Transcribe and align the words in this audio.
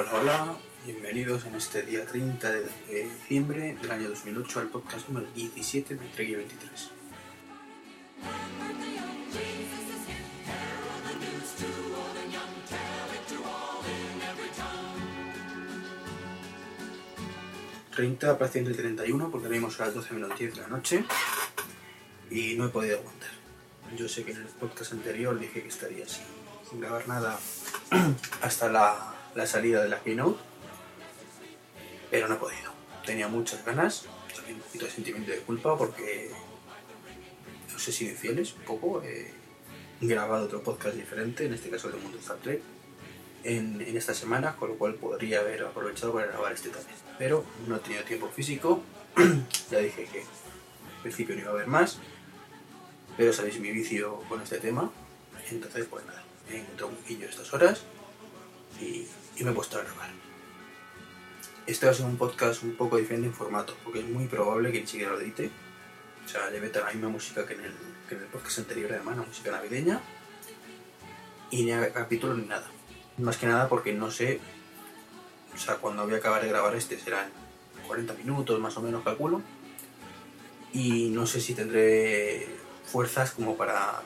Hola, 0.00 0.14
hola, 0.14 0.56
bienvenidos 0.86 1.44
en 1.44 1.56
este 1.56 1.82
día 1.82 2.06
30 2.06 2.50
de 2.50 2.64
diciembre 2.88 3.76
del 3.82 3.90
año 3.90 4.08
2008 4.08 4.60
al 4.60 4.68
podcast 4.68 5.06
número 5.08 5.26
17 5.34 5.94
de 5.94 6.06
Trek 6.08 6.36
23. 6.36 6.90
...30 17.94 18.38
paciente 18.38 18.72
31 18.72 19.30
porque 19.30 19.48
venimos 19.48 19.78
a 19.80 19.84
las 19.84 19.94
12 19.96 20.14
menos 20.14 20.38
10 20.38 20.54
de 20.54 20.60
la 20.62 20.68
noche 20.68 21.04
y 22.30 22.54
no 22.54 22.64
he 22.64 22.68
podido 22.70 23.00
aguantar. 23.00 23.28
Yo 23.98 24.08
sé 24.08 24.24
que 24.24 24.32
en 24.32 24.38
el 24.38 24.46
podcast 24.46 24.92
anterior 24.92 25.38
dije 25.38 25.60
que 25.60 25.68
estaría 25.68 26.06
así, 26.06 26.22
sin 26.70 26.80
grabar 26.80 27.06
nada 27.06 27.38
hasta 28.40 28.70
la, 28.70 29.19
la 29.34 29.46
salida 29.46 29.82
de 29.82 29.88
la 29.88 30.00
keynote, 30.00 30.40
pero 32.10 32.28
no 32.28 32.34
he 32.34 32.38
podido. 32.38 32.72
Tenía 33.04 33.28
muchas 33.28 33.64
ganas, 33.64 34.04
también 34.34 34.56
un 34.56 34.62
poquito 34.62 34.84
de 34.84 34.90
sentimiento 34.90 35.30
de 35.30 35.38
culpa 35.38 35.76
porque 35.76 36.30
no 37.72 37.78
sé 37.78 37.92
si 37.92 38.08
infieles, 38.08 38.54
un 38.54 38.62
poco. 38.62 39.02
He 39.02 39.32
grabado 40.00 40.46
otro 40.46 40.62
podcast 40.62 40.96
diferente, 40.96 41.44
en 41.44 41.54
este 41.54 41.68
caso 41.68 41.88
el 41.88 41.94
de 41.94 42.00
Mundo 42.00 42.18
Star 42.18 42.38
Trek, 42.38 42.62
en, 43.44 43.80
en 43.80 43.96
esta 43.96 44.14
semana, 44.14 44.56
con 44.56 44.70
lo 44.70 44.76
cual 44.76 44.94
podría 44.94 45.40
haber 45.40 45.62
aprovechado 45.62 46.14
para 46.14 46.26
grabar 46.26 46.52
este 46.52 46.70
también. 46.70 46.96
Pero 47.18 47.44
no 47.66 47.76
he 47.76 47.78
tenido 47.80 48.02
tiempo 48.04 48.28
físico, 48.28 48.82
ya 49.70 49.78
dije 49.78 50.06
que 50.10 50.20
al 50.20 51.02
principio 51.02 51.34
no 51.34 51.42
iba 51.42 51.50
a 51.50 51.54
haber 51.54 51.66
más, 51.66 51.98
pero 53.16 53.32
sabéis 53.32 53.60
mi 53.60 53.70
vicio 53.70 54.22
con 54.28 54.40
este 54.40 54.58
tema, 54.58 54.90
entonces 55.50 55.86
pues 55.86 56.04
nada, 56.06 56.22
he 56.50 56.58
encontrado 56.58 56.92
un 56.92 56.96
poquillo 56.96 57.28
estas 57.28 57.52
horas 57.52 57.82
y, 58.80 59.06
y 59.40 59.44
me 59.44 59.52
he 59.52 59.54
puesto 59.54 59.78
a 59.78 59.82
grabar. 59.82 60.10
Este 61.66 61.86
va 61.86 61.92
a 61.92 61.94
ser 61.94 62.04
un 62.04 62.18
podcast 62.18 62.62
un 62.62 62.76
poco 62.76 62.98
diferente 62.98 63.26
en 63.26 63.32
formato, 63.32 63.74
porque 63.82 64.00
es 64.00 64.06
muy 64.06 64.26
probable 64.26 64.70
que 64.70 64.82
ni 64.82 64.86
siquiera 64.86 65.12
lo 65.12 65.20
edite. 65.20 65.50
O 66.24 66.28
sea, 66.28 66.50
le 66.50 66.60
la 66.60 66.92
misma 66.92 67.08
música 67.08 67.46
que 67.46 67.54
en 67.54 67.64
el, 67.64 67.72
que 68.06 68.16
en 68.16 68.22
el 68.22 68.26
podcast 68.26 68.58
anterior, 68.58 68.92
además, 68.92 69.16
la 69.16 69.22
música 69.22 69.50
navideña. 69.50 70.00
Y 71.50 71.64
ni 71.64 71.72
haga 71.72 71.90
capítulo 71.90 72.34
ni 72.34 72.46
nada. 72.46 72.66
Más 73.16 73.38
que 73.38 73.46
nada 73.46 73.68
porque 73.68 73.94
no 73.94 74.10
sé. 74.10 74.40
O 75.54 75.58
sea, 75.58 75.76
cuando 75.76 76.04
voy 76.04 76.14
a 76.14 76.18
acabar 76.18 76.42
de 76.42 76.48
grabar 76.48 76.76
este 76.76 76.98
serán 76.98 77.30
40 77.86 78.14
minutos 78.14 78.60
más 78.60 78.76
o 78.76 78.82
menos, 78.82 79.02
calculo. 79.02 79.40
Y 80.72 81.08
no 81.10 81.26
sé 81.26 81.40
si 81.40 81.54
tendré 81.54 82.46
fuerzas 82.84 83.32
como 83.32 83.56
para, 83.56 84.02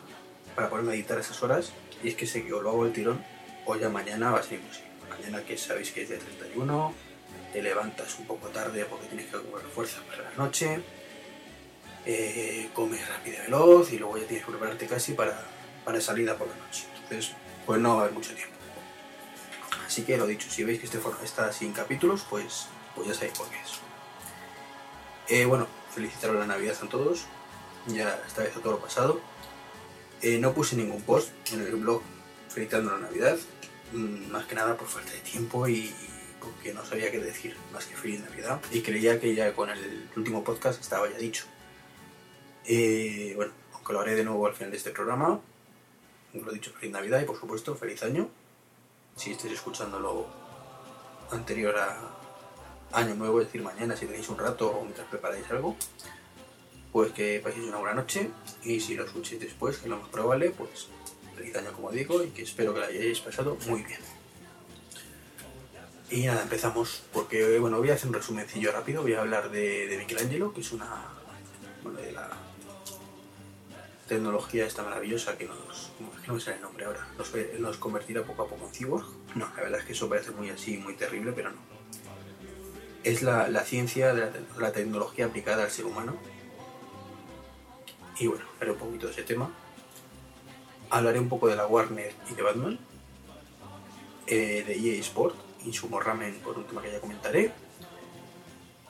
para 0.55 0.71
ponerme 0.71 0.93
a 0.93 0.95
editar 0.95 1.19
esas 1.19 1.43
horas. 1.43 1.73
Y 2.05 2.09
es 2.09 2.15
que 2.15 2.27
sé 2.27 2.45
que 2.45 2.53
o 2.53 2.63
lo 2.63 2.71
hago 2.71 2.87
el 2.87 2.93
tirón 2.93 3.23
o 3.67 3.75
ya 3.77 3.89
mañana 3.89 4.31
va 4.31 4.39
a 4.39 4.43
ser 4.43 4.61
imposible. 4.61 4.84
Mañana 5.25 5.47
que 5.47 5.57
sabéis 5.57 5.91
que 5.91 6.03
es 6.03 6.11
día 6.11 6.19
31, 6.19 6.93
te 7.51 7.63
levantas 7.63 8.19
un 8.19 8.27
poco 8.27 8.49
tarde 8.49 8.85
porque 8.85 9.07
tienes 9.07 9.27
que 9.27 9.37
acumular 9.37 9.65
fuerzas 9.65 10.03
para 10.03 10.23
la 10.23 10.37
noche, 10.37 10.83
eh, 12.05 12.69
comes 12.75 13.09
rápido 13.09 13.39
y 13.39 13.41
veloz 13.45 13.91
y 13.93 13.99
luego 13.99 14.19
ya 14.19 14.27
tienes 14.27 14.45
que 14.45 14.53
prepararte 14.53 14.87
casi 14.87 15.15
para, 15.15 15.43
para 15.83 15.99
salida 16.03 16.37
por 16.37 16.47
la 16.49 16.57
noche. 16.57 16.85
Entonces, 17.03 17.33
pues 17.65 17.81
no 17.81 17.95
va 17.95 17.95
a 17.95 18.05
haber 18.05 18.13
mucho 18.13 18.35
tiempo. 18.35 18.55
Así 19.87 20.03
que 20.03 20.19
lo 20.19 20.27
dicho, 20.27 20.51
si 20.51 20.63
veis 20.63 20.79
que 20.79 20.85
este 20.85 20.99
forma 20.99 21.25
está 21.25 21.51
sin 21.55 21.73
capítulos, 21.73 22.27
pues, 22.29 22.67
pues 22.95 23.09
ya 23.09 23.15
sabéis 23.15 23.39
por 23.39 23.49
qué 23.49 23.57
es. 23.57 23.81
Eh, 25.29 25.47
bueno, 25.47 25.67
felicitaros 25.95 26.37
la 26.37 26.47
Navidad 26.47 26.77
a 26.83 26.87
todos, 26.87 27.25
ya 27.87 28.21
esta 28.27 28.43
vez 28.43 28.55
a 28.55 28.61
todo 28.61 28.75
lo 28.75 28.81
pasado. 28.81 29.23
Eh, 30.21 30.39
no 30.39 30.53
puse 30.53 30.77
ningún 30.77 31.01
post 31.01 31.31
en 31.51 31.63
el 31.63 31.77
blog 31.77 32.03
felicitando 32.51 32.91
la 32.91 32.99
Navidad, 32.99 33.39
más 33.95 34.47
que 34.47 34.55
nada 34.55 34.77
por 34.77 34.89
falta 34.89 35.13
de 35.13 35.21
tiempo 35.21 35.69
y 35.69 35.95
porque 36.41 36.75
no 36.75 36.85
sabía 36.85 37.11
qué 37.11 37.19
decir 37.19 37.57
más 37.73 37.87
que 37.87 37.97
feliz 37.97 38.21
Navidad 38.21 38.61
y 38.71 38.83
creía 38.83 39.19
que 39.19 39.35
ya 39.35 39.55
con 39.55 39.71
el 39.71 40.09
último 40.17 40.45
podcast 40.45 40.81
estaba 40.81 41.11
ya 41.11 41.17
dicho. 41.17 41.47
Eh, 42.67 43.33
bueno, 43.37 43.53
aunque 43.73 43.93
lo 43.93 44.01
haré 44.01 44.15
de 44.15 44.25
nuevo 44.25 44.47
al 44.47 44.55
final 44.55 44.71
de 44.71 44.77
este 44.77 44.91
programa, 44.91 45.41
lo 46.35 46.51
he 46.51 46.55
dicho, 46.55 46.73
feliz 46.73 46.93
Navidad 46.93 47.21
y 47.21 47.25
por 47.25 47.39
supuesto 47.39 47.75
feliz 47.75 48.03
año. 48.03 48.29
Si 49.17 49.31
estáis 49.31 49.55
escuchando 49.55 50.01
lo 50.01 50.27
anterior 51.31 51.77
a 51.79 52.15
Año 52.93 53.15
Nuevo, 53.15 53.41
es 53.41 53.47
decir, 53.47 53.63
mañana 53.63 53.97
si 53.97 54.07
tenéis 54.07 54.29
un 54.29 54.39
rato 54.39 54.71
o 54.71 54.83
mientras 54.83 55.07
preparáis 55.09 55.49
algo, 55.51 55.77
pues 56.93 57.13
que 57.13 57.41
paséis 57.43 57.67
una 57.67 57.79
buena 57.79 57.95
noche 57.95 58.31
y 58.63 58.81
si 58.81 58.95
lo 58.95 59.05
escuchéis 59.05 59.41
después, 59.41 59.79
que 59.79 59.89
lo 59.89 59.99
más 59.99 60.09
probable, 60.09 60.51
pues 60.51 60.89
año 61.57 61.73
como 61.73 61.91
digo 61.91 62.23
y 62.23 62.29
que 62.29 62.43
espero 62.43 62.75
que 62.75 62.81
lo 62.81 62.87
hayáis 62.87 63.21
pasado 63.21 63.57
muy 63.67 63.83
bien. 63.83 64.01
Y 66.11 66.27
nada, 66.27 66.43
empezamos, 66.43 67.03
porque 67.13 67.59
bueno, 67.59 67.79
voy 67.79 67.91
a 67.91 67.95
hacer 67.95 68.09
un 68.09 68.15
resumencillo 68.15 68.71
rápido, 68.73 69.03
voy 69.03 69.15
a 69.15 69.21
hablar 69.21 69.51
de, 69.51 69.89
de 69.89 69.99
Michelangelo, 69.99 70.53
que 70.53 70.61
es 70.61 70.73
una, 70.73 71.09
bueno, 71.83 71.99
de 72.01 72.13
la 72.13 72.31
tecnología 74.07 74.67
esta 74.67 74.83
maravillosa 74.83 75.37
que 75.39 75.47
nos, 75.47 75.93
no 76.27 76.35
me 76.35 76.41
sale 76.41 76.57
el 76.57 76.63
nombre 76.63 76.85
ahora, 76.85 77.09
nos, 77.17 77.33
nos 77.59 77.79
convertirá 77.79 78.23
poco 78.23 78.43
a 78.43 78.49
poco 78.49 78.67
en 78.67 78.73
cyborg. 78.73 79.07
No, 79.35 79.49
la 79.57 79.63
verdad 79.63 79.81
es 79.81 79.87
que 79.87 79.93
eso 79.93 80.09
parece 80.09 80.31
muy 80.31 80.51
así, 80.51 80.77
muy 80.77 80.95
terrible, 80.95 81.33
pero 81.33 81.51
no. 81.51 81.59
Es 83.03 83.23
la, 83.23 83.49
la 83.49 83.63
ciencia 83.65 84.15
de 84.15 84.21
la, 84.21 84.33
la 84.59 84.73
tecnología 84.73 85.27
aplicada 85.27 85.65
al 85.65 85.71
ser 85.71 85.87
humano. 85.87 86.17
Y 88.21 88.29
bueno, 88.29 88.45
haré 88.61 88.71
un 88.71 88.79
poquito 88.79 89.07
de 89.07 89.13
ese 89.13 89.23
tema. 89.25 89.51
Hablaré 90.95 91.19
un 91.19 91.29
poco 91.29 91.49
de 91.49 91.57
la 91.57 91.67
Warner 91.67 92.15
y 92.31 92.35
de 92.35 92.43
Batman, 92.43 92.79
eh, 94.29 94.63
de 94.65 94.75
EA 94.75 95.01
Sport 95.01 95.35
y 95.67 95.73
Sumo 95.73 95.99
Ramen 95.99 96.37
por 96.37 96.65
tema 96.69 96.83
que 96.83 96.93
ya 96.93 97.01
comentaré, 97.01 97.51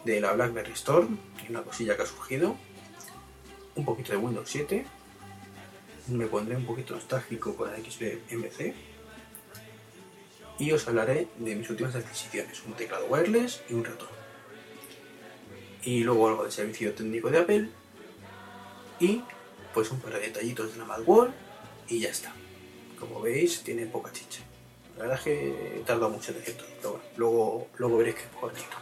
de 0.04 0.20
la 0.20 0.34
BlackBerry 0.34 0.72
Storm 0.72 1.18
una 1.48 1.62
cosilla 1.62 1.96
que 1.96 2.02
ha 2.02 2.06
surgido, 2.06 2.56
un 3.74 3.86
poquito 3.86 4.12
de 4.12 4.18
Windows 4.18 4.46
7, 4.50 4.84
me 6.08 6.26
pondré 6.26 6.56
un 6.56 6.66
poquito 6.66 6.94
nostálgico 6.94 7.56
con 7.56 7.72
el 7.72 7.82
XP 7.82 8.30
MC 8.32 8.74
y 10.58 10.72
os 10.72 10.86
hablaré 10.86 11.28
de 11.38 11.56
mis 11.56 11.70
últimas 11.70 11.94
adquisiciones, 11.94 12.62
un 12.66 12.74
teclado 12.74 13.06
wireless 13.06 13.62
y 13.70 13.72
un 13.72 13.82
ratón. 13.82 14.08
Y 15.82 16.04
luego 16.04 16.28
algo 16.28 16.44
de 16.44 16.50
servicio 16.50 16.92
técnico 16.92 17.30
de 17.30 17.38
Apple 17.38 17.70
y 19.00 19.22
pues 19.72 19.90
un 19.90 20.00
par 20.00 20.12
de 20.12 20.20
detallitos 20.20 20.74
de 20.74 20.80
la 20.80 20.84
Macworld 20.84 21.43
y 21.88 22.00
ya 22.00 22.10
está. 22.10 22.32
Como 22.98 23.20
veis, 23.20 23.62
tiene 23.62 23.86
poca 23.86 24.12
chicha. 24.12 24.40
La 24.96 25.02
verdad 25.02 25.18
es 25.18 25.24
que 25.24 25.76
he 25.76 25.80
tardado 25.80 26.10
mucho 26.10 26.30
en 26.30 26.38
decir 26.38 26.56
todo, 26.56 26.68
pero 26.76 26.90
bueno, 26.90 27.04
luego, 27.16 27.66
luego 27.78 27.96
veréis 27.98 28.16
que 28.16 28.22
es 28.22 28.28
cortito. 28.40 28.76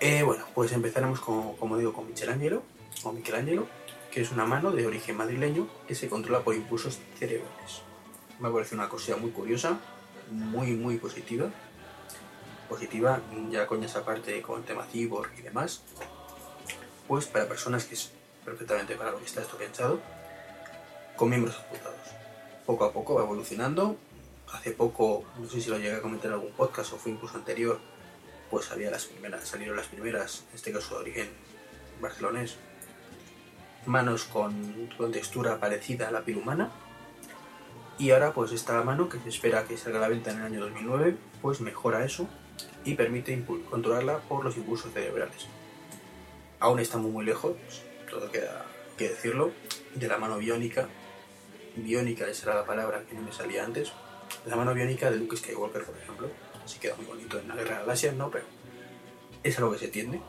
Eh, 0.00 0.22
bueno, 0.22 0.46
pues 0.54 0.72
empezaremos 0.72 1.20
con, 1.20 1.56
como 1.56 1.76
digo, 1.76 1.92
con 1.92 2.08
Michelangelo, 2.08 2.62
o 3.04 3.12
Michelangelo, 3.12 3.68
que 4.10 4.22
es 4.22 4.32
una 4.32 4.44
mano 4.44 4.72
de 4.72 4.86
origen 4.86 5.16
madrileño 5.16 5.68
que 5.86 5.94
se 5.94 6.08
controla 6.08 6.40
por 6.40 6.54
impulsos 6.54 6.98
cerebrales. 7.18 7.82
Me 8.40 8.50
parece 8.50 8.74
una 8.74 8.88
cosilla 8.88 9.16
muy 9.16 9.30
curiosa, 9.30 9.78
muy, 10.30 10.72
muy 10.72 10.96
positiva. 10.96 11.50
Positiva, 12.68 13.20
ya 13.50 13.66
con 13.66 13.84
esa 13.84 14.04
parte 14.04 14.40
con 14.42 14.60
el 14.60 14.64
tema 14.64 14.84
cyborg 14.84 15.30
y 15.38 15.42
demás. 15.42 15.82
Pues 17.06 17.26
para 17.26 17.46
personas 17.46 17.84
que 17.84 17.94
es 17.94 18.10
perfectamente 18.44 18.96
para 18.96 19.10
lo 19.10 19.18
que 19.18 19.26
está 19.26 19.42
esto 19.42 19.56
pensado, 19.56 20.00
con 21.20 21.28
miembros 21.28 21.54
amputados. 21.58 21.98
Poco 22.64 22.84
a 22.86 22.92
poco 22.94 23.16
va 23.16 23.24
evolucionando. 23.24 23.94
Hace 24.54 24.70
poco, 24.70 25.22
no 25.38 25.50
sé 25.50 25.60
si 25.60 25.68
lo 25.68 25.76
llegué 25.76 25.96
a 25.96 26.00
comentar 26.00 26.28
en 26.28 26.32
algún 26.32 26.52
podcast 26.52 26.94
o 26.94 26.96
fue 26.96 27.12
incluso 27.12 27.36
anterior, 27.36 27.78
pues 28.50 28.72
había 28.72 28.90
las 28.90 29.04
primeras, 29.04 29.46
salieron 29.46 29.76
las 29.76 29.86
primeras, 29.88 30.44
en 30.48 30.56
este 30.56 30.72
caso 30.72 30.94
de 30.94 31.00
origen 31.02 31.28
barcelonés, 32.00 32.56
manos 33.84 34.24
con, 34.24 34.88
con 34.96 35.12
textura 35.12 35.60
parecida 35.60 36.08
a 36.08 36.10
la 36.10 36.22
piel 36.22 36.38
humana. 36.38 36.70
Y 37.98 38.12
ahora 38.12 38.32
pues 38.32 38.52
esta 38.52 38.82
mano 38.82 39.10
que 39.10 39.18
se 39.18 39.28
espera 39.28 39.64
que 39.64 39.76
salga 39.76 39.98
a 39.98 40.00
la 40.00 40.08
venta 40.08 40.30
en 40.30 40.38
el 40.38 40.44
año 40.44 40.60
2009, 40.62 41.16
pues 41.42 41.60
mejora 41.60 42.02
eso 42.02 42.28
y 42.82 42.94
permite 42.94 43.44
controlarla 43.68 44.20
por 44.20 44.42
los 44.42 44.56
impulsos 44.56 44.90
cerebrales. 44.94 45.48
Aún 46.60 46.80
estamos 46.80 47.10
muy 47.10 47.26
lejos, 47.26 47.56
todo 48.10 48.30
queda 48.32 48.64
que 48.96 49.10
decirlo, 49.10 49.52
de 49.94 50.08
la 50.08 50.16
mano 50.16 50.38
biónica. 50.38 50.88
Biónica 51.76 52.26
esa 52.26 52.50
era 52.50 52.60
la 52.60 52.66
palabra 52.66 53.04
que 53.08 53.14
no 53.14 53.22
me 53.22 53.32
salía 53.32 53.64
antes. 53.64 53.92
La 54.46 54.56
mano 54.56 54.74
biónica 54.74 55.10
de 55.10 55.16
Luke 55.16 55.36
Skywalker, 55.36 55.84
por 55.84 55.96
ejemplo. 55.96 56.28
Así 56.64 56.78
queda 56.78 56.96
muy 56.96 57.06
bonito 57.06 57.38
en 57.38 57.48
la 57.48 57.54
guerra 57.54 57.76
de 57.76 57.80
galaxias, 57.80 58.14
¿no? 58.14 58.30
Pero 58.30 58.44
es 59.42 59.58
algo 59.58 59.72
que 59.72 59.78
se 59.78 59.88
tiende. 59.88 60.20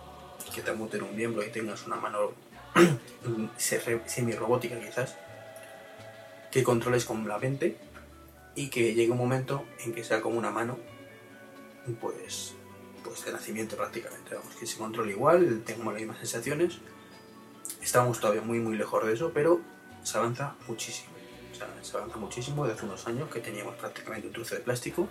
Que 0.53 0.61
te 0.61 0.73
muten 0.73 1.03
un 1.03 1.15
miembro 1.15 1.45
y 1.45 1.49
tengas 1.49 1.85
una 1.85 1.95
mano 1.95 2.31
semi-robótica 3.57 4.79
quizás. 4.79 5.17
Que 6.51 6.63
controles 6.63 7.05
con 7.05 7.27
la 7.27 7.37
mente 7.37 7.77
y 8.55 8.69
que 8.69 8.93
llegue 8.93 9.11
un 9.11 9.17
momento 9.17 9.65
en 9.85 9.93
que 9.93 10.03
sea 10.03 10.21
como 10.21 10.37
una 10.37 10.51
mano, 10.51 10.77
pues, 12.01 12.53
pues 13.03 13.25
de 13.25 13.31
nacimiento 13.31 13.77
prácticamente. 13.77 14.35
Vamos, 14.35 14.55
que 14.55 14.65
se 14.65 14.77
controle 14.77 15.11
igual, 15.11 15.63
tengamos 15.65 15.93
las 15.93 16.01
mismas 16.01 16.19
sensaciones. 16.19 16.79
Estamos 17.81 18.19
todavía 18.19 18.41
muy 18.41 18.59
muy 18.59 18.77
lejos 18.77 19.05
de 19.05 19.13
eso, 19.13 19.31
pero 19.33 19.61
se 20.03 20.17
avanza 20.17 20.55
muchísimo. 20.67 21.10
Se 21.81 21.97
avanza 21.97 22.17
muchísimo 22.17 22.63
desde 22.63 22.77
hace 22.77 22.85
unos 22.85 23.07
años 23.07 23.29
que 23.29 23.39
teníamos 23.39 23.75
prácticamente 23.75 24.27
un 24.27 24.33
trozo 24.33 24.55
de 24.55 24.61
plástico 24.61 25.07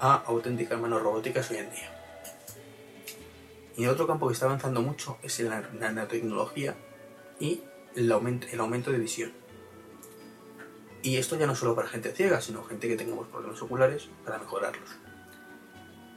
a 0.00 0.14
auténticas 0.26 0.80
manos 0.80 1.02
robóticas 1.02 1.50
hoy 1.50 1.58
en 1.58 1.70
día. 1.70 1.94
Y 3.76 3.86
otro 3.86 4.06
campo 4.06 4.26
que 4.26 4.34
está 4.34 4.46
avanzando 4.46 4.82
mucho 4.82 5.18
es 5.22 5.38
la 5.40 5.60
nanotecnología 5.72 6.76
y 7.38 7.62
el 7.94 8.10
aumento, 8.10 8.46
el 8.50 8.60
aumento 8.60 8.90
de 8.90 8.98
visión. 8.98 9.32
Y 11.02 11.16
esto 11.16 11.36
ya 11.36 11.46
no 11.46 11.54
solo 11.54 11.76
para 11.76 11.88
gente 11.88 12.12
ciega, 12.12 12.40
sino 12.40 12.64
gente 12.64 12.88
que 12.88 12.96
tengamos 12.96 13.28
problemas 13.28 13.62
oculares 13.62 14.08
para 14.24 14.38
mejorarlos. 14.38 14.90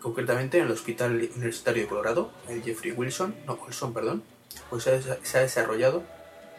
Concretamente 0.02 0.58
en 0.58 0.66
el 0.66 0.72
Hospital 0.72 1.30
Universitario 1.36 1.84
de 1.84 1.88
Colorado, 1.88 2.32
el 2.48 2.64
Jeffrey 2.64 2.92
Wilson, 2.92 3.36
no 3.46 3.54
Wilson, 3.54 3.94
perdón, 3.94 4.24
pues 4.72 4.84
se 4.84 5.38
ha 5.38 5.42
desarrollado, 5.42 6.04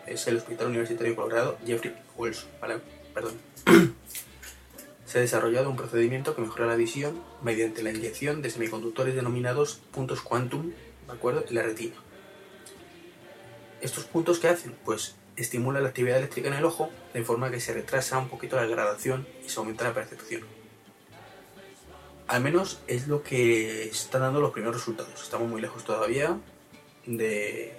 es 0.06 0.26
el 0.26 0.36
Hospital 0.36 0.68
Universitario 0.68 1.12
de 1.12 1.16
Colorado, 1.16 1.58
Jeffrey 1.64 1.94
Wilson, 2.16 2.48
¿vale? 2.60 2.80
Perdón. 3.14 3.34
se 5.12 5.18
ha 5.18 5.20
desarrollado 5.20 5.68
un 5.68 5.76
procedimiento 5.76 6.34
que 6.34 6.40
mejora 6.40 6.66
la 6.66 6.74
visión 6.74 7.22
mediante 7.42 7.82
la 7.82 7.90
inyección 7.90 8.40
de 8.40 8.48
semiconductores 8.48 9.14
denominados 9.14 9.82
puntos 9.90 10.22
quantum, 10.22 10.72
¿de 11.06 11.12
acuerdo?, 11.12 11.44
en 11.46 11.54
la 11.54 11.62
retina. 11.62 11.94
¿Estos 13.82 14.04
puntos 14.04 14.38
qué 14.38 14.48
hacen? 14.48 14.74
Pues 14.86 15.16
estimula 15.36 15.80
la 15.80 15.88
actividad 15.88 16.16
eléctrica 16.16 16.48
en 16.48 16.54
el 16.54 16.64
ojo 16.64 16.88
de 17.12 17.22
forma 17.24 17.50
que 17.50 17.60
se 17.60 17.74
retrasa 17.74 18.18
un 18.18 18.28
poquito 18.28 18.56
la 18.56 18.62
degradación 18.62 19.26
y 19.44 19.50
se 19.50 19.58
aumenta 19.58 19.84
la 19.84 19.92
percepción. 19.92 20.42
Al 22.26 22.42
menos 22.42 22.80
es 22.86 23.06
lo 23.06 23.22
que 23.22 23.84
están 23.88 24.22
dando 24.22 24.40
los 24.40 24.52
primeros 24.52 24.76
resultados. 24.76 25.22
Estamos 25.22 25.46
muy 25.46 25.60
lejos 25.60 25.84
todavía 25.84 26.38
de, 27.04 27.74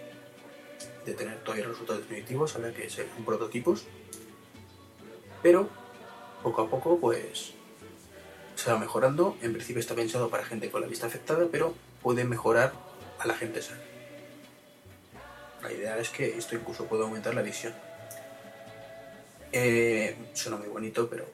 de 1.05 1.13
tener 1.13 1.43
todavía 1.43 1.65
resultados 1.65 2.01
definitivos, 2.01 2.55
habrá 2.55 2.73
que 2.73 2.89
ser 2.89 3.07
prototipos. 3.25 3.85
Pero 5.41 5.69
poco 6.41 6.61
a 6.61 6.69
poco 6.69 6.99
pues 6.99 7.53
se 8.55 8.71
va 8.71 8.79
mejorando. 8.79 9.37
En 9.41 9.53
principio 9.53 9.79
está 9.79 9.95
pensado 9.95 10.29
para 10.29 10.45
gente 10.45 10.71
con 10.71 10.81
la 10.81 10.87
vista 10.87 11.07
afectada, 11.07 11.47
pero 11.51 11.73
puede 12.01 12.23
mejorar 12.23 12.73
a 13.19 13.27
la 13.27 13.35
gente 13.35 13.61
sana. 13.61 13.81
La 15.61 15.71
idea 15.71 15.97
es 15.97 16.09
que 16.09 16.37
esto 16.37 16.55
incluso 16.55 16.85
puede 16.85 17.03
aumentar 17.03 17.33
la 17.33 17.41
visión. 17.41 17.73
Eh, 19.51 20.15
suena 20.33 20.57
muy 20.57 20.67
bonito, 20.67 21.09
pero 21.09 21.25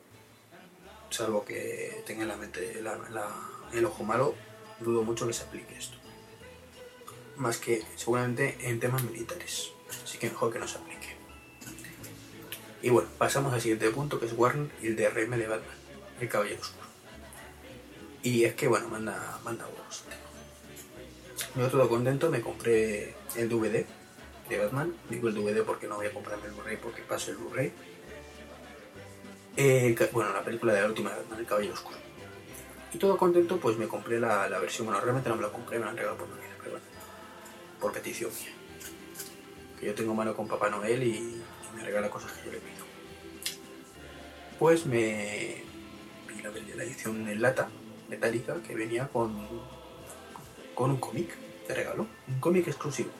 salvo 1.10 1.46
que 1.46 2.04
tenga 2.06 2.24
en 2.24 2.28
la 2.28 2.36
mente 2.36 2.80
el 3.74 3.86
ojo 3.86 4.04
malo, 4.04 4.36
dudo 4.80 5.04
mucho 5.04 5.26
que 5.26 5.34
se 5.34 5.44
aplique 5.44 5.78
esto. 5.78 5.99
Más 7.40 7.58
que 7.58 7.84
seguramente 7.96 8.58
en 8.62 8.80
temas 8.80 9.02
militares. 9.04 9.72
Así 10.04 10.20
que 10.20 10.30
mejor 10.30 10.54
que 10.54 10.60
no 10.60 10.68
se 10.68 10.78
aplique. 10.78 11.18
Y 12.82 12.90
bueno, 12.90 13.10
pasamos 13.18 13.52
al 13.54 13.62
siguiente 13.62 13.90
punto, 13.90 14.20
que 14.20 14.28
es 14.28 14.34
Warner 14.34 14.70
y 14.82 14.88
el 14.88 14.96
DRM 14.96 15.38
de 15.38 15.48
Batman, 15.48 15.78
el 16.22 16.30
Caballero 16.30 16.62
Oscuro. 16.62 16.88
Y 18.22 18.44
es 18.44 18.54
que, 18.54 18.68
bueno, 18.68 18.88
manda, 18.90 19.40
manda 19.44 19.66
huevos. 19.66 20.04
Yo 21.56 21.68
todo 21.70 21.90
contento, 21.90 22.30
me 22.30 22.42
compré 22.42 23.16
el 23.36 23.50
DVD 23.50 23.86
de 24.50 24.58
Batman. 24.58 24.94
Digo 25.10 25.30
el 25.30 25.36
DVD 25.36 25.64
porque 25.64 25.88
no 25.88 25.96
voy 25.96 26.08
a 26.08 26.14
comprarme 26.14 26.48
el 26.48 26.54
Blu-ray 26.54 26.78
porque 26.78 27.02
paso 27.02 27.32
el 27.32 27.38
Blu-ray. 27.38 27.74
Bueno, 30.14 30.34
la 30.34 30.44
película 30.44 30.74
de 30.74 30.82
la 30.82 30.88
última 30.88 31.10
de 31.12 31.18
Batman, 31.18 31.40
El 31.40 31.46
Caballero 31.46 31.74
Oscuro. 31.74 31.98
Y 32.94 32.98
todo 32.98 33.18
contento, 33.18 33.58
pues 33.58 33.78
me 33.78 33.88
compré 33.88 34.20
la, 34.20 34.50
la 34.50 34.60
versión, 34.60 34.88
bueno, 34.88 35.02
realmente 35.02 35.30
no 35.30 35.36
me 35.36 35.44
la 35.44 35.50
compré, 35.50 35.78
me 35.78 35.86
la 35.86 35.92
han 35.92 35.98
regalado 35.98 36.18
por 36.18 36.30
Navidad, 36.30 36.49
por 37.80 37.94
petición 37.94 38.32
mía. 38.32 38.54
Que 39.80 39.86
yo 39.88 39.96
tengo 39.96 40.14
mano 40.14 40.36
con 40.36 40.48
Papá 40.48 40.70
Noel 40.70 41.04
y, 41.04 41.42
me 41.76 41.84
regala 41.84 42.10
cosas 42.10 42.32
que 42.32 42.46
yo 42.46 42.52
le 42.52 42.60
pido. 42.60 42.84
Pues 44.58 44.86
me 44.86 45.64
vi 46.28 46.42
la, 46.42 46.50
la 46.76 46.84
edición 46.84 47.28
en 47.30 47.42
lata 47.42 47.70
metálica 48.10 48.56
que 48.68 48.76
venía 48.76 49.08
con, 49.08 49.48
con 50.74 50.92
un 50.92 50.98
cómic 50.98 51.38
de 51.68 51.76
regalo, 51.76 52.08
un 52.28 52.40
cómic 52.40 52.68
exclusivo 52.68 53.12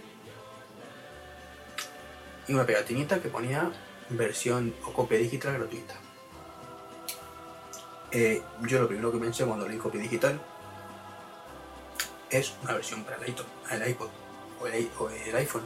y 2.50 2.54
una 2.54 2.66
pegatinita 2.66 3.22
que 3.22 3.30
ponía 3.30 3.72
versión 4.10 4.74
o 4.84 4.92
copia 4.92 5.20
digital 5.20 5.54
gratuita. 5.54 5.94
Eh, 8.12 8.42
yo 8.64 8.82
lo 8.82 8.88
primero 8.88 9.12
que 9.12 9.20
pensé 9.20 9.46
cuando 9.46 9.68
leí 9.68 9.78
copia 9.78 10.02
digital 10.02 10.42
es 12.32 12.54
una 12.64 12.74
versión 12.74 13.04
para 13.04 13.18
el 13.18 13.30
iPod, 13.30 13.46
el 13.70 13.88
iPod 13.88 14.10
o 14.62 14.68
el, 14.68 14.90
el 15.28 15.36
iPhone, 15.36 15.66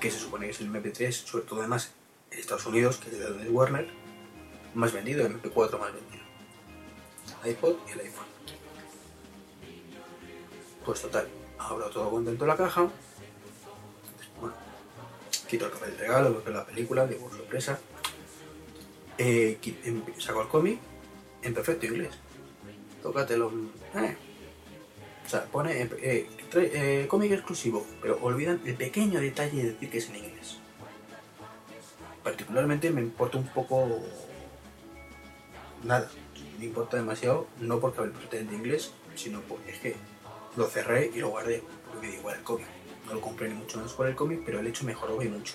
que 0.00 0.10
se 0.10 0.18
supone 0.18 0.46
que 0.46 0.52
es 0.52 0.60
el 0.60 0.70
MP3, 0.72 1.12
sobre 1.12 1.44
todo 1.44 1.60
además 1.60 1.92
en 2.30 2.38
Estados 2.38 2.66
Unidos, 2.66 2.96
que 2.98 3.10
es 3.10 3.18
de 3.18 3.24
donde 3.24 3.44
es 3.44 3.50
Warner, 3.50 3.88
más 4.74 4.92
vendido, 4.92 5.26
el 5.26 5.40
MP4 5.40 5.78
más 5.78 5.92
vendido. 5.92 6.24
El 7.44 7.50
iPod 7.52 7.76
y 7.88 7.92
el 7.92 8.00
iPhone. 8.00 8.26
Pues 10.84 11.02
total, 11.02 11.28
abro 11.58 11.90
todo 11.90 12.10
contento 12.10 12.46
la 12.46 12.56
caja. 12.56 12.88
Bueno, 14.40 14.54
quito 15.48 15.66
el 15.66 15.72
papel 15.72 15.96
de 15.96 15.98
regalo, 15.98 16.42
veo 16.42 16.54
la 16.54 16.64
película, 16.64 17.06
digo, 17.06 17.30
sorpresa. 17.30 17.78
Eh, 19.18 19.58
em- 19.84 20.02
saco 20.18 20.42
el 20.42 20.48
cómic 20.48 20.78
en 21.42 21.52
perfecto 21.54 21.86
inglés. 21.86 22.14
Tócatelo. 23.02 23.52
Eh. 23.94 24.16
O 25.30 25.32
sea, 25.32 25.44
pone 25.44 25.82
eh, 25.82 25.88
eh, 26.02 26.28
eh, 26.54 27.06
cómic 27.08 27.30
exclusivo, 27.30 27.86
pero 28.02 28.18
olvidan 28.20 28.60
el 28.64 28.74
pequeño 28.74 29.20
detalle 29.20 29.62
de 29.62 29.70
decir 29.70 29.88
que 29.88 29.98
es 29.98 30.08
en 30.08 30.16
inglés. 30.16 30.58
Particularmente 32.24 32.90
me 32.90 33.00
importa 33.00 33.38
un 33.38 33.46
poco. 33.46 34.00
Nada, 35.84 36.10
me 36.58 36.64
importa 36.64 36.96
demasiado, 36.96 37.46
no 37.60 37.78
porque 37.78 38.00
hable 38.00 38.10
perfectamente 38.10 38.56
inglés, 38.56 38.90
sino 39.14 39.40
porque 39.42 39.70
es 39.70 39.78
que 39.78 39.96
lo 40.56 40.66
cerré 40.66 41.12
y 41.14 41.20
lo 41.20 41.28
guardé, 41.28 41.62
porque 41.86 42.08
me 42.08 42.14
igual 42.16 42.36
el 42.36 42.42
cómic. 42.42 42.66
No 43.06 43.14
lo 43.14 43.20
compré 43.20 43.48
ni 43.50 43.54
mucho 43.54 43.76
menos 43.76 43.92
por 43.92 44.08
el 44.08 44.16
cómic, 44.16 44.42
pero 44.44 44.58
el 44.58 44.66
hecho 44.66 44.84
mejoró 44.84 45.22
y 45.22 45.28
mucho. 45.28 45.54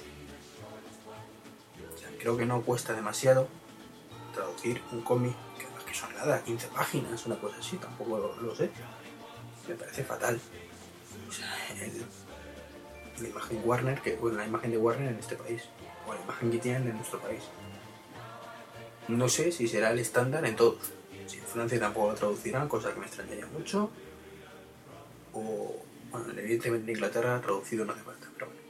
O 1.93 1.97
sea, 1.97 2.07
creo 2.17 2.37
que 2.37 2.45
no 2.45 2.61
cuesta 2.61 2.93
demasiado 2.93 3.49
traducir 4.33 4.81
un 4.93 5.01
cómic, 5.01 5.35
que 5.59 5.65
que 5.85 5.93
son 5.93 6.13
nada, 6.15 6.41
15 6.41 6.67
páginas, 6.69 7.25
una 7.25 7.35
cosa 7.35 7.57
así, 7.59 7.75
tampoco 7.75 8.37
lo 8.39 8.55
sé. 8.55 8.71
Me 9.67 9.75
parece 9.75 10.03
fatal. 10.03 10.39
O 11.27 11.31
sea, 11.31 11.47
la 13.21 13.27
imagen 13.27 13.61
Warner, 13.63 14.01
que, 14.01 14.15
bueno, 14.15 14.37
la 14.37 14.45
imagen 14.45 14.71
de 14.71 14.77
Warner 14.77 15.09
en 15.09 15.19
este 15.19 15.35
país, 15.35 15.63
o 16.07 16.13
la 16.13 16.21
imagen 16.21 16.51
que 16.51 16.57
tienen 16.57 16.87
en 16.87 16.95
nuestro 16.95 17.19
país. 17.19 17.43
No 19.07 19.29
sé 19.29 19.51
si 19.51 19.67
será 19.67 19.91
el 19.91 19.99
estándar 19.99 20.45
en 20.45 20.55
todos. 20.55 20.91
Si 21.27 21.37
en 21.37 21.45
Francia 21.45 21.79
tampoco 21.79 22.11
lo 22.11 22.15
traducirán, 22.15 22.67
cosa 22.67 22.93
que 22.93 22.99
me 22.99 23.05
extrañaría 23.05 23.45
mucho. 23.47 23.89
O, 25.33 25.75
bueno, 26.11 26.27
evidentemente 26.37 26.91
en 26.91 26.97
Inglaterra 26.97 27.41
traducido 27.41 27.85
no 27.85 27.93
hace 27.93 28.03
falta, 28.03 28.27
pero 28.33 28.47
bueno. 28.47 28.61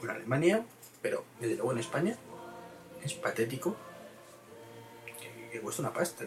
O 0.00 0.04
en 0.04 0.10
Alemania, 0.10 0.66
pero 1.02 1.24
desde 1.40 1.56
luego 1.56 1.72
en 1.72 1.78
España 1.78 2.16
es 3.02 3.14
patético 3.14 3.76
que, 5.50 5.60
cuesta 5.60 5.82
una 5.82 5.92
pasta 5.92 6.24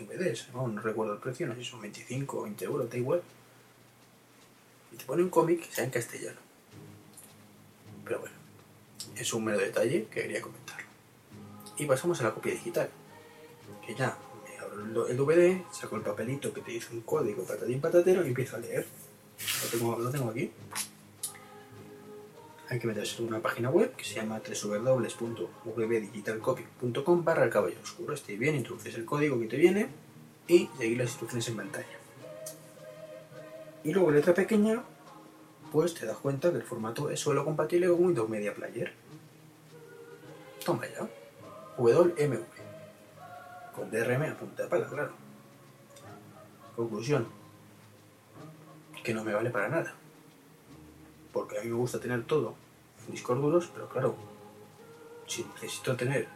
el 0.00 0.08
DVD, 0.08 0.36
¿no? 0.52 0.80
recuerdo 0.80 1.14
el 1.14 1.20
precio, 1.20 1.46
no 1.46 1.54
sé 1.54 1.64
si 1.64 1.70
son 1.70 1.80
25 1.80 2.38
o 2.38 2.42
20 2.42 2.64
euros, 2.64 2.90
da 2.90 2.96
igual. 2.96 3.22
Y 4.92 4.96
te 4.96 5.04
pone 5.04 5.22
un 5.22 5.30
cómic 5.30 5.66
que 5.66 5.74
sea 5.74 5.84
en 5.84 5.90
castellano. 5.90 6.38
Pero 8.04 8.20
bueno, 8.20 8.34
es 9.16 9.32
un 9.32 9.44
mero 9.44 9.58
detalle 9.58 10.06
que 10.10 10.22
quería 10.22 10.40
comentarlo. 10.40 10.86
Y 11.76 11.86
pasamos 11.86 12.20
a 12.20 12.24
la 12.24 12.34
copia 12.34 12.52
digital. 12.52 12.90
Que 13.86 13.94
ya 13.94 14.16
me 14.44 14.58
abro 14.58 15.06
el 15.06 15.16
DVD, 15.16 15.62
saco 15.72 15.96
el 15.96 16.02
papelito 16.02 16.52
que 16.52 16.60
te 16.60 16.72
dice 16.72 16.92
un 16.92 17.02
código 17.02 17.44
patatín 17.44 17.80
patatero 17.80 18.24
y 18.24 18.28
empiezo 18.28 18.56
a 18.56 18.60
leer. 18.60 18.86
Lo 19.80 20.10
tengo 20.10 20.30
aquí. 20.30 20.50
Hay 22.70 22.78
que 22.78 22.86
meterse 22.86 23.20
en 23.20 23.28
una 23.28 23.42
página 23.42 23.68
web 23.68 23.94
que 23.96 24.04
se 24.04 24.14
llama 24.14 24.40
www.vdigitalcopy.com 24.40 27.24
barra 27.24 27.42
el 27.42 27.50
caballero 27.50 27.80
oscuro. 27.82 28.14
Estéis 28.14 28.38
bien, 28.38 28.54
introduces 28.54 28.94
el 28.94 29.04
código 29.04 29.40
que 29.40 29.48
te 29.48 29.56
viene 29.56 29.88
y 30.46 30.70
seguir 30.78 30.98
las 30.98 31.08
instrucciones 31.08 31.48
en 31.48 31.56
pantalla. 31.56 31.98
Y 33.82 33.92
luego 33.92 34.12
letra 34.12 34.34
pequeña, 34.34 34.84
pues 35.72 35.94
te 35.94 36.06
das 36.06 36.18
cuenta 36.18 36.52
que 36.52 36.58
el 36.58 36.62
formato 36.62 37.10
es 37.10 37.18
solo 37.18 37.44
compatible 37.44 37.88
con 37.88 38.04
Windows 38.04 38.30
Media 38.30 38.54
Player. 38.54 38.92
Toma 40.64 40.86
ya. 40.86 41.08
WMV. 41.76 42.44
Con 43.74 43.90
DRM 43.90 44.22
a 44.22 44.36
punta 44.36 44.62
de 44.62 44.68
pala. 44.68 45.10
Conclusión. 46.76 47.26
Que 49.02 49.12
no 49.12 49.24
me 49.24 49.34
vale 49.34 49.50
para 49.50 49.68
nada. 49.68 49.96
Porque 51.32 51.58
a 51.58 51.62
mí 51.62 51.68
me 51.68 51.76
gusta 51.76 52.00
tener 52.00 52.24
todo 52.24 52.54
en 53.06 53.12
discos 53.12 53.40
duros, 53.40 53.70
pero 53.72 53.88
claro, 53.88 54.16
si 55.26 55.44
necesito 55.44 55.96
tener, 55.96 56.26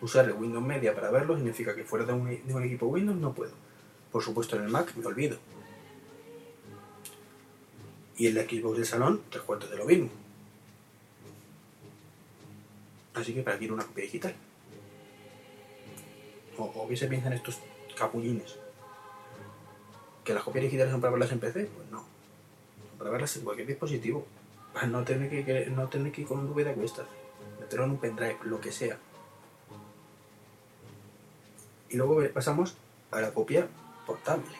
usar 0.00 0.24
el 0.26 0.32
Windows 0.32 0.64
Media 0.64 0.94
para 0.94 1.10
verlo, 1.10 1.36
significa 1.36 1.74
que 1.74 1.84
fuera 1.84 2.04
de 2.04 2.12
un, 2.12 2.64
equipo 2.64 2.86
Windows 2.86 3.18
no 3.18 3.32
puedo. 3.32 3.52
Por 4.10 4.22
supuesto 4.22 4.56
en 4.56 4.64
el 4.64 4.68
Mac 4.68 4.94
me 4.96 5.06
olvido. 5.06 5.38
Y 8.16 8.26
el 8.26 8.36
Xbox 8.36 8.76
del 8.76 8.86
salón, 8.86 9.22
tres 9.30 9.44
cuartos 9.44 9.70
de 9.70 9.76
lo 9.76 9.84
mismo. 9.84 10.10
Así 13.14 13.32
que 13.32 13.42
para 13.42 13.56
quiero 13.58 13.74
una 13.74 13.84
copia 13.84 14.04
digital. 14.04 14.34
O, 16.58 16.64
o 16.64 16.88
qué 16.88 16.96
se 16.96 17.06
piensan 17.06 17.32
estos 17.32 17.58
capullines. 17.96 18.56
¿Que 20.24 20.34
las 20.34 20.42
copias 20.42 20.64
digitales 20.64 20.92
son 20.92 21.00
para 21.00 21.12
verlas 21.12 21.32
en 21.32 21.40
PC? 21.40 21.66
Pues 21.66 21.90
no. 21.90 21.98
Son 21.98 22.98
para 22.98 23.10
verlas 23.10 23.36
en 23.36 23.44
cualquier 23.44 23.68
dispositivo. 23.68 24.26
Para 24.72 24.86
no 24.86 25.02
tener 25.04 25.28
que, 25.28 25.66
no 25.70 25.88
tener 25.88 26.12
que 26.12 26.22
ir 26.22 26.26
con 26.26 26.38
un 26.40 26.54
DVD 26.54 26.68
a 26.68 26.74
cuestas. 26.74 27.06
Meterlo 27.60 27.84
en 27.84 27.90
un 27.92 27.98
pendrive, 27.98 28.38
lo 28.44 28.60
que 28.60 28.72
sea. 28.72 28.98
Y 31.88 31.96
luego 31.96 32.22
pasamos 32.32 32.76
a 33.10 33.20
la 33.20 33.32
copia 33.32 33.66
portable. 34.06 34.54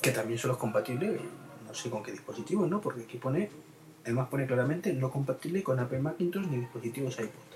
Que 0.00 0.12
también 0.12 0.38
solo 0.38 0.54
es 0.54 0.60
compatible, 0.60 1.18
no 1.66 1.74
sé 1.74 1.90
con 1.90 2.02
qué 2.02 2.12
dispositivo, 2.12 2.66
¿no? 2.66 2.80
Porque 2.80 3.02
aquí 3.02 3.18
pone, 3.18 3.50
además 4.04 4.28
pone 4.28 4.46
claramente 4.46 4.92
no 4.92 5.10
compatible 5.10 5.62
con 5.64 5.80
Apple 5.80 5.98
Macintosh 5.98 6.46
ni 6.46 6.58
dispositivos 6.58 7.18
iPod. 7.18 7.46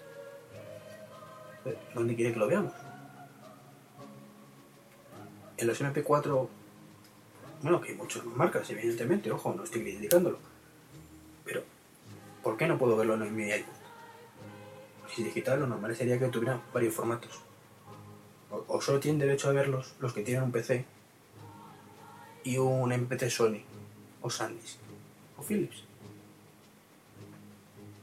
Eh, 1.67 1.79
¿Dónde 1.95 2.17
quiere 2.17 2.33
que 2.33 2.39
lo 2.39 2.49
veamos? 2.49 2.73
En 5.57 5.67
los 5.67 5.81
MP4, 5.81 6.49
bueno, 7.63 7.81
que 7.81 7.93
hay 7.93 7.97
muchas 7.97 8.25
marcas, 8.25 8.69
evidentemente, 8.71 9.31
ojo, 9.31 9.55
no 9.55 9.65
estoy 9.65 9.83
criticándolo. 9.83 10.39
Pero, 11.45 11.63
¿por 12.43 12.57
qué 12.57 12.67
no 12.67 12.79
puedo 12.79 12.97
verlo 12.97 13.15
en 13.15 13.37
mi 13.37 13.51
iPod? 13.51 13.73
Si 15.15 15.23
digital, 15.23 15.61
lo 15.61 15.67
normal 15.67 15.95
sería 15.95 16.19
que 16.19 16.27
tuviera 16.29 16.61
varios 16.73 16.95
formatos. 16.95 17.41
O, 18.51 18.81
solo 18.81 18.99
tienen 18.99 19.21
derecho 19.21 19.49
a 19.49 19.53
verlos 19.53 19.95
los 20.01 20.13
que 20.13 20.23
tienen 20.23 20.45
un 20.45 20.53
PC 20.53 20.85
y 22.45 22.57
un 22.59 22.91
MP3 22.91 23.29
Sony, 23.29 23.63
o 24.23 24.31
SanDisk, 24.31 24.79
o 25.37 25.43
Philips. 25.43 25.85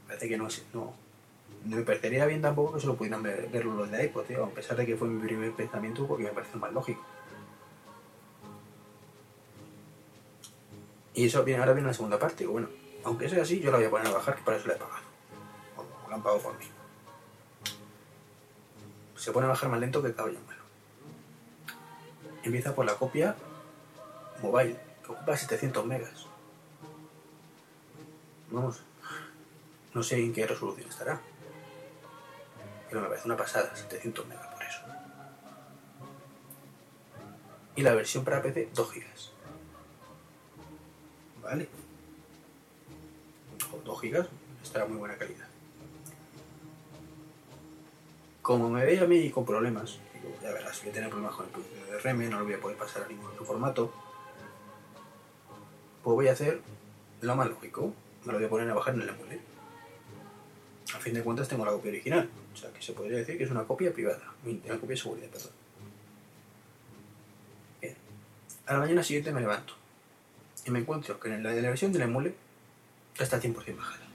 Parece 0.06 0.28
que 0.28 0.38
no 0.38 0.46
es. 0.46 0.64
No, 0.72 0.94
no 1.64 1.76
me 1.76 1.82
parecería 1.82 2.24
bien 2.26 2.40
tampoco 2.40 2.74
que 2.74 2.80
solo 2.80 2.96
pudieran 2.96 3.22
ver, 3.22 3.48
verlo 3.50 3.74
los 3.74 3.90
de 3.90 4.04
iPod, 4.04 4.24
tío, 4.24 4.44
a 4.44 4.50
pesar 4.50 4.76
de 4.76 4.86
que 4.86 4.96
fue 4.96 5.08
mi 5.08 5.20
primer 5.20 5.52
pensamiento 5.52 6.06
porque 6.06 6.24
me 6.24 6.30
parece 6.30 6.56
más 6.56 6.72
lógico. 6.72 7.04
Y 11.18 11.26
eso 11.26 11.42
viene, 11.42 11.58
ahora 11.58 11.72
viene 11.72 11.88
la 11.88 11.94
segunda 11.94 12.16
parte. 12.16 12.46
Bueno, 12.46 12.68
aunque 13.02 13.28
sea 13.28 13.42
así, 13.42 13.58
yo 13.58 13.72
la 13.72 13.78
voy 13.78 13.86
a 13.86 13.90
poner 13.90 14.06
a 14.06 14.12
bajar, 14.12 14.36
que 14.36 14.42
para 14.42 14.56
eso 14.56 14.68
la 14.68 14.74
he 14.74 14.76
pagado. 14.76 15.02
O 15.76 16.08
la 16.08 16.14
han 16.14 16.22
pagado 16.22 16.40
por 16.40 16.56
mí. 16.56 16.64
Se 19.16 19.32
pone 19.32 19.46
a 19.46 19.48
bajar 19.48 19.68
más 19.68 19.80
lento 19.80 20.00
que 20.00 20.06
el 20.10 20.14
caballo 20.14 20.38
malo. 20.46 20.62
Empieza 22.44 22.72
por 22.72 22.86
la 22.86 22.94
copia 22.94 23.34
mobile, 24.40 24.78
que 25.04 25.10
ocupa 25.10 25.36
700 25.36 25.84
megas. 25.86 26.26
Vamos, 28.52 28.80
no 29.94 30.04
sé 30.04 30.20
en 30.20 30.32
qué 30.32 30.46
resolución 30.46 30.88
estará. 30.88 31.20
Pero 32.88 33.00
me 33.00 33.08
parece 33.08 33.26
una 33.26 33.36
pasada, 33.36 33.74
700 33.74 34.24
megas 34.24 34.46
por 34.46 34.62
eso. 34.62 34.80
Y 37.74 37.82
la 37.82 37.96
versión 37.96 38.22
para 38.24 38.40
PC, 38.40 38.68
2 38.72 38.92
gigas. 38.92 39.32
¿Vale? 41.48 41.66
Con 43.70 43.82
2 43.82 44.00
gigas 44.02 44.26
estará 44.62 44.84
muy 44.84 44.98
buena 44.98 45.16
calidad. 45.16 45.46
Como 48.42 48.68
me 48.68 48.84
veis 48.84 49.00
a 49.00 49.06
mí 49.06 49.30
con 49.30 49.46
problemas, 49.46 49.98
digo, 50.12 50.36
ya 50.42 50.52
verás, 50.52 50.78
voy 50.82 50.90
a 50.90 50.92
tener 50.92 51.08
problemas 51.08 51.34
con 51.36 51.46
el 51.46 51.52
de 51.86 51.98
RM, 52.00 52.28
no 52.28 52.40
lo 52.40 52.44
voy 52.44 52.52
a 52.52 52.60
poder 52.60 52.76
pasar 52.76 53.04
a 53.04 53.08
ningún 53.08 53.30
otro 53.30 53.46
formato, 53.46 53.90
pues 56.04 56.14
voy 56.14 56.28
a 56.28 56.32
hacer 56.32 56.60
lo 57.22 57.34
más 57.34 57.48
lógico, 57.48 57.94
me 58.26 58.32
lo 58.32 58.38
voy 58.38 58.46
a 58.46 58.50
poner 58.50 58.70
a 58.70 58.74
bajar 58.74 58.94
en 58.94 59.02
el 59.02 59.08
emule. 59.08 59.40
A 60.94 60.98
fin 60.98 61.14
de 61.14 61.22
cuentas 61.22 61.48
tengo 61.48 61.64
la 61.64 61.72
copia 61.72 61.90
original, 61.90 62.28
o 62.52 62.56
sea 62.56 62.70
que 62.72 62.82
se 62.82 62.92
podría 62.92 63.16
decir 63.16 63.38
que 63.38 63.44
es 63.44 63.50
una 63.50 63.64
copia 63.64 63.90
privada, 63.90 64.34
una 64.44 64.74
copia 64.74 64.88
de 64.88 64.96
seguridad, 64.98 65.28
perdón. 65.30 65.52
Bien, 67.80 67.96
a 68.66 68.72
la 68.74 68.78
mañana 68.80 69.02
siguiente 69.02 69.32
me 69.32 69.40
levanto 69.40 69.77
y 70.68 70.70
me 70.70 70.80
encuentro 70.80 71.18
que 71.18 71.32
en 71.32 71.42
la 71.42 71.52
la 71.52 71.68
versión 71.70 71.92
del 71.92 72.02
emule 72.02 72.34
está 73.18 73.40
100% 73.40 73.76
bajada. 73.76 74.06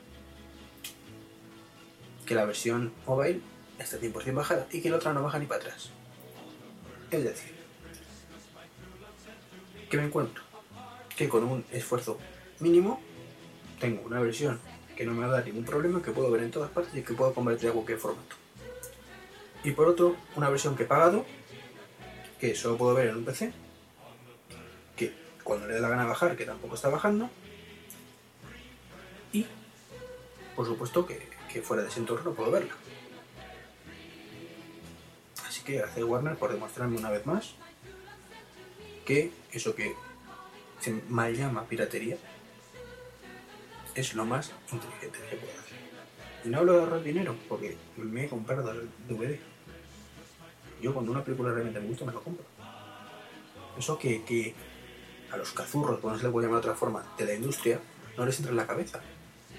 Que 2.27 2.35
la 2.35 2.45
versión 2.45 2.93
mobile 3.07 3.41
está 3.79 3.97
100% 3.97 4.35
bajada 4.35 4.67
y 4.71 4.79
que 4.79 4.89
la 4.91 4.97
otra 4.97 5.13
no 5.13 5.23
baja 5.23 5.39
ni 5.39 5.47
para 5.47 5.61
atrás. 5.61 5.89
Es 7.09 7.23
decir, 7.23 7.53
que 9.89 9.97
me 9.97 10.05
encuentro 10.05 10.43
que 11.17 11.27
con 11.27 11.43
un 11.43 11.65
esfuerzo 11.71 12.19
mínimo 12.59 13.01
tengo 13.79 14.03
una 14.03 14.19
versión 14.19 14.59
que 14.95 15.05
no 15.05 15.13
me 15.13 15.21
va 15.21 15.25
a 15.25 15.37
dar 15.37 15.45
ningún 15.45 15.65
problema, 15.65 16.03
que 16.03 16.11
puedo 16.11 16.29
ver 16.29 16.43
en 16.43 16.51
todas 16.51 16.69
partes 16.69 16.95
y 16.95 17.01
que 17.01 17.15
puedo 17.15 17.33
convertir 17.33 17.69
a 17.69 17.73
cualquier 17.73 17.97
formato. 17.97 18.35
Y 19.63 19.71
por 19.71 19.87
otro, 19.87 20.15
una 20.35 20.49
versión 20.49 20.75
que 20.75 20.83
he 20.83 20.85
pagado, 20.85 21.25
que 22.39 22.53
solo 22.53 22.77
puedo 22.77 22.93
ver 22.93 23.07
en 23.07 23.17
un 23.17 23.25
PC, 23.25 23.53
cuando 25.43 25.67
le 25.67 25.75
dé 25.75 25.79
la 25.79 25.89
gana 25.89 26.05
bajar, 26.05 26.35
que 26.35 26.45
tampoco 26.45 26.75
está 26.75 26.89
bajando, 26.89 27.29
y 29.31 29.45
por 30.55 30.65
supuesto 30.65 31.05
que, 31.05 31.33
fuera 31.61 31.83
de 31.83 31.89
ese 31.89 31.99
entorno 31.99 32.31
no 32.31 32.35
puedo 32.35 32.51
verla. 32.51 32.73
Así 35.47 35.61
que 35.63 35.77
gracias 35.77 36.03
Warner 36.03 36.35
por 36.35 36.51
demostrarme 36.51 36.97
una 36.97 37.11
vez 37.11 37.25
más 37.27 37.53
que 39.05 39.31
eso 39.51 39.75
que 39.75 39.93
se 40.79 40.99
mal 41.09 41.35
llama 41.35 41.65
piratería 41.65 42.17
es 43.93 44.15
lo 44.15 44.25
más 44.25 44.51
inteligente 44.71 45.19
que 45.19 45.29
se 45.29 45.35
puede 45.35 45.53
hacer. 45.53 45.77
Y 46.45 46.49
no 46.49 46.59
hablo 46.59 46.73
de 46.73 46.79
ahorrar 46.79 47.03
dinero, 47.03 47.35
porque 47.47 47.77
me 47.97 48.25
he 48.25 48.29
comprado 48.29 48.71
el 48.71 48.89
DVD. 49.07 49.39
Yo 50.81 50.93
cuando 50.93 51.11
una 51.11 51.23
película 51.23 51.51
realmente 51.51 51.79
me 51.79 51.87
gusta 51.87 52.05
me 52.05 52.11
lo 52.11 52.23
compro. 52.23 52.45
Eso 53.77 53.97
que, 53.97 54.23
que 54.23 54.53
a 55.33 55.37
los 55.37 55.51
cazurros, 55.51 55.99
por 55.99 56.11
no 56.11 56.17
se 56.17 56.25
le 56.25 56.29
puede 56.29 56.45
llamar 56.45 56.61
de 56.61 56.69
otra 56.69 56.79
forma, 56.79 57.03
de 57.17 57.25
la 57.25 57.33
industria, 57.33 57.79
no 58.17 58.25
les 58.25 58.37
entra 58.37 58.51
en 58.51 58.57
la 58.57 58.67
cabeza. 58.67 59.01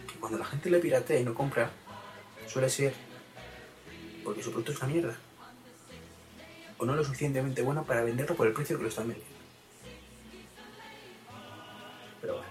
Que 0.06 0.14
cuando 0.20 0.38
la 0.38 0.44
gente 0.44 0.70
le 0.70 0.78
piratea 0.78 1.18
y 1.18 1.24
no 1.24 1.34
compra, 1.34 1.70
suele 2.46 2.70
ser 2.70 2.94
porque 4.22 4.42
su 4.42 4.50
producto 4.50 4.72
es 4.72 4.78
una 4.78 4.92
mierda. 4.92 5.16
O 6.78 6.86
no 6.86 6.94
lo 6.94 7.04
suficientemente 7.04 7.62
bueno 7.62 7.84
para 7.84 8.04
venderlo 8.04 8.36
por 8.36 8.46
el 8.46 8.52
precio 8.52 8.76
que 8.76 8.84
lo 8.84 8.88
están 8.88 9.08
vendiendo. 9.08 9.34
Pero 12.20 12.34
bueno. 12.34 12.48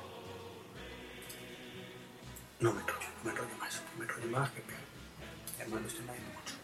No 2.60 2.74
me 2.74 2.82
enrollo, 2.82 3.08
no 3.18 3.24
me 3.24 3.32
enrollo 3.32 3.58
más. 3.58 3.82
No 3.94 4.00
me 4.00 4.06
enrollo 4.06 4.28
más 4.32 4.52
que 4.52 4.62
peor. 4.62 4.80
Lo 5.70 5.88
estoy 5.88 6.06
moviendo 6.06 6.30
mucho. 6.30 6.56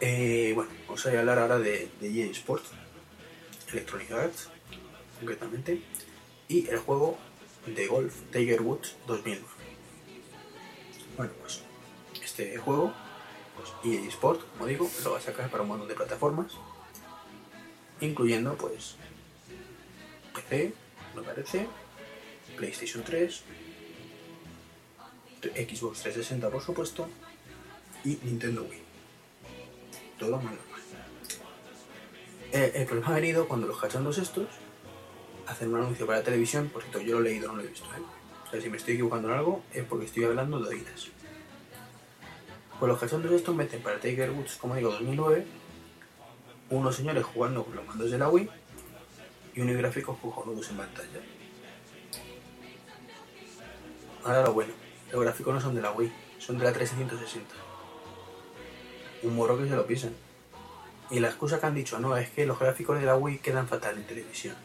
Eh, 0.00 0.52
bueno, 0.54 0.70
os 0.88 1.04
voy 1.04 1.14
a 1.14 1.20
hablar 1.20 1.38
ahora 1.38 1.58
de, 1.58 1.90
de 2.00 2.08
EA 2.08 2.30
Sports, 2.32 2.70
Electronic 3.72 4.10
Arts, 4.12 4.48
concretamente, 5.18 5.82
y 6.48 6.68
el 6.68 6.78
juego 6.78 7.18
de 7.66 7.86
golf 7.86 8.14
Tiger 8.30 8.62
Woods 8.62 8.96
2009. 9.06 9.46
Bueno, 11.16 11.32
pues 11.40 11.62
este 12.22 12.56
juego, 12.58 12.92
pues 13.56 13.72
EA 13.84 14.08
Sport, 14.08 14.42
como 14.52 14.66
digo, 14.66 14.88
lo 15.02 15.12
va 15.12 15.18
a 15.18 15.22
sacar 15.22 15.50
para 15.50 15.62
un 15.62 15.70
montón 15.70 15.88
de 15.88 15.94
plataformas, 15.94 16.52
incluyendo 18.00 18.54
pues 18.56 18.96
PC, 20.34 20.74
me 21.14 21.22
parece, 21.22 21.66
PlayStation 22.56 23.02
3, 23.02 23.42
Xbox 25.54 26.02
360 26.02 26.50
por 26.50 26.62
supuesto, 26.62 27.08
y 28.04 28.18
Nintendo 28.22 28.62
Wii. 28.62 28.82
Todo 30.18 30.36
muy 30.36 30.54
normal. 30.54 30.75
Eh, 32.56 32.72
el 32.74 32.86
problema 32.86 33.10
ha 33.10 33.14
venido 33.16 33.46
cuando 33.46 33.66
los 33.66 33.78
cachondos 33.78 34.16
estos 34.16 34.46
hacen 35.46 35.74
un 35.74 35.78
anuncio 35.82 36.06
para 36.06 36.20
la 36.20 36.24
televisión, 36.24 36.70
por 36.70 36.80
cierto, 36.80 37.02
yo 37.02 37.20
lo 37.20 37.26
he 37.26 37.30
leído, 37.30 37.48
no 37.48 37.56
lo 37.56 37.62
he 37.62 37.66
visto, 37.66 37.84
¿eh? 37.84 38.00
O 38.46 38.50
sea, 38.50 38.58
si 38.62 38.70
me 38.70 38.78
estoy 38.78 38.94
equivocando 38.94 39.28
en 39.28 39.34
algo 39.34 39.62
es 39.74 39.84
porque 39.84 40.06
estoy 40.06 40.24
hablando 40.24 40.58
de 40.60 40.70
oídas. 40.70 41.08
Pues 42.80 42.88
los 42.88 42.98
cachondos 42.98 43.30
estos 43.32 43.54
meten 43.54 43.82
para 43.82 44.00
Tiger 44.00 44.30
Woods, 44.30 44.56
como 44.56 44.74
digo, 44.74 44.90
2009, 44.90 45.46
unos 46.70 46.96
señores 46.96 47.26
jugando 47.26 47.62
con 47.62 47.76
los 47.76 47.86
mandos 47.86 48.10
de 48.10 48.16
la 48.16 48.30
Wii 48.30 48.48
y 49.54 49.60
unos 49.60 49.76
gráficos 49.76 50.16
cojonudos 50.18 50.70
en 50.70 50.78
pantalla. 50.78 51.20
Ahora 54.24 54.44
lo 54.44 54.54
bueno, 54.54 54.72
los 55.12 55.20
gráficos 55.20 55.52
no 55.52 55.60
son 55.60 55.74
de 55.74 55.82
la 55.82 55.92
Wii, 55.92 56.10
son 56.38 56.56
de 56.56 56.64
la 56.64 56.72
360. 56.72 57.54
Un 59.24 59.36
morro 59.36 59.58
que 59.58 59.68
se 59.68 59.76
lo 59.76 59.86
pisan. 59.86 60.25
Y 61.10 61.20
la 61.20 61.28
excusa 61.28 61.60
que 61.60 61.66
han 61.66 61.74
dicho, 61.74 61.98
no, 61.98 62.16
es 62.16 62.30
que 62.30 62.46
los 62.46 62.58
gráficos 62.58 62.98
de 62.98 63.06
la 63.06 63.16
Wii 63.16 63.38
quedan 63.38 63.68
fatal 63.68 63.96
en 63.96 64.06
televisión. 64.06 64.56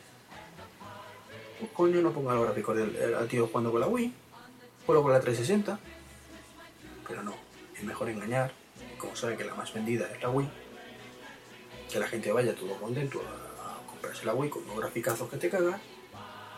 Pues 1.60 1.72
coño, 1.72 2.02
no 2.02 2.12
ponga 2.12 2.34
los 2.34 2.46
gráficos 2.46 2.76
del 2.76 2.94
del- 2.94 3.14
al 3.14 3.28
tío 3.28 3.48
jugando 3.48 3.72
con 3.72 3.80
la 3.82 3.88
Wii, 3.88 4.14
ponlo 4.86 5.04
con 5.04 5.12
la 5.12 5.20
360. 5.20 5.80
Pero 7.08 7.22
no, 7.24 7.36
es 7.76 7.84
mejor 7.84 8.10
engañar, 8.10 8.52
como 8.98 9.16
sabe 9.16 9.38
que 9.38 9.44
la 9.44 9.54
más 9.54 9.72
vendida 9.74 10.10
es 10.12 10.22
la 10.22 10.30
Wii, 10.30 10.50
que 11.92 12.00
la 12.00 12.08
gente 12.08 12.32
vaya 12.32 12.56
todo 12.56 12.76
contento 12.78 13.22
a, 13.22 13.86
comprarse 13.88 14.26
la 14.26 14.34
Wii 14.34 14.50
con 14.50 14.64
unos 14.64 14.78
graficazos 14.78 15.30
que 15.30 15.38
te 15.38 15.50
cagas, 15.50 15.80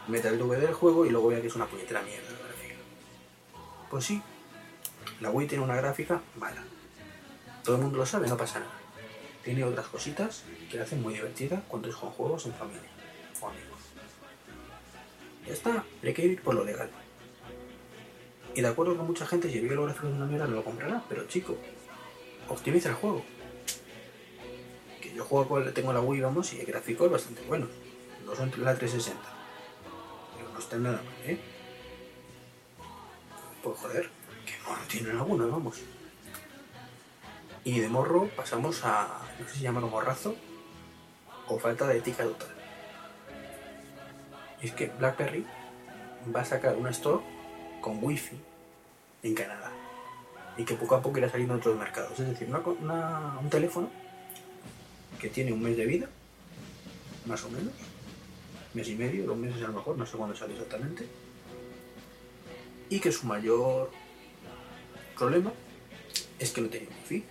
meta 0.07 0.29
el 0.29 0.37
DVD 0.37 0.61
del 0.61 0.73
juego 0.73 1.05
y 1.05 1.09
luego 1.09 1.27
vea 1.27 1.41
que 1.41 1.47
es 1.47 1.55
una 1.55 1.65
puñetera 1.65 2.01
mierda. 2.03 2.29
Pues 3.89 4.05
sí, 4.05 4.21
La 5.19 5.29
Wii 5.29 5.47
tiene 5.47 5.63
una 5.63 5.75
gráfica 5.75 6.21
mala. 6.37 6.63
Todo 7.63 7.75
el 7.75 7.81
mundo 7.81 7.97
lo 7.97 8.05
sabe, 8.05 8.27
no 8.27 8.37
pasa 8.37 8.59
nada. 8.59 8.71
Tiene 9.43 9.63
otras 9.63 9.87
cositas 9.87 10.43
que 10.71 10.77
la 10.77 10.83
hacen 10.83 11.01
muy 11.01 11.13
divertida 11.13 11.63
cuando 11.67 11.89
es 11.89 11.95
con 11.95 12.11
juegos 12.11 12.45
en 12.45 12.53
familia 12.53 12.89
o 13.41 13.47
amigos. 13.47 13.79
Ya 15.45 15.53
está, 15.53 15.83
hay 16.01 16.13
que 16.13 16.25
ir 16.25 16.41
por 16.41 16.55
lo 16.55 16.63
legal. 16.63 16.89
Y 18.55 18.61
de 18.61 18.67
acuerdo 18.67 18.95
con 18.95 19.07
mucha 19.07 19.25
gente, 19.25 19.51
si 19.51 19.59
los 19.59 19.85
gráficos 19.85 20.11
de 20.11 20.15
una 20.15 20.25
mierda 20.25 20.47
no 20.47 20.55
lo 20.55 20.63
comprará, 20.63 21.03
pero 21.09 21.27
chico, 21.27 21.57
optimiza 22.47 22.89
el 22.89 22.95
juego. 22.95 23.23
Que 25.01 25.13
yo 25.13 25.25
juego 25.25 25.47
con, 25.47 25.73
tengo 25.73 25.91
la 25.91 25.99
Wii, 25.99 26.21
vamos, 26.21 26.53
y 26.53 26.59
el 26.59 26.65
gráfico 26.65 27.05
es 27.05 27.11
bastante 27.11 27.41
bueno. 27.43 27.67
No 28.25 28.35
son 28.35 28.51
la 28.57 28.75
360. 28.75 29.21
Pero 30.37 30.49
no 30.53 30.59
está 30.59 30.77
nada 30.77 30.97
mal, 30.97 31.29
¿eh? 31.31 31.39
Pues 33.61 33.77
joder, 33.79 34.09
que 34.45 34.53
no 34.69 34.87
tienen 34.87 35.17
alguno, 35.17 35.49
vamos. 35.49 35.79
Y 37.65 37.79
de 37.79 37.87
morro 37.87 38.29
pasamos 38.35 38.83
a, 38.83 39.21
no 39.39 39.47
sé 39.47 39.55
si 39.55 39.61
llamarlo 39.61 39.89
morrazo 39.89 40.35
o 41.47 41.59
falta 41.59 41.87
de 41.87 41.97
ética 41.97 42.23
total. 42.23 42.49
Es 44.61 44.71
que 44.73 44.87
BlackBerry 44.87 45.45
va 46.35 46.41
a 46.41 46.45
sacar 46.45 46.75
una 46.75 46.89
store 46.89 47.23
con 47.81 48.03
wifi 48.03 48.37
en 49.23 49.33
Canadá 49.33 49.71
y 50.57 50.65
que 50.65 50.75
poco 50.75 50.95
a 50.95 51.01
poco 51.01 51.17
irá 51.17 51.29
saliendo 51.29 51.53
a 51.53 51.57
otros 51.57 51.77
mercados. 51.77 52.19
Es 52.19 52.27
decir, 52.27 52.49
un 52.53 53.49
teléfono 53.49 53.89
que 55.19 55.29
tiene 55.29 55.53
un 55.53 55.61
mes 55.61 55.77
de 55.77 55.85
vida, 55.85 56.09
más 57.25 57.43
o 57.43 57.49
menos, 57.49 57.73
mes 58.73 58.87
y 58.89 58.95
medio, 58.95 59.25
dos 59.25 59.37
meses 59.37 59.63
a 59.63 59.67
lo 59.67 59.73
mejor, 59.73 59.97
no 59.97 60.05
sé 60.05 60.17
cuándo 60.17 60.35
sale 60.35 60.53
exactamente, 60.53 61.07
y 62.89 62.99
que 62.99 63.11
su 63.11 63.25
mayor 63.25 63.89
problema 65.17 65.53
es 66.39 66.51
que 66.51 66.61
no 66.61 66.67
tiene 66.67 66.87
wifi. 66.87 67.23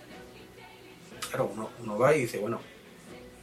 Claro, 1.33 1.49
uno, 1.51 1.71
uno 1.79 1.97
va 1.97 2.15
y 2.15 2.21
dice, 2.21 2.37
bueno, 2.37 2.59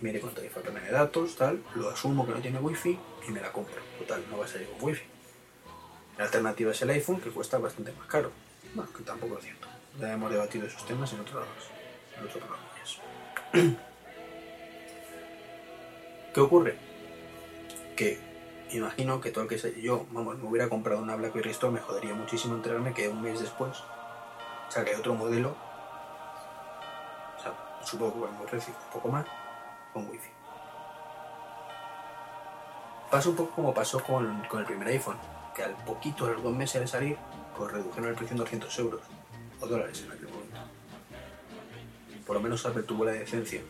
mire 0.00 0.20
cuánto 0.20 0.36
tarifa 0.40 0.60
plan 0.60 0.76
de 0.76 0.92
datos, 0.92 1.34
tal, 1.34 1.60
lo 1.74 1.90
asumo 1.90 2.24
que 2.24 2.30
no 2.30 2.40
tiene 2.40 2.60
wifi 2.60 2.96
y 3.26 3.32
me 3.32 3.40
la 3.40 3.50
compro. 3.50 3.74
Total, 3.98 4.22
no 4.30 4.38
va 4.38 4.44
a 4.44 4.48
salir 4.48 4.68
con 4.68 4.84
wifi. 4.84 5.02
La 6.16 6.26
alternativa 6.26 6.70
es 6.70 6.80
el 6.82 6.90
iPhone, 6.90 7.20
que 7.20 7.30
cuesta 7.30 7.58
bastante 7.58 7.90
más 7.90 8.06
caro. 8.06 8.30
Bueno, 8.76 8.92
que 8.96 9.02
tampoco 9.02 9.38
es 9.38 9.44
cierto. 9.44 9.66
Ya 9.98 10.12
hemos 10.12 10.30
debatido 10.30 10.68
esos 10.68 10.86
temas 10.86 11.12
en 11.12 11.18
otros, 11.18 11.44
en 12.16 12.28
programas. 12.28 12.70
¿Qué 16.32 16.40
ocurre? 16.40 16.76
Que 17.96 18.20
imagino 18.70 19.20
que 19.20 19.32
todo 19.32 19.42
el 19.42 19.50
que 19.50 19.58
sé 19.58 19.82
yo, 19.82 20.06
vamos, 20.12 20.38
me 20.38 20.48
hubiera 20.48 20.68
comprado 20.68 21.02
una 21.02 21.16
BlackBerry 21.16 21.50
Store, 21.50 21.72
me 21.72 21.80
jodería 21.80 22.14
muchísimo 22.14 22.54
enterarme 22.54 22.94
que 22.94 23.08
un 23.08 23.20
mes 23.20 23.40
después 23.40 23.78
sale 24.68 24.94
otro 24.94 25.16
modelo, 25.16 25.56
supongo 27.84 28.28
que 28.28 28.46
precio, 28.50 28.74
un 28.86 28.92
poco 28.92 29.08
más, 29.08 29.26
con 29.92 30.08
wifi. 30.08 30.30
Pasa 33.10 33.28
un 33.28 33.36
poco 33.36 33.50
como 33.56 33.74
pasó 33.74 34.02
con, 34.02 34.42
el 34.56 34.64
primer 34.64 34.88
iPhone, 34.88 35.18
que 35.54 35.64
al 35.64 35.74
poquito, 35.84 36.26
a 36.26 36.30
los 36.30 36.42
dos 36.42 36.54
meses 36.54 36.80
de 36.80 36.86
salir, 36.86 37.16
pues 37.56 37.72
redujeron 37.72 38.10
el 38.10 38.14
precio 38.14 38.34
en 38.34 38.38
200 38.38 38.78
euros 38.78 39.00
o 39.60 39.66
dólares 39.66 40.02
en 40.04 40.12
aquel 40.12 40.28
momento. 40.28 40.60
Por 42.24 42.36
lo 42.36 42.42
menos 42.42 42.64
Apple 42.64 42.84
tuvo 42.84 43.04
la 43.04 43.12
decencia, 43.12 43.60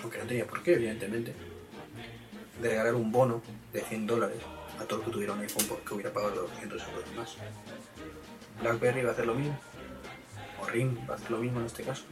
aunque 0.00 0.18
no 0.18 0.26
tenía 0.26 0.46
por 0.46 0.62
qué, 0.62 0.74
evidentemente, 0.74 1.34
de 2.60 2.68
regalar 2.68 2.94
un 2.94 3.10
bono 3.10 3.42
de 3.72 3.80
100 3.80 4.06
dólares 4.06 4.38
a 4.80 4.84
todo 4.84 5.00
el 5.00 5.04
que 5.06 5.10
tuviera 5.10 5.32
un 5.32 5.40
iPhone 5.40 5.66
porque 5.68 5.94
hubiera 5.94 6.12
pagado 6.12 6.42
los 6.42 6.50
200 6.50 6.82
euros 6.88 7.16
más. 7.16 7.36
BlackBerry 8.60 9.02
va 9.02 9.10
a 9.10 9.12
hacer 9.12 9.26
lo 9.26 9.34
mismo, 9.34 9.58
o 10.62 10.66
RIM 10.66 10.96
va 11.08 11.14
a 11.14 11.16
hacer 11.16 11.30
lo 11.32 11.38
mismo 11.38 11.60
en 11.60 11.66
este 11.66 11.82
caso. 11.82 12.04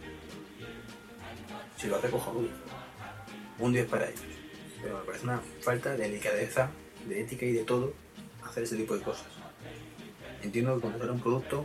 Si 1.86 1.90
lo 1.90 1.98
hace 1.98 2.10
cojonudo. 2.10 2.48
Un 3.60 3.72
10 3.72 3.86
para 3.86 4.08
ellos. 4.08 4.20
Pero 4.82 4.98
me 4.98 5.04
parece 5.04 5.22
una 5.22 5.40
falta 5.60 5.92
de 5.92 5.98
delicadeza, 5.98 6.68
de 7.06 7.20
ética 7.20 7.46
y 7.46 7.52
de 7.52 7.62
todo 7.62 7.94
hacer 8.42 8.64
ese 8.64 8.76
tipo 8.76 8.96
de 8.96 9.02
cosas. 9.02 9.28
Entiendo 10.42 10.74
que 10.74 10.80
cuando 10.80 10.98
sale 10.98 11.12
un 11.12 11.20
producto 11.20 11.64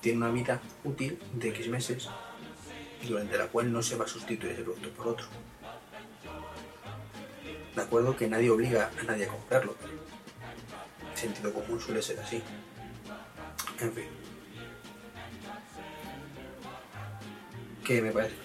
tiene 0.00 0.16
una 0.16 0.30
vida 0.30 0.58
útil 0.84 1.18
de 1.34 1.50
X 1.50 1.68
meses 1.68 2.08
durante 3.06 3.36
la 3.36 3.48
cual 3.48 3.70
no 3.70 3.82
se 3.82 3.94
va 3.96 4.06
a 4.06 4.08
sustituir 4.08 4.52
ese 4.52 4.62
producto 4.62 4.88
por 4.88 5.08
otro. 5.08 5.26
De 7.76 7.82
acuerdo 7.82 8.16
que 8.16 8.28
nadie 8.28 8.48
obliga 8.48 8.90
a 8.98 9.02
nadie 9.02 9.26
a 9.26 9.28
comprarlo. 9.28 9.76
El 11.10 11.18
sentido 11.18 11.52
común 11.52 11.78
suele 11.78 12.00
ser 12.00 12.18
así. 12.20 12.42
En 13.80 13.92
fin. 13.92 14.06
¿Qué 17.84 18.00
me 18.00 18.12
parece? 18.12 18.41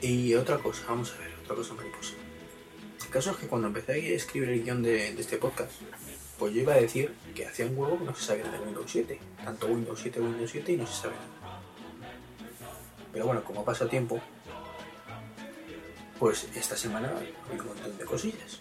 Y 0.00 0.34
otra 0.34 0.58
cosa, 0.58 0.84
vamos 0.88 1.14
a 1.14 1.18
ver, 1.18 1.32
otra 1.42 1.56
cosa 1.56 1.74
mariposa. 1.74 2.14
El 3.04 3.10
caso 3.10 3.30
es 3.30 3.36
que 3.38 3.46
cuando 3.46 3.68
empecé 3.68 3.92
a 3.92 3.96
escribir 3.96 4.50
el 4.50 4.62
guion 4.62 4.82
de, 4.82 5.08
este 5.18 5.38
podcast, 5.38 5.72
pues 6.38 6.52
yo 6.52 6.60
iba 6.60 6.74
a 6.74 6.76
decir 6.76 7.14
que 7.34 7.46
hacía 7.46 7.66
un 7.66 7.78
huevo 7.78 7.98
que 7.98 8.04
no 8.04 8.14
se 8.14 8.24
sabía 8.24 8.44
de 8.44 8.58
Windows 8.58 8.90
7. 8.90 9.18
Tanto 9.42 9.66
Windows 9.68 9.98
7, 10.02 10.20
Windows 10.20 10.50
7 10.50 10.72
y 10.72 10.76
no 10.76 10.86
se 10.86 11.02
sabe 11.02 11.14
nada. 11.14 11.60
Pero 13.12 13.26
bueno, 13.26 13.42
como 13.42 13.64
pasa 13.64 13.88
tiempo, 13.88 14.20
pues 16.18 16.46
esta 16.54 16.76
semana 16.76 17.10
hay 17.18 17.34
un 17.58 17.66
montón 17.66 17.96
de 17.96 18.04
cosillas. 18.04 18.60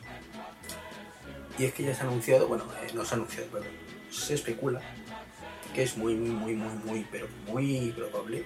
Y 1.59 1.65
es 1.65 1.73
que 1.73 1.83
ya 1.83 1.93
se 1.93 2.01
ha 2.01 2.07
anunciado, 2.07 2.47
bueno, 2.47 2.65
eh, 2.81 2.91
no 2.93 3.03
se 3.03 3.15
ha 3.15 3.17
anunciado, 3.17 3.47
pero 3.51 3.65
se 4.09 4.35
especula 4.35 4.81
que 5.73 5.83
es 5.83 5.97
muy, 5.97 6.15
muy, 6.15 6.29
muy, 6.29 6.53
muy, 6.53 6.73
muy, 6.85 7.07
pero 7.11 7.27
muy 7.47 7.91
probable 7.91 8.45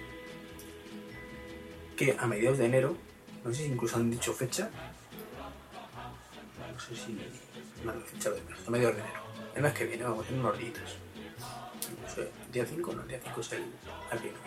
que 2.00 2.16
a 2.18 2.26
mediados 2.28 2.58
de 2.58 2.66
enero, 2.66 2.96
no 3.44 3.52
sé 3.54 3.64
si 3.64 3.66
incluso 3.66 3.98
han 3.98 4.10
dicho 4.10 4.34
fecha, 4.34 4.70
no 6.74 6.80
sé 6.80 6.96
si 6.96 7.20
no 7.84 7.92
han 7.92 8.02
fecha 8.04 8.30
de 8.30 8.42
marzo, 8.44 8.64
a 8.68 8.72
mediados 8.72 8.96
de 8.96 9.02
enero, 9.04 9.22
el 9.56 9.62
mes 9.64 9.74
que 9.74 9.86
viene, 9.86 10.04
vamos, 10.06 10.26
en 10.30 10.40
unos 10.40 10.58
días. 10.58 10.74
No 12.02 12.10
sé, 12.16 12.30
día 12.54 12.66
5, 12.66 12.94
no, 12.94 13.04
día 13.04 13.20
5 13.22 13.42
es 13.42 13.52
el, 13.52 13.64
vino. 14.24 14.38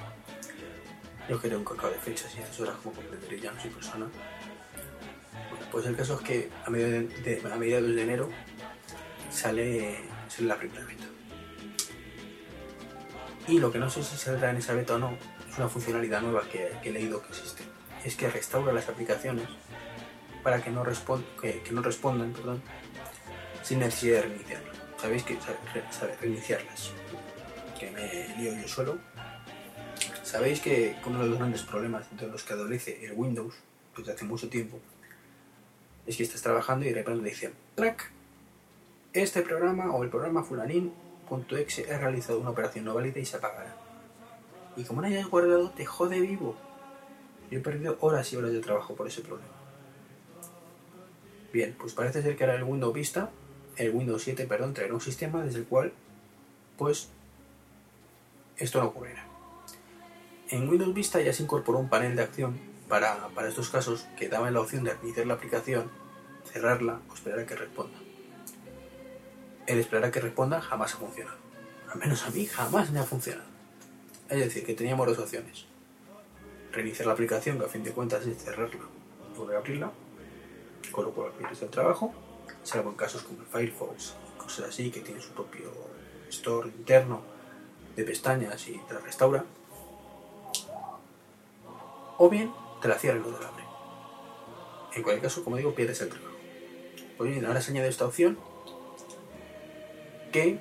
Yo 1.29 1.39
quiero 1.41 1.59
un 1.59 1.65
cacao 1.65 1.91
de 1.91 1.99
fechas 1.99 2.35
y 2.35 2.41
esas 2.41 2.59
horas 2.61 2.77
como 2.83 2.95
comprenderé, 2.95 3.39
ya 3.39 3.53
no 3.53 3.61
soy 3.61 3.71
persona. 3.71 4.07
Bueno, 5.51 5.67
pues 5.71 5.85
el 5.87 5.95
caso 5.97 6.15
es 6.15 6.21
que 6.23 6.51
a 6.65 6.71
mediados 6.71 7.09
de, 7.23 7.37
de- 7.37 7.53
a 7.53 7.57
mediados 7.57 7.95
de 7.95 8.03
enero 8.03 8.31
sale, 9.31 9.99
sale 10.29 10.49
la 10.49 10.57
primera 10.57 10.85
beta. 10.87 11.05
Y 13.49 13.59
lo 13.59 13.73
que 13.73 13.79
no 13.79 13.91
sé 13.91 14.03
si 14.03 14.17
saldrá 14.17 14.51
en 14.51 14.57
esa 14.59 14.73
beta 14.75 14.95
o 14.95 14.99
no, 14.99 15.17
es 15.51 15.59
una 15.59 15.69
funcionalidad 15.69 16.23
nueva 16.23 16.43
que, 16.51 16.73
que 16.83 16.91
he 16.91 16.93
leído 16.93 17.21
que 17.23 17.29
existe. 17.29 17.65
Es 18.05 18.17
que 18.17 18.29
restaura 18.31 18.73
las 18.73 18.89
aplicaciones 18.89 19.47
para 20.43 20.63
que 20.63 20.71
no, 20.71 20.85
que, 21.41 21.61
que 21.61 21.73
no 21.73 21.83
respondan 21.83 22.33
perdón, 22.33 22.63
sin 23.63 23.81
necesidad 23.81 24.23
de 24.23 24.29
reiniciarlas. 24.29 24.77
¿Sabéis 25.01 25.23
que 25.25 25.35
sabe- 25.41 25.59
re- 25.75 25.85
sabe 25.93 26.17
reiniciarlas? 26.21 26.91
Que 27.79 27.91
me 27.91 28.37
lío 28.39 28.53
yo 28.61 28.69
solo. 28.69 28.99
Sabéis 30.23 30.61
que 30.61 30.97
uno 31.07 31.21
de 31.23 31.29
los 31.29 31.39
grandes 31.39 31.63
problemas 31.63 32.07
de 32.17 32.27
los 32.29 32.43
que 32.45 32.53
adolece 32.55 33.05
el 33.05 33.13
Windows 33.13 33.55
desde 33.97 34.13
hace 34.13 34.25
mucho 34.25 34.49
tiempo 34.49 34.81
es 36.07 36.17
que 36.17 36.23
estás 36.23 36.43
trabajando 36.43 36.87
y 36.87 36.89
de 36.89 36.95
repente 36.95 37.29
dice 37.29 37.53
track 37.75 38.11
este 39.13 39.43
programa 39.43 39.93
o 39.93 40.03
el 40.03 40.09
programa 40.11 40.43
fulanín.exe 41.29 41.93
ha 41.93 41.99
realizado 41.99 42.39
una 42.39 42.51
operación 42.51 42.85
no 42.85 42.95
válida 42.95 43.21
y 43.21 43.25
se 43.25 43.37
apagará. 43.37 43.75
Y 44.77 44.85
como 44.85 45.01
no 45.01 45.07
hayas 45.07 45.29
guardado, 45.29 45.71
te 45.71 45.85
jode 45.85 46.21
vivo. 46.21 46.57
Yo 47.51 47.59
he 47.59 47.63
perdido 47.63 47.97
horas 48.01 48.33
y 48.33 48.37
horas 48.37 48.53
de 48.53 48.61
trabajo 48.61 48.95
por 48.95 49.07
ese 49.07 49.21
problema. 49.21 49.53
Bien, 51.53 51.77
pues 51.79 51.93
parece 51.93 52.23
ser 52.23 52.37
que 52.37 52.45
ahora 52.45 52.57
el 52.57 52.65
Windows 52.65 52.95
Vista, 52.95 53.31
el 53.77 53.91
Windows 53.91 54.23
7, 54.23 54.47
perdón, 54.47 54.73
traerá 54.73 54.95
un 54.95 55.01
sistema 55.01 55.45
desde 55.45 55.59
el 55.59 55.67
cual, 55.67 55.93
pues, 56.79 57.11
esto 58.57 58.81
no 58.81 58.89
ocurrirá. 58.89 59.27
En 60.49 60.69
Windows 60.69 60.95
Vista 60.95 61.21
ya 61.21 61.33
se 61.33 61.43
incorporó 61.43 61.79
un 61.79 61.91
panel 61.91 62.17
de 62.17 62.23
acción 62.23 62.59
para, 62.89 63.29
para 63.29 63.49
estos 63.49 63.69
casos 63.69 64.07
que 64.17 64.29
daba 64.29 64.51
la 64.51 64.61
opción 64.61 64.85
de 64.85 64.95
reiniciar 64.95 65.27
la 65.27 65.35
aplicación, 65.35 65.91
cerrarla 66.51 67.01
o 67.11 67.15
esperar 67.15 67.41
a 67.41 67.47
que 67.47 67.57
responda. 67.57 67.99
El 69.67 69.79
esperar 69.79 70.07
a 70.07 70.11
que 70.11 70.21
responda 70.21 70.61
jamás 70.61 70.95
ha 70.95 70.99
funcionado. 70.99 71.37
Al 71.93 71.99
menos 71.99 72.25
a 72.27 72.31
mí 72.31 72.47
jamás 72.47 72.91
me 72.91 72.99
ha 72.99 73.05
funcionado. 73.05 73.49
Es 74.29 74.39
decir, 74.39 74.65
que 74.65 74.75
teníamos 74.75 75.07
dos 75.07 75.19
opciones. 75.19 75.67
Reiniciar 76.73 77.07
la 77.07 77.13
aplicación, 77.13 77.59
que 77.59 77.67
a 77.67 77.69
fin 77.69 77.85
de 77.85 77.93
cuentas 77.93 78.27
es 78.27 78.43
cerrarla 78.43 78.81
y 79.33 79.39
volver 79.39 79.57
a 79.57 79.59
abrirla, 79.61 79.93
con 80.91 81.05
lo 81.05 81.11
cual 81.13 81.33
pierdes 81.33 81.63
el 81.63 81.69
trabajo, 81.69 82.13
salvo 82.63 82.91
en 82.91 82.97
casos 82.97 83.23
como 83.23 83.41
el 83.41 83.47
Firefox, 83.47 84.15
cosas 84.39 84.71
así, 84.71 84.91
que 84.91 85.01
tiene 85.01 85.21
su 85.21 85.31
propio 85.31 85.71
store 86.31 86.69
interno 86.69 87.23
de 87.95 88.05
pestañas 88.05 88.67
y 88.69 88.79
te 88.89 88.95
la 88.95 89.01
restaura. 89.01 89.45
O 92.19 92.29
bien 92.29 92.53
te 92.81 92.89
la 92.89 92.99
cierra 92.99 93.19
y 93.19 93.31
la 93.31 93.49
abre. 93.49 93.65
En 94.95 95.03
cualquier 95.03 95.23
caso, 95.23 95.45
como 95.45 95.57
digo, 95.57 95.75
pierdes 95.75 96.01
el 96.01 96.09
trabajo. 96.09 96.33
Pues 97.17 97.31
bien, 97.31 97.45
ahora 97.47 97.61
se 97.61 97.71
añade 97.71 97.89
esta 97.89 98.07
opción 98.07 98.39
que 100.33 100.59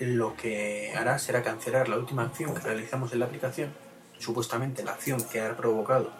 lo 0.00 0.36
que 0.36 0.92
hará 0.96 1.18
será 1.18 1.42
cancelar 1.42 1.88
la 1.88 1.96
última 1.96 2.22
acción 2.22 2.54
que 2.54 2.60
realizamos 2.60 3.12
en 3.12 3.20
la 3.20 3.26
aplicación, 3.26 3.72
supuestamente 4.18 4.84
la 4.84 4.92
acción 4.92 5.22
que 5.22 5.40
ha 5.40 5.56
provocado 5.56 6.10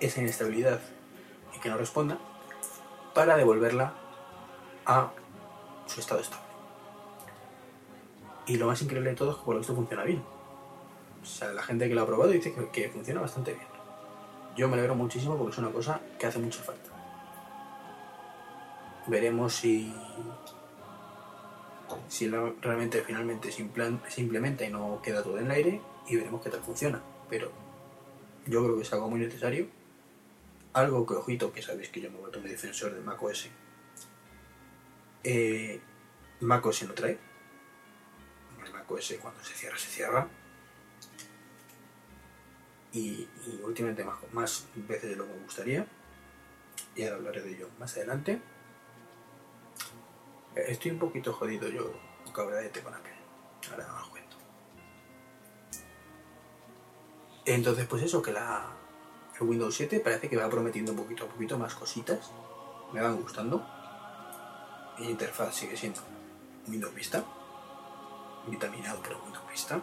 esa 0.00 0.20
inestabilidad 0.20 0.80
y 1.54 1.60
que 1.60 1.68
no 1.68 1.76
responda, 1.76 2.18
para 3.14 3.36
devolverla 3.36 3.94
a 4.84 5.10
su 5.86 6.00
estado 6.00 6.20
estable. 6.20 6.44
Y 8.46 8.56
lo 8.56 8.66
más 8.66 8.80
increíble 8.82 9.10
de 9.10 9.16
todo 9.16 9.32
es 9.32 9.36
que 9.38 9.44
por 9.44 9.54
lo 9.54 9.60
visto 9.60 9.74
funciona 9.74 10.04
bien. 10.04 10.22
O 11.22 11.24
sea, 11.24 11.52
la 11.52 11.62
gente 11.62 11.88
que 11.88 11.94
lo 11.94 12.02
ha 12.02 12.06
probado 12.06 12.30
dice 12.30 12.54
que, 12.54 12.68
que 12.68 12.88
funciona 12.90 13.20
bastante 13.20 13.54
bien. 13.54 13.66
Yo 14.56 14.68
me 14.68 14.74
alegro 14.74 14.94
muchísimo 14.94 15.36
porque 15.36 15.52
es 15.52 15.58
una 15.58 15.70
cosa 15.70 16.00
que 16.18 16.26
hace 16.26 16.38
mucha 16.38 16.62
falta. 16.62 16.90
Veremos 19.06 19.54
si, 19.54 19.92
si 22.08 22.28
realmente 22.28 23.02
finalmente 23.02 23.50
se, 23.50 23.68
se 24.08 24.20
implementa 24.20 24.64
y 24.64 24.70
no 24.70 25.00
queda 25.02 25.22
todo 25.22 25.38
en 25.38 25.46
el 25.46 25.50
aire 25.50 25.80
y 26.08 26.16
veremos 26.16 26.42
qué 26.42 26.50
tal 26.50 26.62
funciona. 26.62 27.02
Pero 27.28 27.50
yo 28.46 28.62
creo 28.64 28.76
que 28.76 28.82
es 28.82 28.92
algo 28.92 29.08
muy 29.10 29.20
necesario. 29.20 29.68
Algo 30.72 31.06
que, 31.06 31.14
ojito, 31.14 31.52
que 31.52 31.62
sabéis 31.62 31.88
que 31.88 32.00
yo 32.00 32.10
me 32.10 32.18
he 32.18 32.20
vuelto 32.20 32.40
muy 32.40 32.50
defensor 32.50 32.94
de 32.94 33.00
macOS. 33.00 33.48
Eh, 35.24 35.80
macOS 36.40 36.82
no 36.84 36.94
trae. 36.94 37.18
El 38.64 38.72
macOS 38.72 39.14
cuando 39.20 39.42
se 39.42 39.54
cierra, 39.54 39.78
se 39.78 39.88
cierra. 39.88 40.28
Y, 42.92 43.28
y 43.46 43.60
últimamente 43.64 44.04
más, 44.04 44.18
más 44.32 44.68
veces 44.74 45.10
de 45.10 45.16
lo 45.16 45.26
que 45.26 45.32
me 45.32 45.42
gustaría. 45.42 45.86
Y 46.94 47.04
ahora 47.04 47.16
hablaré 47.16 47.42
de 47.42 47.56
ello 47.56 47.68
más 47.78 47.96
adelante. 47.96 48.40
Estoy 50.56 50.90
un 50.92 50.98
poquito 50.98 51.32
jodido 51.34 51.68
yo, 51.68 51.92
cabreadete 52.32 52.82
con 52.82 52.94
Apple. 52.94 53.12
Ahora 53.70 53.94
os 54.02 54.08
cuento. 54.08 54.36
Entonces, 57.44 57.86
pues 57.86 58.02
eso, 58.02 58.22
que 58.22 58.32
la 58.32 58.76
el 59.38 59.46
Windows 59.46 59.74
7 59.74 60.00
parece 60.00 60.30
que 60.30 60.36
va 60.36 60.48
prometiendo 60.48 60.92
un 60.92 60.98
poquito 60.98 61.24
a 61.24 61.28
poquito 61.28 61.58
más 61.58 61.74
cositas. 61.74 62.30
Me 62.92 63.02
van 63.02 63.20
gustando. 63.20 63.66
La 64.98 65.04
interfaz 65.04 65.54
sigue 65.54 65.76
siendo 65.76 66.00
Windows 66.66 66.94
Vista. 66.94 67.22
Vitaminado, 68.46 69.00
pero 69.02 69.20
Windows 69.24 69.48
Vista. 69.50 69.80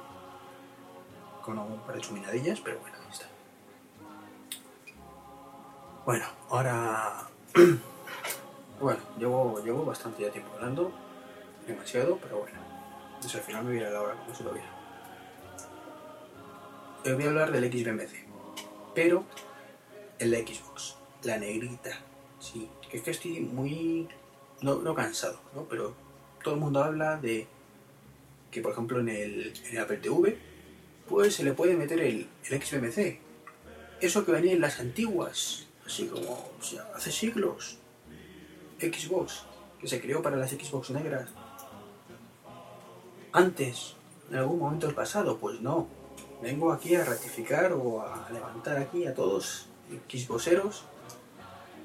Con 1.44 1.60
algún 1.60 1.82
par 1.82 1.96
de 1.96 2.02
chuminadillas, 2.02 2.60
pero 2.62 2.80
bueno, 2.80 2.98
ahí 3.00 3.12
está. 3.12 3.28
Bueno, 6.06 6.26
ahora. 6.50 7.30
bueno, 8.84 9.00
llevo, 9.18 9.64
llevo 9.64 9.86
bastante 9.86 10.24
ya 10.24 10.30
tiempo 10.30 10.52
hablando. 10.56 10.92
Demasiado, 11.66 12.18
pero 12.22 12.40
bueno. 12.40 12.60
Entonces 13.16 13.36
al 13.36 13.46
final 13.46 13.64
me 13.64 13.72
viene 13.72 13.90
la 13.90 14.02
hora 14.02 14.16
como 14.16 14.36
si 14.36 14.44
lo 14.44 14.52
viera. 14.52 14.70
Os 17.06 17.14
voy 17.14 17.24
a 17.24 17.28
hablar 17.28 17.52
del 17.52 17.72
XBMC. 17.72 18.26
Pero 18.94 19.26
en 20.20 20.32
la 20.32 20.38
Xbox. 20.40 20.98
La 21.24 21.38
negrita. 21.38 21.98
Sí. 22.40 22.70
Es 22.92 23.02
que 23.02 23.12
estoy 23.12 23.40
muy. 23.40 24.10
No, 24.62 24.76
no 24.76 24.94
cansado, 24.94 25.40
¿no? 25.56 25.64
Pero 25.64 25.96
todo 26.44 26.56
el 26.56 26.60
mundo 26.60 26.84
habla 26.84 27.18
de 27.18 27.48
que, 28.52 28.62
por 28.62 28.74
ejemplo, 28.74 29.00
en 29.00 29.10
el, 29.10 29.54
en 29.66 29.78
el 29.78 29.78
Apple 29.80 29.98
TV, 29.98 30.38
pues 31.08 31.36
se 31.36 31.44
le 31.44 31.54
puede 31.54 31.76
meter 31.76 32.00
el, 32.02 32.28
el 32.50 32.62
XBMC. 32.62 33.20
Eso 34.02 34.26
que 34.26 34.32
venía 34.34 34.54
en 34.54 34.62
las 34.62 34.80
antiguas, 34.80 35.68
así 35.86 36.08
como, 36.08 36.32
o 36.32 36.64
sea, 36.64 36.90
hace 36.96 37.12
siglos. 37.12 37.80
Xbox, 38.80 39.46
que 39.80 39.88
se 39.88 40.02
creó 40.02 40.22
para 40.22 40.36
las 40.36 40.52
Xbox 40.52 40.92
negras. 40.92 41.30
Antes, 43.32 43.96
en 44.30 44.38
algún 44.38 44.60
momento 44.60 44.86
del 44.86 44.96
pasado, 44.96 45.38
pues 45.38 45.60
no. 45.62 45.88
Vengo 46.42 46.72
aquí 46.72 46.96
a 46.96 47.06
ratificar 47.06 47.72
o 47.74 48.02
a 48.02 48.30
levantar 48.32 48.78
aquí 48.78 49.06
a 49.06 49.14
todos 49.14 49.68
Xboxeros 50.10 50.84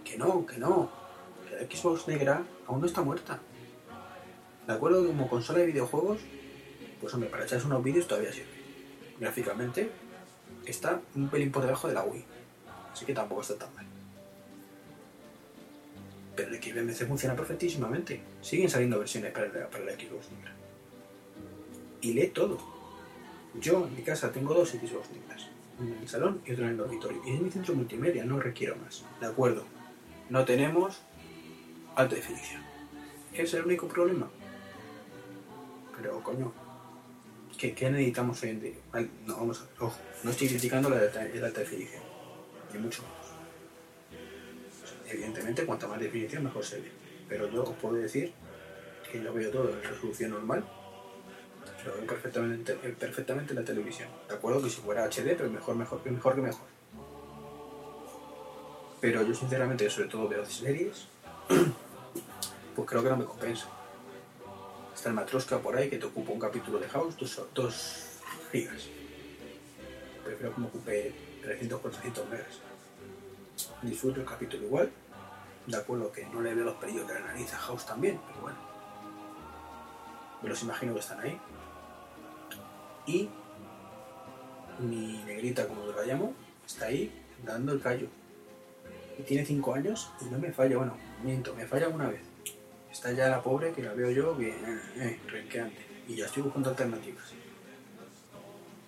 que 0.04 0.16
no, 0.18 0.46
que 0.46 0.58
no. 0.58 0.90
Que 1.48 1.56
la 1.56 1.70
Xbox 1.70 2.08
negra 2.08 2.42
aún 2.66 2.80
no 2.80 2.86
está 2.86 3.02
muerta. 3.02 3.38
De 4.66 4.72
acuerdo 4.72 5.06
como 5.06 5.28
consola 5.28 5.60
de 5.60 5.66
videojuegos, 5.66 6.18
pues 7.00 7.14
hombre, 7.14 7.30
para 7.30 7.44
echarse 7.44 7.66
unos 7.66 7.82
vídeos 7.82 8.06
todavía 8.06 8.32
sirve. 8.32 8.58
Gráficamente 9.18 9.90
está 10.66 11.00
un 11.14 11.28
pelín 11.28 11.52
por 11.52 11.62
debajo 11.62 11.88
de 11.88 11.94
la 11.94 12.02
Wii. 12.02 12.24
Así 12.92 13.04
que 13.04 13.14
tampoco 13.14 13.42
está 13.42 13.56
tan 13.56 13.74
mal. 13.74 13.86
Pero 16.38 16.54
el 16.54 16.62
XBMC 16.62 17.08
funciona 17.08 17.34
perfectísimamente. 17.34 18.20
Siguen 18.40 18.70
saliendo 18.70 19.00
versiones 19.00 19.32
para 19.32 19.48
la, 19.48 19.68
para 19.68 19.84
la 19.84 19.92
Xbox 19.94 20.30
negra. 20.30 20.54
Y 22.00 22.12
lee 22.12 22.28
todo. 22.28 22.58
Yo 23.60 23.88
en 23.88 23.96
mi 23.96 24.02
casa 24.02 24.30
tengo 24.30 24.54
dos 24.54 24.68
Xbox 24.68 25.10
negras. 25.10 25.48
Una 25.80 25.96
en 25.96 26.02
el 26.02 26.08
salón 26.08 26.40
y 26.46 26.52
otra 26.52 26.66
en 26.66 26.70
el 26.70 26.76
dormitorio. 26.76 27.20
Y 27.26 27.34
es 27.34 27.40
mi 27.40 27.50
centro 27.50 27.74
multimedia, 27.74 28.24
no 28.24 28.38
requiero 28.38 28.76
más. 28.76 29.04
De 29.20 29.26
acuerdo. 29.26 29.64
No 30.30 30.44
tenemos 30.44 31.00
alta 31.96 32.14
definición. 32.14 32.62
¿Es 33.34 33.52
el 33.54 33.64
único 33.64 33.88
problema? 33.88 34.30
Pero 35.96 36.22
coño, 36.22 36.52
¿qué, 37.58 37.74
qué 37.74 37.90
necesitamos 37.90 38.40
hoy 38.44 38.50
en 38.50 38.60
día? 38.60 38.74
No, 39.26 39.38
vamos 39.38 39.60
a 39.60 39.84
ojo, 39.84 39.98
no 40.22 40.30
estoy 40.30 40.46
criticando 40.46 40.88
la 40.88 40.98
alta 40.98 41.60
definición, 41.60 42.02
ni 42.72 42.78
mucho 42.78 43.02
menos. 43.02 43.17
Evidentemente, 45.10 45.64
cuanta 45.64 45.86
más 45.88 46.00
definición, 46.00 46.44
mejor 46.44 46.64
se 46.64 46.80
ve. 46.80 46.90
Pero 47.28 47.50
yo 47.50 47.62
os 47.62 47.76
puedo 47.76 47.94
decir 47.94 48.32
que 49.10 49.22
yo 49.22 49.32
veo 49.32 49.50
todo 49.50 49.70
en 49.70 49.82
resolución 49.82 50.32
normal, 50.32 50.64
lo 51.86 51.94
veo 51.94 52.06
perfectamente, 52.06 52.74
perfectamente 52.74 53.52
en 53.52 53.60
la 53.60 53.64
televisión. 53.64 54.08
De 54.28 54.34
acuerdo 54.34 54.62
que 54.62 54.70
si 54.70 54.80
fuera 54.80 55.04
HD, 55.04 55.36
pero 55.36 55.50
mejor, 55.50 55.76
mejor, 55.76 56.02
que 56.02 56.10
mejor 56.10 56.34
que 56.34 56.42
mejor. 56.42 56.66
Pero 59.00 59.22
yo 59.22 59.34
sinceramente, 59.34 59.88
sobre 59.88 60.08
todo 60.08 60.28
veo 60.28 60.44
series, 60.44 61.06
pues 62.76 62.88
creo 62.88 63.02
que 63.02 63.08
no 63.08 63.16
me 63.16 63.24
compensa. 63.24 63.68
Está 64.94 65.10
el 65.10 65.14
Matroska 65.14 65.58
por 65.58 65.76
ahí 65.76 65.88
que 65.88 65.98
te 65.98 66.06
ocupa 66.06 66.32
un 66.32 66.40
capítulo 66.40 66.78
de 66.78 66.88
House, 66.88 67.14
2 67.54 68.20
gigas. 68.50 68.88
Prefiero 70.24 70.54
que 70.54 70.60
me 70.60 70.66
ocupe 70.66 71.14
300 71.42 71.80
400 71.80 72.28
megas. 72.28 72.67
Disfruto 73.82 74.20
el 74.20 74.26
capítulo 74.26 74.64
igual. 74.64 74.90
De 75.66 75.76
acuerdo 75.76 76.10
que 76.12 76.24
no 76.26 76.40
le 76.40 76.54
veo 76.54 76.64
los 76.64 76.76
pelillos 76.76 77.06
de 77.06 77.14
la 77.14 77.20
nariz 77.20 77.52
a 77.52 77.58
House 77.58 77.84
también, 77.84 78.20
pero 78.26 78.40
bueno. 78.40 78.58
Me 80.42 80.48
los 80.48 80.62
imagino 80.62 80.94
que 80.94 81.00
están 81.00 81.20
ahí. 81.20 81.38
Y 83.06 83.28
mi 84.78 85.22
negrita, 85.24 85.66
como 85.66 85.84
yo 85.84 85.92
la 85.92 86.04
llamo, 86.04 86.34
está 86.66 86.86
ahí 86.86 87.12
dando 87.44 87.72
el 87.72 87.80
callo. 87.80 88.08
Y 89.18 89.22
tiene 89.22 89.44
5 89.44 89.74
años 89.74 90.10
y 90.20 90.26
no 90.26 90.38
me 90.38 90.52
falla, 90.52 90.76
bueno, 90.76 90.96
miento, 91.22 91.54
me 91.54 91.66
falla 91.66 91.88
una 91.88 92.08
vez. 92.08 92.20
Está 92.90 93.12
ya 93.12 93.28
la 93.28 93.42
pobre 93.42 93.72
que 93.72 93.82
la 93.82 93.92
veo 93.92 94.10
yo 94.10 94.34
bien, 94.34 94.56
eh, 94.96 95.18
eh. 95.30 95.70
Y 96.08 96.16
ya 96.16 96.26
estoy 96.26 96.44
buscando 96.44 96.70
alternativas. 96.70 97.34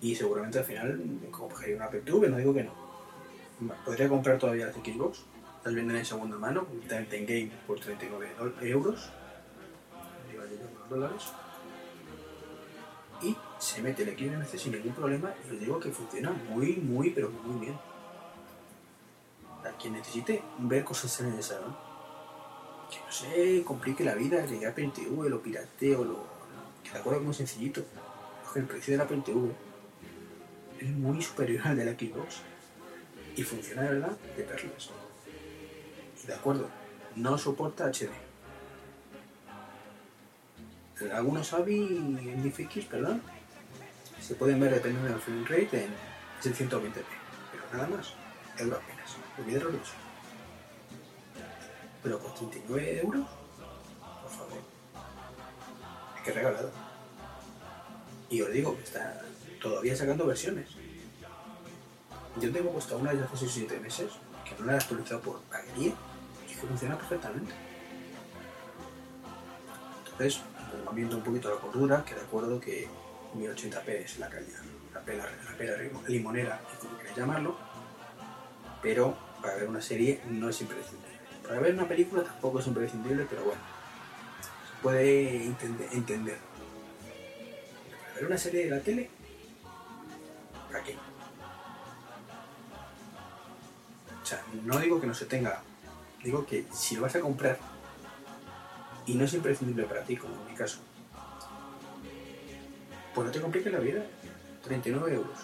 Y 0.01 0.15
seguramente 0.15 0.59
al 0.59 0.65
final 0.65 0.99
cogería 1.29 1.75
una 1.75 1.85
Apple 1.85 2.01
TV, 2.01 2.29
no 2.29 2.37
digo 2.37 2.53
que 2.53 2.63
no. 2.63 2.80
Podría 3.85 4.09
comprar 4.09 4.37
todavía 4.39 4.65
las 4.67 4.75
Xbox. 4.75 5.23
Las 5.63 5.75
venden 5.75 5.97
en 5.97 6.05
segunda 6.05 6.37
mano, 6.37 6.65
directamente 6.71 7.17
en 7.19 7.25
game 7.27 7.51
por 7.67 7.79
39 7.79 8.31
dol- 8.39 8.55
euros. 8.63 9.11
Y 13.21 13.35
se 13.59 13.81
mete 13.83 14.01
el 14.03 14.17
XBMC 14.17 14.57
sin 14.57 14.71
ningún 14.71 14.93
problema 14.93 15.31
y 15.47 15.53
os 15.53 15.59
digo 15.59 15.79
que 15.79 15.91
funciona 15.91 16.31
muy, 16.31 16.77
muy, 16.77 17.11
pero 17.11 17.29
muy 17.29 17.65
bien. 17.65 17.77
A 19.63 19.69
quien 19.77 19.93
necesite 19.93 20.41
ver 20.57 20.83
cosas 20.83 21.19
en 21.21 21.27
el 21.33 21.43
salón, 21.43 21.75
que 22.89 22.97
no 22.97 23.11
se 23.11 23.63
complique 23.63 24.03
la 24.03 24.15
vida, 24.15 24.39
a 24.41 24.69
Apple 24.69 24.91
TV, 24.95 25.29
lo 25.29 25.39
pirateo, 25.39 26.03
lo, 26.03 26.25
que 26.83 26.89
que 26.91 27.15
es 27.15 27.21
muy 27.21 27.33
sencillito. 27.35 27.83
Que 28.51 28.59
el 28.59 28.65
precio 28.65 28.93
de 28.93 28.97
la 28.97 29.03
Apple 29.03 29.21
TV 29.23 29.51
es 30.79 30.89
muy 30.89 31.21
superior 31.21 31.67
al 31.67 31.77
de 31.77 31.85
la 31.85 31.91
Xbox 31.91 32.41
y 33.35 33.43
funciona 33.43 33.83
de 33.83 33.89
verdad 33.89 34.17
de 34.35 34.43
perlas. 34.43 34.89
De 36.25 36.33
acuerdo, 36.33 36.69
no 37.15 37.37
soporta 37.37 37.85
HD. 37.91 38.09
Algunos 41.13 41.51
AVI 41.53 41.97
en 41.97 42.43
DFX, 42.43 42.85
perdón, 42.85 43.21
se 44.21 44.35
pueden 44.35 44.59
ver 44.59 44.73
dependiendo 44.73 45.09
del 45.09 45.19
frame 45.19 45.47
rate 45.47 45.85
en 45.85 45.91
620p, 46.43 46.93
pero 46.93 47.63
nada 47.73 47.87
más, 47.87 48.13
euro 48.59 48.77
apenas, 48.77 49.15
olvidaros 49.39 49.73
eso. 49.73 49.93
Pero 52.03 52.19
por 52.19 52.33
39 52.35 52.99
euros, 52.99 53.27
por 54.21 54.31
favor, 54.31 54.59
es 56.17 56.21
que 56.21 56.31
regalado. 56.31 56.71
Y 58.29 58.41
os 58.41 58.51
digo 58.51 58.77
que 58.77 58.83
está 58.83 59.21
todavía 59.59 59.95
sacando 59.95 60.25
versiones. 60.25 60.69
Yo 62.39 62.51
tengo 62.51 62.71
puesto 62.71 62.97
una 62.97 63.13
de 63.13 63.23
hace 63.23 63.37
6 63.37 63.51
o 63.51 63.53
7 63.53 63.79
meses, 63.79 64.11
que 64.45 64.55
no 64.59 64.65
la 64.67 64.73
he 64.73 64.77
actualizado 64.77 65.21
por 65.21 65.41
paguería, 65.41 65.93
y 66.45 66.47
que 66.49 66.55
funciona 66.55 66.97
perfectamente. 66.97 67.51
Entonces, 70.11 70.41
viendo 70.93 71.17
un 71.17 71.23
poquito 71.23 71.53
la 71.53 71.59
cordura, 71.59 72.05
que 72.05 72.15
de 72.15 72.21
acuerdo 72.21 72.59
que 72.59 72.87
1080p 73.35 73.87
es 73.89 74.19
la 74.19 74.29
calidad, 74.29 74.61
la 74.93 75.01
pela, 75.01 75.25
la 75.45 75.57
pela 75.57 75.77
limonera, 76.07 76.61
como 76.79 76.97
queréis 76.97 77.17
llamarlo, 77.17 77.57
pero 78.81 79.17
para 79.41 79.55
ver 79.55 79.67
una 79.67 79.81
serie 79.81 80.21
no 80.27 80.49
es 80.49 80.61
imprescindible. 80.61 81.17
Para 81.43 81.59
ver 81.59 81.73
una 81.73 81.87
película 81.87 82.23
tampoco 82.23 82.59
es 82.59 82.67
imprescindible, 82.67 83.25
pero 83.29 83.43
bueno, 83.43 83.61
se 84.41 84.81
puede 84.81 85.45
entender. 85.45 86.37
Para 88.01 88.13
ver 88.15 88.25
una 88.25 88.37
serie 88.37 88.65
de 88.65 88.69
la 88.71 88.79
tele, 88.79 89.09
¿para 90.71 90.83
qué? 90.83 90.95
Sea, 94.31 94.43
no 94.63 94.79
digo 94.79 94.99
que 94.99 95.07
no 95.07 95.13
se 95.13 95.25
tenga, 95.25 95.61
digo 96.23 96.45
que 96.45 96.65
si 96.71 96.95
lo 96.95 97.03
vas 97.03 97.15
a 97.15 97.21
comprar 97.21 97.57
y 99.05 99.15
no 99.15 99.25
es 99.25 99.33
imprescindible 99.33 99.83
para 99.85 100.03
ti, 100.03 100.17
como 100.17 100.35
en 100.35 100.47
mi 100.47 100.53
caso, 100.53 100.79
pues 103.13 103.25
no 103.25 103.31
te 103.31 103.41
compliques 103.41 103.71
la 103.71 103.79
vida. 103.79 104.03
39 104.63 105.13
euros. 105.15 105.37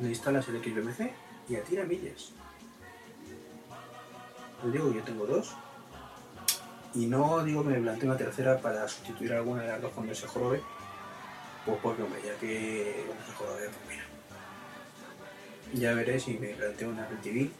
Le 0.00 0.08
instalas 0.08 0.48
el 0.48 0.62
XBMC 0.62 1.12
y 1.48 1.56
a 1.56 1.62
tira 1.62 1.84
millas. 1.84 2.32
Os 4.64 4.72
digo, 4.72 4.92
yo 4.92 5.02
tengo 5.02 5.26
dos. 5.26 5.54
Y 6.94 7.06
no 7.06 7.42
digo 7.42 7.64
que 7.64 7.70
me 7.70 7.80
plantee 7.80 8.08
una 8.08 8.16
tercera 8.16 8.58
para 8.60 8.86
sustituir 8.88 9.32
alguna 9.32 9.62
de 9.62 9.68
las 9.68 9.82
dos 9.82 9.92
cuando 9.92 10.14
se 10.14 10.26
jorobe. 10.26 10.62
Pues 11.66 11.78
porque, 11.82 12.02
hombre, 12.02 12.20
ya 12.24 12.34
que 12.38 13.04
se 13.26 13.32
jorobe, 13.32 13.64
pues 13.64 13.88
mira. 13.88 14.13
Ya 15.72 15.94
veré 15.94 16.20
si 16.20 16.34
me 16.34 16.48
planteo 16.48 16.90
una 16.90 17.04
Apple 17.04 17.18
TV. 17.22 17.50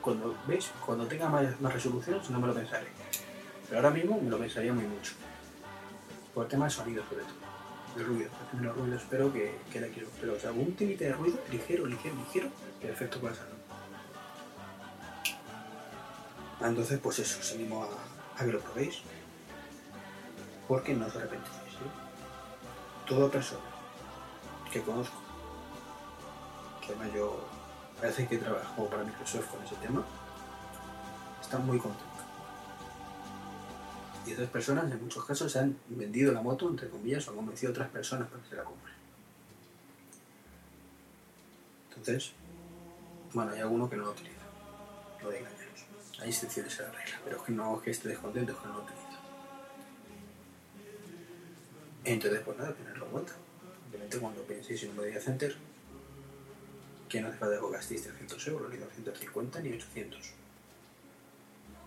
Cuando, 0.00 0.36
¿ves? 0.46 0.70
Cuando 0.84 1.06
tenga 1.06 1.28
más, 1.28 1.60
más 1.60 1.72
resolución, 1.72 2.20
no 2.30 2.40
me 2.40 2.46
lo 2.46 2.54
pensaré. 2.54 2.86
Pero 3.68 3.80
ahora 3.80 3.90
mismo 3.90 4.20
me 4.20 4.30
lo 4.30 4.38
pensaría 4.38 4.72
muy 4.72 4.84
mucho. 4.84 5.12
Por 6.34 6.44
el 6.44 6.50
tema 6.50 6.64
de 6.64 6.70
sonido, 6.70 7.04
sobre 7.08 7.22
todo. 7.22 7.40
De 7.96 8.04
ruido. 8.04 8.30
Menos 8.52 8.76
ruido, 8.76 8.96
espero 8.96 9.32
que, 9.32 9.54
que 9.72 9.80
la 9.80 9.88
quiero. 9.88 10.08
Pero, 10.20 10.34
o 10.34 10.38
sea, 10.38 10.52
un 10.52 10.74
de 10.76 11.12
ruido 11.12 11.38
ligero, 11.50 11.86
ligero, 11.86 12.14
ligero, 12.16 12.48
perfecto 12.80 13.20
para 13.20 13.34
salud. 13.34 13.50
Entonces, 16.62 16.98
pues 17.00 17.18
eso, 17.18 17.38
os 17.40 17.52
animo 17.52 17.84
a, 17.84 18.42
a 18.42 18.44
que 18.44 18.52
lo 18.52 18.60
probéis. 18.60 19.02
Porque 20.66 20.94
no 20.94 21.06
os 21.06 21.16
arrepentiréis. 21.16 21.74
¿eh? 21.74 23.06
Toda 23.06 23.30
persona 23.30 23.70
que 24.70 24.80
conozco, 24.82 25.20
además 26.90 27.14
yo 27.14 27.44
parece 28.00 28.26
que 28.26 28.38
trabajo 28.38 28.86
para 28.88 29.04
Microsoft 29.04 29.50
con 29.50 29.64
ese 29.64 29.76
tema, 29.76 30.04
está 31.40 31.58
muy 31.58 31.78
contenta. 31.78 32.06
Y 34.26 34.32
esas 34.32 34.48
personas 34.48 34.90
en 34.90 35.02
muchos 35.02 35.24
casos 35.24 35.52
se 35.52 35.58
han 35.58 35.76
vendido 35.88 36.32
la 36.32 36.42
moto, 36.42 36.68
entre 36.68 36.88
comillas, 36.88 37.26
o 37.26 37.30
han 37.30 37.36
convencido 37.36 37.70
a 37.70 37.72
otras 37.72 37.88
personas 37.90 38.28
para 38.28 38.42
que 38.42 38.48
se 38.50 38.56
la 38.56 38.64
compren. 38.64 38.94
Entonces, 41.88 42.32
bueno, 43.32 43.52
hay 43.52 43.60
alguno 43.60 43.88
que 43.88 43.96
no 43.96 44.04
lo 44.04 44.10
utiliza. 44.10 44.36
No 45.22 45.30
engañaros. 45.30 45.86
Hay 46.20 46.28
excepciones 46.28 46.78
a 46.80 46.84
la 46.84 46.92
regla, 46.92 47.20
pero 47.24 47.36
es 47.38 47.42
que 47.42 47.52
no 47.52 47.76
es 47.76 47.82
que 47.82 47.90
esté 47.90 48.08
descontento, 48.08 48.52
es 48.52 48.58
que 48.58 48.66
no 48.66 48.74
lo 48.74 48.80
utiliza. 48.82 49.00
Entonces, 52.04 52.40
pues 52.44 52.58
nada, 52.58 52.74
tenerlo 52.74 53.06
en 53.06 53.12
cuenta. 53.12 53.32
Obviamente 53.88 54.18
cuando 54.18 54.42
penséis 54.42 54.82
en 54.82 54.90
un 54.90 54.96
media 54.98 55.20
center, 55.20 55.56
que 57.10 57.20
no 57.20 57.28
hace 57.28 57.38
falta 57.38 57.60
que 57.60 57.72
gastéis 57.72 58.04
300 58.04 58.48
euros, 58.48 58.70
ni 58.70 58.78
250, 58.78 59.60
ni 59.60 59.72
800. 59.72 60.32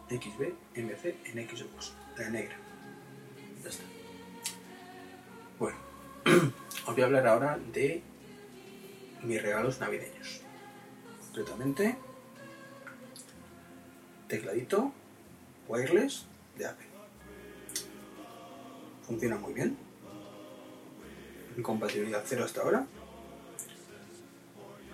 XB, 0.09 0.41
MC, 0.75 1.15
en 1.25 1.49
Xbox, 1.49 1.93
la 2.17 2.29
negra. 2.29 2.55
Ya 3.63 3.69
está. 3.69 3.83
Bueno, 5.57 5.77
os 6.85 6.93
voy 6.93 7.01
a 7.01 7.05
hablar 7.05 7.25
ahora 7.27 7.57
de 7.71 8.03
mis 9.23 9.41
regalos 9.41 9.79
navideños. 9.79 10.41
Concretamente, 11.27 11.95
tecladito 14.27 14.91
wireless 15.69 16.25
de 16.57 16.65
Apple. 16.65 16.87
Funciona 19.07 19.37
muy 19.37 19.53
bien. 19.53 19.77
Incompatibilidad 21.57 22.23
cero 22.25 22.43
hasta 22.43 22.61
ahora. 22.61 22.85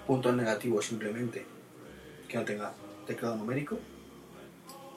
Puntos 0.10 0.34
negativos 0.34 0.88
simplemente 0.88 1.46
que 2.28 2.36
no 2.36 2.44
tenga 2.44 2.74
teclado 3.06 3.36
numérico 3.36 3.78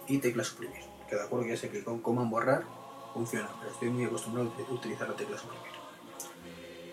y 0.08 0.16
tecla 0.16 0.42
suprimir. 0.42 0.80
Que 1.06 1.16
de 1.16 1.22
acuerdo 1.22 1.46
ya 1.48 1.54
sé 1.54 1.68
que 1.68 1.84
con 1.84 2.00
command 2.00 2.30
borrar 2.30 2.64
funciona, 3.12 3.50
pero 3.60 3.72
estoy 3.72 3.90
muy 3.90 4.06
acostumbrado 4.06 4.50
a 4.50 4.72
utilizar 4.72 5.06
la 5.06 5.14
tecla 5.14 5.36
suprimir. 5.36 5.72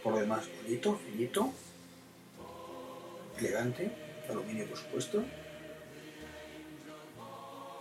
Por 0.03 0.11
lo 0.11 0.19
demás, 0.19 0.49
bonito, 0.61 0.97
finito, 0.97 1.49
elegante, 3.37 3.89
aluminio 4.29 4.67
por 4.67 4.77
supuesto. 4.77 5.23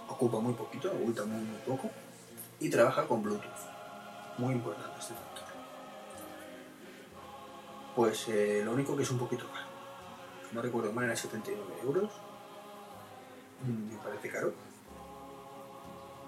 Ocupa 0.09 0.39
muy 0.39 0.53
poquito, 0.53 0.93
oculta 0.93 1.25
muy, 1.25 1.41
muy 1.41 1.59
poco 1.67 1.91
y 2.61 2.71
trabaja 2.71 3.09
con 3.09 3.25
Bluetooth. 3.25 4.39
Muy 4.39 4.55
importante 4.55 5.01
este 5.01 5.15
factor. 5.15 5.49
Pues 7.97 8.29
eh, 8.29 8.63
lo 8.65 8.71
único 8.71 8.97
que 8.97 9.03
es 9.03 9.11
un 9.11 9.19
poquito 9.19 9.45
caro. 9.53 9.68
No 10.53 10.63
recuerdo 10.63 10.93
mal, 10.93 11.05
era 11.05 11.17
79 11.17 11.75
euros. 11.83 12.11
Mm, 13.67 13.93
Me 13.93 13.99
parece 13.99 14.31
caro. 14.31 14.53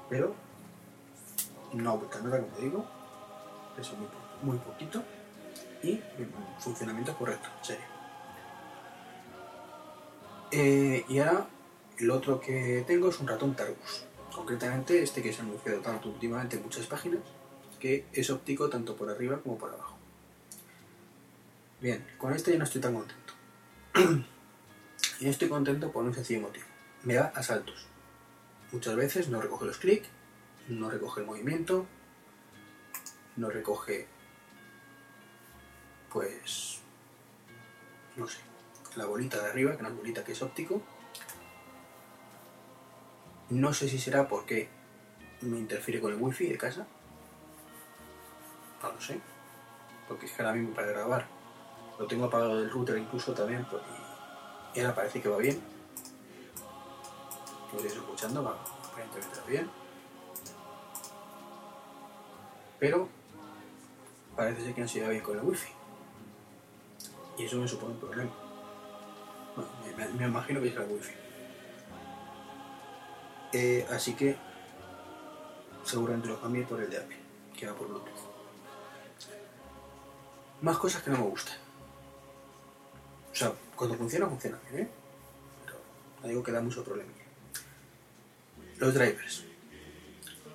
Pero 0.08 0.34
no 1.72 1.98
vuelta 1.98 2.20
nada, 2.20 2.40
como 2.40 2.56
digo. 2.58 2.84
Peso 3.76 3.96
muy, 3.96 4.08
muy 4.42 4.58
poquito. 4.58 5.02
Y 5.82 5.94
mm, 5.94 6.60
funcionamiento 6.60 7.16
correcto, 7.16 7.48
serio. 7.62 7.84
Eh, 10.52 11.04
y 11.08 11.18
ahora 11.20 11.46
el 11.98 12.10
otro 12.10 12.40
que 12.40 12.84
tengo 12.86 13.08
es 13.08 13.20
un 13.20 13.28
ratón 13.28 13.54
Targus. 13.54 14.04
Concretamente 14.34 15.02
este 15.02 15.22
que 15.22 15.32
se 15.32 15.40
ha 15.40 15.44
anunciado 15.44 15.80
tanto 15.80 16.08
últimamente 16.08 16.56
en 16.56 16.62
muchas 16.62 16.86
páginas, 16.86 17.20
que 17.78 18.06
es 18.12 18.30
óptico 18.30 18.68
tanto 18.68 18.96
por 18.96 19.10
arriba 19.10 19.38
como 19.40 19.58
por 19.58 19.72
abajo. 19.72 19.96
Bien, 21.80 22.04
con 22.18 22.34
este 22.34 22.52
ya 22.52 22.58
no 22.58 22.64
estoy 22.64 22.80
tan 22.80 22.94
contento. 22.94 23.39
Y 23.94 25.24
no 25.24 25.30
estoy 25.30 25.48
contento 25.48 25.90
por 25.90 26.04
un 26.04 26.14
sencillo 26.14 26.42
motivo. 26.42 26.66
Me 27.02 27.14
da 27.14 27.32
a 27.34 27.42
saltos. 27.42 27.86
Muchas 28.72 28.96
veces 28.96 29.28
no 29.28 29.40
recoge 29.40 29.66
los 29.66 29.78
clics, 29.78 30.08
no 30.68 30.90
recoge 30.90 31.20
el 31.20 31.26
movimiento, 31.26 31.86
no 33.36 33.50
recoge, 33.50 34.06
pues, 36.12 36.80
no 38.16 38.28
sé, 38.28 38.38
la 38.96 39.06
bolita 39.06 39.42
de 39.42 39.48
arriba, 39.48 39.76
que 39.76 39.82
no 39.82 39.88
es 39.88 39.96
bolita, 39.96 40.24
que 40.24 40.32
es 40.32 40.42
óptico. 40.42 40.82
No 43.48 43.72
sé 43.74 43.88
si 43.88 43.98
será 43.98 44.28
porque 44.28 44.68
me 45.40 45.58
interfiere 45.58 46.00
con 46.00 46.12
el 46.12 46.20
wifi 46.20 46.46
de 46.46 46.58
casa. 46.58 46.86
No 48.82 48.92
lo 48.92 49.00
sé. 49.00 49.20
Porque 50.06 50.26
es 50.26 50.32
que 50.32 50.42
ahora 50.42 50.54
mismo 50.54 50.74
para 50.74 50.88
grabar 50.88 51.39
lo 52.00 52.06
tengo 52.06 52.24
apagado 52.24 52.56
del 52.56 52.70
router 52.70 52.96
incluso 52.96 53.34
también 53.34 53.62
pues, 53.70 53.82
y 54.74 54.80
ahora 54.80 54.94
parece 54.94 55.20
que 55.20 55.28
va 55.28 55.36
bien. 55.36 55.60
Lo 57.70 57.76
estáis 57.76 57.94
escuchando, 57.94 58.42
va, 58.42 58.56
aparentemente 58.88 59.38
bien. 59.46 59.70
Pero 62.78 63.06
parece 64.34 64.64
ser 64.64 64.74
que 64.74 64.88
se 64.88 65.00
lleva 65.00 65.10
bien 65.10 65.22
con 65.22 65.38
el 65.38 65.44
wifi. 65.44 65.68
Y 67.36 67.44
eso 67.44 67.56
me 67.58 67.68
supone 67.68 67.92
un 67.92 68.00
problema. 68.00 68.30
Bueno, 69.54 69.70
me, 70.16 70.24
imagino 70.24 70.60
que 70.62 70.68
es 70.68 70.76
el 70.76 70.90
wifi. 70.90 71.12
Eh, 73.52 73.86
así 73.90 74.14
que 74.14 74.38
seguramente 75.84 76.28
lo 76.28 76.40
cambie 76.40 76.62
por 76.62 76.80
el 76.80 76.88
de 76.88 76.96
Apple, 76.96 77.18
que 77.54 77.66
va 77.66 77.74
por 77.74 77.88
Bluetooth. 77.88 78.30
Más 80.62 80.78
cosas 80.78 81.02
que 81.02 81.10
no 81.10 81.18
me 81.18 81.24
gustan. 81.24 81.69
Sea, 83.40 83.54
cuando 83.74 83.96
funciona, 83.96 84.26
funciona 84.26 84.58
bien, 84.70 84.82
¿eh? 84.82 84.88
No 86.20 86.28
digo 86.28 86.42
que 86.42 86.52
da 86.52 86.60
mucho 86.60 86.84
problema. 86.84 87.10
Los 88.76 88.92
drivers. 88.92 89.44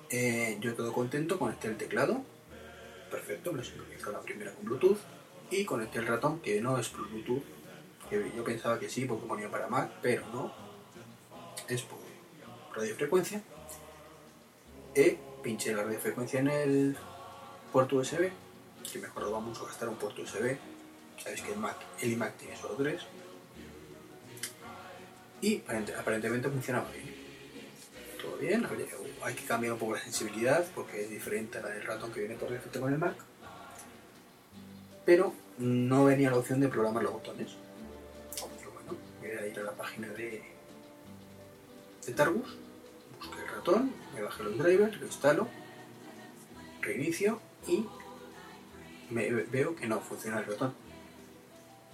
Eh, 0.08 0.56
yo 0.60 0.72
todo 0.74 0.92
contento, 0.92 1.36
conecté 1.36 1.66
el 1.66 1.76
teclado. 1.76 2.22
Perfecto, 3.10 3.50
me 3.50 3.58
lo 3.58 3.64
sincronizó 3.64 4.12
la 4.12 4.20
primera 4.20 4.52
con 4.52 4.66
Bluetooth. 4.66 4.98
Y 5.50 5.64
conecté 5.64 5.98
el 5.98 6.06
ratón, 6.06 6.38
que 6.38 6.60
no 6.60 6.78
es 6.78 6.88
por 6.88 7.08
Bluetooth. 7.08 7.42
Que 8.08 8.30
yo 8.36 8.44
pensaba 8.44 8.78
que 8.78 8.88
sí, 8.88 9.04
porque 9.04 9.26
ponía 9.26 9.50
para 9.50 9.66
Mac, 9.66 9.90
pero 10.00 10.24
no. 10.28 10.52
Es 11.68 11.82
por 11.82 11.98
radiofrecuencia. 12.72 13.42
Y 14.94 15.18
pinché 15.42 15.74
la 15.74 15.82
radiofrecuencia 15.82 16.38
en 16.38 16.48
el 16.48 16.96
puerto 17.72 17.96
USB, 17.96 18.30
que 18.92 18.98
me 19.00 19.08
acordaba 19.08 19.40
mucho 19.40 19.66
gastar 19.66 19.88
un 19.88 19.96
puerto 19.96 20.22
USB. 20.22 20.56
Sabéis 21.22 21.42
que 21.42 21.52
el 21.52 21.58
Mac, 21.58 21.76
el 22.02 22.12
iMac 22.12 22.36
tiene 22.36 22.56
solo 22.56 22.74
tres. 22.74 23.02
Y 25.40 25.58
aparente- 25.58 25.94
aparentemente 25.94 26.48
funcionaba 26.48 26.90
bien. 26.90 27.14
Todo 28.20 28.36
bien, 28.38 28.66
hay 29.22 29.34
que 29.34 29.44
cambiar 29.44 29.74
un 29.74 29.78
poco 29.78 29.94
la 29.94 30.00
sensibilidad 30.02 30.64
porque 30.74 31.02
es 31.02 31.10
diferente 31.10 31.58
a 31.58 31.62
la 31.62 31.68
del 31.68 31.82
ratón 31.84 32.12
que 32.12 32.20
viene 32.20 32.36
por 32.36 32.50
defecto 32.50 32.80
con 32.80 32.92
el 32.92 32.98
Mac. 32.98 33.14
Pero 35.04 35.32
no 35.58 36.04
venía 36.04 36.30
la 36.30 36.38
opción 36.38 36.60
de 36.60 36.68
programar 36.68 37.02
los 37.02 37.12
botones. 37.12 37.52
Pero 38.58 38.72
bueno, 38.72 38.96
era 39.22 39.46
ir 39.46 39.58
a 39.60 39.62
la 39.62 39.72
página 39.72 40.08
de, 40.08 40.42
de 42.06 42.12
Targus, 42.12 42.56
busqué 43.18 43.40
el 43.42 43.48
ratón, 43.48 43.92
me 44.14 44.22
bajé 44.22 44.42
los 44.42 44.58
drivers, 44.58 44.96
lo 44.98 45.06
instalo, 45.06 45.48
reinicio 46.80 47.40
y 47.68 47.86
me, 49.10 49.30
veo 49.30 49.76
que 49.76 49.86
no 49.86 50.00
funciona 50.00 50.40
el 50.40 50.46
ratón. 50.46 50.74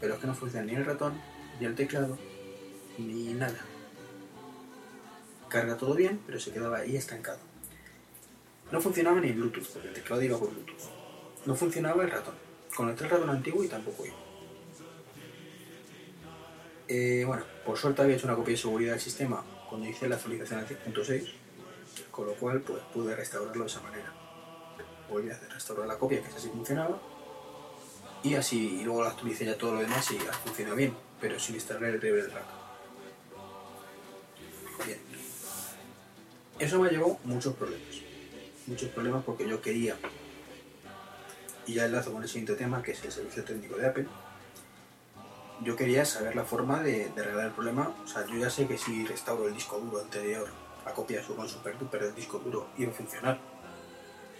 Pero 0.02 0.14
es 0.14 0.20
que 0.20 0.26
no 0.26 0.34
funciona 0.34 0.66
ni 0.66 0.74
el 0.74 0.84
ratón, 0.84 1.14
ni 1.60 1.66
el 1.66 1.76
teclado, 1.76 2.18
ni 2.98 3.34
nada. 3.34 3.60
Carga 5.48 5.76
todo 5.76 5.94
bien, 5.94 6.20
pero 6.26 6.40
se 6.40 6.50
quedaba 6.50 6.78
ahí 6.78 6.96
estancado. 6.96 7.38
No 8.72 8.80
funcionaba 8.80 9.20
ni 9.20 9.28
el 9.28 9.34
Bluetooth, 9.34 9.68
porque 9.72 9.88
el 9.88 9.94
teclado 9.94 10.20
iba 10.22 10.36
por 10.36 10.50
Bluetooth. 10.50 10.90
No 11.46 11.54
funcionaba 11.54 12.02
el 12.02 12.10
ratón. 12.10 12.34
Conecté 12.74 13.04
el 13.04 13.10
ratón 13.10 13.30
antiguo 13.30 13.62
y 13.62 13.68
tampoco 13.68 14.04
iba. 14.04 14.16
Eh, 16.88 17.22
bueno, 17.24 17.44
por 17.64 17.78
suerte 17.78 18.02
había 18.02 18.16
hecho 18.16 18.26
una 18.26 18.34
copia 18.34 18.52
de 18.54 18.58
seguridad 18.58 18.92
del 18.92 19.00
sistema 19.00 19.44
cuando 19.68 19.88
hice 19.88 20.08
la 20.08 20.16
actualización 20.16 20.58
al 20.58 20.66
10.6, 20.66 21.32
con 22.10 22.26
lo 22.26 22.34
cual 22.34 22.60
pues, 22.60 22.82
pude 22.92 23.14
restaurarlo 23.14 23.62
de 23.62 23.70
esa 23.70 23.80
manera. 23.82 24.12
Volví 25.08 25.30
a 25.30 25.38
restaurar 25.38 25.86
la 25.86 25.96
copia, 25.96 26.20
que 26.20 26.34
así 26.34 26.48
funcionaba, 26.48 27.00
y 28.22 28.34
así 28.34 28.80
y 28.80 28.84
luego 28.84 29.02
la 29.02 29.10
actualicé 29.10 29.44
ya 29.44 29.58
todo 29.58 29.74
lo 29.74 29.80
demás 29.80 30.10
y 30.10 30.18
ya 30.18 30.32
funciona 30.32 30.74
bien, 30.74 30.94
pero 31.20 31.38
sin 31.38 31.56
instalar 31.56 31.84
el 31.84 32.00
driver 32.00 32.22
del 32.22 32.32
ratón. 32.32 32.62
Bien. 34.86 34.98
Eso 36.58 36.80
me 36.80 36.90
llevó 36.90 37.18
muchos 37.24 37.54
problemas. 37.54 37.88
Muchos 38.66 38.90
problemas 38.90 39.24
porque 39.24 39.48
yo 39.48 39.60
quería, 39.60 39.96
y 41.66 41.74
ya 41.74 41.86
enlazo 41.86 42.12
con 42.12 42.22
el 42.22 42.28
siguiente 42.28 42.54
tema, 42.54 42.82
que 42.82 42.92
es 42.92 43.04
el 43.04 43.10
servicio 43.10 43.44
técnico 43.44 43.76
de 43.76 43.86
Apple, 43.86 44.06
yo 45.64 45.76
quería 45.76 46.04
saber 46.04 46.36
la 46.36 46.44
forma 46.44 46.82
de, 46.82 47.10
de 47.10 47.20
arreglar 47.20 47.46
el 47.46 47.52
problema. 47.52 47.94
O 48.04 48.06
sea, 48.06 48.26
yo 48.26 48.36
ya 48.36 48.50
sé 48.50 48.66
que 48.66 48.78
si 48.78 49.04
restauro 49.04 49.48
el 49.48 49.54
disco 49.54 49.78
duro 49.78 50.00
anterior, 50.00 50.48
la 50.84 50.92
copia 50.92 51.22
su 51.22 51.36
con 51.36 51.48
super 51.48 51.78
duper 51.78 52.02
del 52.02 52.14
disco 52.14 52.38
duro 52.38 52.68
iba 52.78 52.90
a 52.90 52.94
funcionar. 52.94 53.51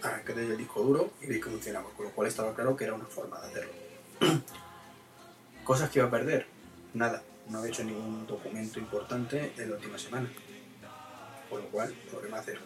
Arranqué 0.03 0.33
desde 0.33 0.51
el 0.51 0.57
disco 0.57 0.81
duro 0.83 1.13
y 1.21 1.27
vi 1.27 1.39
que 1.39 1.49
funcionaba, 1.49 1.89
con 1.95 2.05
lo 2.05 2.11
cual 2.11 2.27
estaba 2.27 2.53
claro 2.53 2.75
que 2.75 2.83
era 2.83 2.93
una 2.93 3.05
forma 3.05 3.39
de 3.39 3.47
hacerlo. 3.47 3.71
Cosas 5.63 5.89
que 5.89 5.99
iba 5.99 6.09
a 6.09 6.11
perder, 6.11 6.45
nada, 6.93 7.23
no 7.47 7.59
había 7.59 7.71
hecho 7.71 7.85
ningún 7.85 8.27
documento 8.27 8.79
importante 8.79 9.53
en 9.57 9.69
la 9.69 9.75
última 9.77 9.97
semana. 9.97 10.29
Con 11.49 11.61
lo 11.61 11.67
cual, 11.69 11.93
problema 12.11 12.41
cero. 12.43 12.59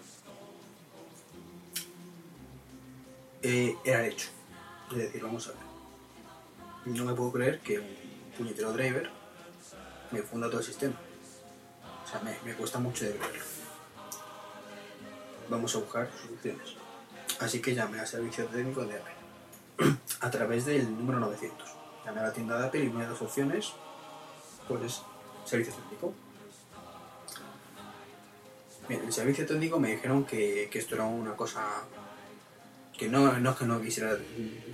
Eh, 3.44 3.76
era 3.86 4.04
el 4.04 4.14
hecho. 4.14 4.30
Es 4.92 4.98
decir, 4.98 5.22
vamos 5.22 5.48
a 5.48 5.52
ver. 5.52 5.60
No 6.86 7.06
me 7.06 7.14
puedo 7.14 7.32
creer 7.34 7.60
que 7.60 7.80
un 7.80 7.96
puñetero 8.36 8.74
driver 8.74 9.12
me 10.10 10.24
funda 10.24 10.48
todo 10.48 10.60
el 10.60 10.66
sistema. 10.66 10.96
O 12.04 12.10
sea, 12.10 12.20
me, 12.22 12.36
me 12.44 12.56
cuesta 12.56 12.80
mucho 12.80 13.06
de 13.06 13.12
verlo. 13.12 13.44
Vamos 15.50 15.76
a 15.76 15.80
buscar 15.80 16.10
soluciones. 16.20 16.87
Así 17.40 17.62
que 17.62 17.76
llamé 17.76 18.00
al 18.00 18.08
servicio 18.08 18.46
técnico 18.46 18.86
de 18.86 18.96
Apple 18.96 19.96
a 20.22 20.32
través 20.32 20.66
del 20.66 20.98
número 20.98 21.20
900. 21.20 21.68
Llamé 22.06 22.20
a 22.20 22.24
la 22.24 22.34
tienda 22.34 22.58
de 22.58 22.68
Apple 22.68 22.84
y 22.84 22.88
una 22.88 23.06
de 23.06 23.12
las 23.12 23.22
opciones 23.22 23.74
pues 24.68 25.02
servicio 25.46 25.74
técnico. 25.74 26.14
Bien, 28.90 29.02
el 29.06 29.14
servicio 29.14 29.46
técnico 29.46 29.80
me 29.80 29.92
dijeron 29.92 30.26
que, 30.26 30.70
que 30.72 30.80
esto 30.80 30.96
era 30.96 31.06
una 31.06 31.36
cosa 31.36 31.64
que 32.98 33.08
no, 33.08 33.38
no 33.40 33.56
que 33.56 33.66
no, 33.66 33.82
quisiera, 33.82 34.18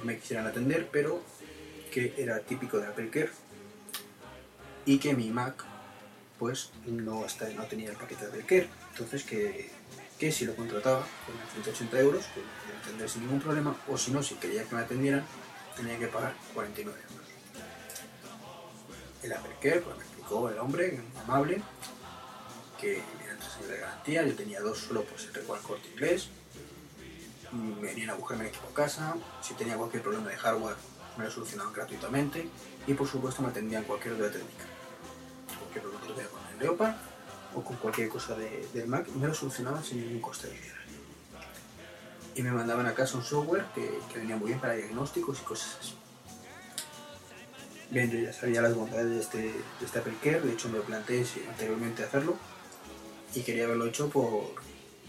me 0.04 0.18
quisieran 0.18 0.48
atender, 0.48 0.88
pero 0.92 1.22
que 1.92 2.14
era 2.18 2.40
típico 2.40 2.80
de 2.80 2.88
Apple 2.88 3.10
Care 3.10 3.32
y 4.86 4.98
que 4.98 5.14
mi 5.14 5.30
Mac 5.30 5.66
pues 6.40 6.72
no, 6.86 7.26
está, 7.26 7.48
no 7.50 7.66
tenía 7.66 7.92
el 7.92 7.98
paquete 7.98 8.26
de 8.26 8.32
Apple 8.32 8.46
Care. 8.46 8.70
Entonces 8.92 9.24
que, 9.24 9.70
que 10.24 10.32
si 10.32 10.46
lo 10.46 10.56
contrataba 10.56 11.02
con 11.26 11.36
180 11.52 12.00
euros, 12.00 12.24
pues 12.34 12.46
me 12.46 12.82
atender 12.82 13.10
sin 13.10 13.24
ningún 13.24 13.42
problema, 13.42 13.76
o 13.90 13.98
si 13.98 14.10
no, 14.12 14.24
si 14.24 14.36
quería 14.36 14.64
que 14.64 14.74
me 14.74 14.82
atendieran, 14.82 15.26
tenía 15.76 16.00
que 16.00 16.08
pagar 16.08 16.34
49 16.54 16.98
euros. 17.12 17.28
El 19.22 19.34
Apple 19.34 19.56
Care, 19.62 19.82
pues 19.82 19.98
me 19.98 20.04
explicó 20.04 20.50
el 20.50 20.58
hombre, 20.60 21.02
amable, 21.24 21.62
que 22.80 23.02
eran 23.26 23.38
tres 23.38 23.52
años 23.58 23.68
de 23.68 23.78
garantía, 23.80 24.26
yo 24.26 24.34
tenía 24.34 24.62
dos 24.62 24.78
solo 24.78 25.04
pues 25.04 25.26
el 25.26 25.34
recual 25.34 25.60
corte 25.62 25.90
inglés, 25.90 26.30
me 27.52 27.82
venían 27.82 28.12
a 28.12 28.14
buscarme 28.14 28.46
el 28.46 28.50
equipo 28.52 28.70
a 28.70 28.74
casa, 28.74 29.16
si 29.42 29.56
tenía 29.56 29.76
cualquier 29.76 30.04
problema 30.04 30.30
de 30.30 30.38
hardware 30.38 30.78
me 31.18 31.26
lo 31.26 31.32
solucionaban 31.32 31.74
gratuitamente 31.74 32.48
y 32.88 32.94
por 32.94 33.08
supuesto 33.08 33.42
me 33.42 33.50
atendían 33.50 33.84
cualquier 33.84 34.18
duda 34.18 34.32
técnica. 34.32 34.64
Cualquier 35.60 35.82
problema 35.84 36.02
que 36.02 36.08
tuviera 36.08 36.30
con 36.30 36.42
el 36.48 36.60
Leopard 36.60 36.96
o 37.56 37.64
con 37.64 37.76
cualquier 37.78 38.10
cosa 38.10 38.36
de, 38.36 38.68
del 38.74 38.88
Mac 38.88 39.08
me 39.10 39.28
lo 39.28 39.34
solucionaban 39.34 39.84
sin 39.84 40.02
ningún 40.02 40.22
coste 40.22 40.48
adicional. 40.48 40.82
Y 42.36 42.42
me 42.42 42.52
mandaban 42.52 42.88
a 42.88 42.94
casa 42.96 43.18
un 43.18 43.24
software 43.24 43.66
que, 43.76 44.00
que 44.12 44.20
venía 44.20 44.36
muy 44.38 44.48
bien 44.48 44.60
para 44.60 44.74
diagnósticos 44.74 45.40
y 45.40 45.44
cosas 45.44 45.78
así. 45.80 45.96
Bien, 47.92 48.10
ya 48.24 48.34
sabía 48.34 48.62
las 48.62 48.74
bondades 48.74 49.08
de 49.10 49.20
este, 49.20 49.38
de 49.38 49.86
este 49.86 50.00
Apple 50.00 50.16
de 50.42 50.52
hecho 50.52 50.68
me 50.70 50.80
planteé 50.80 51.24
anteriormente 51.48 52.04
hacerlo 52.04 52.36
y 53.36 53.42
quería 53.42 53.66
haberlo 53.66 53.86
hecho 53.86 54.10
por, 54.10 54.56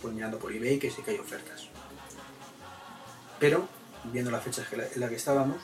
pues 0.03 0.13
mirando 0.13 0.39
por 0.39 0.53
eBay 0.53 0.79
que 0.79 0.91
sé 0.91 1.03
que 1.03 1.13
hay 1.13 1.19
ofertas. 1.19 1.69
Pero 3.41 3.67
viendo 4.13 4.31
las 4.31 4.45
fechas 4.45 4.69
que 4.69 4.77
la- 4.77 4.87
en 4.87 5.01
las 5.01 5.09
que 5.09 5.17
estábamos, 5.17 5.63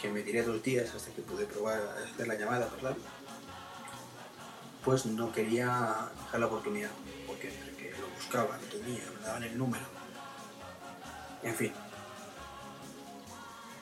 que 0.00 0.08
me 0.08 0.22
tiré 0.22 0.42
dos 0.44 0.62
días 0.62 0.94
hasta 0.94 1.10
que 1.12 1.22
pude 1.22 1.46
probar 1.46 1.80
hacer 2.12 2.28
la 2.28 2.34
llamada, 2.36 2.68
¿verdad? 2.76 2.96
Pues 4.84 5.06
no 5.06 5.30
quería 5.32 6.10
dejar 6.24 6.40
la 6.40 6.46
oportunidad, 6.46 6.90
porque 7.26 7.52
lo 8.00 8.08
buscaba, 8.16 8.58
lo 8.58 8.78
tenía, 8.78 9.02
me 9.18 9.26
daban 9.26 9.42
el 9.44 9.56
número. 9.56 9.84
En 11.42 11.54
fin. 11.54 11.72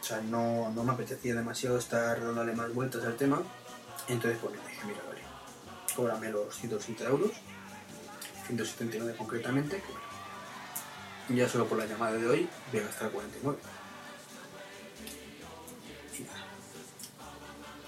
O 0.01 0.05
sea, 0.05 0.21
no, 0.23 0.71
no 0.71 0.85
me 0.85 0.93
apetecía 0.93 1.35
demasiado 1.35 1.79
estar 1.79 2.21
dándole 2.21 2.53
más 2.55 2.73
vueltas 2.75 3.05
al 3.05 3.17
tema. 3.17 3.43
Entonces, 4.09 4.39
pues 4.43 4.55
le 4.55 4.69
dije, 4.69 4.87
mira, 4.87 5.01
vale, 5.07 5.21
cóbrame 5.95 6.31
los 6.31 6.55
160 6.57 7.05
euros, 7.05 7.31
179 8.47 9.15
concretamente, 9.17 9.83
que 11.29 11.35
ya 11.35 11.49
solo 11.49 11.67
por 11.67 11.79
la 11.79 11.87
llamada 11.87 12.13
de 12.13 12.27
hoy 12.27 12.49
voy 12.73 12.81
a 12.81 12.85
gastar 12.85 13.11
49. 13.11 13.59
Y 16.19 16.23
nada. 16.23 16.45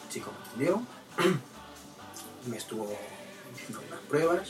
El 0.05 0.09
chico 0.11 0.33
me 0.33 0.47
atendió, 0.47 0.87
me 2.47 2.57
estuvo 2.57 2.89
haciendo 3.55 3.81
unas 3.89 4.01
pruebas. 4.01 4.49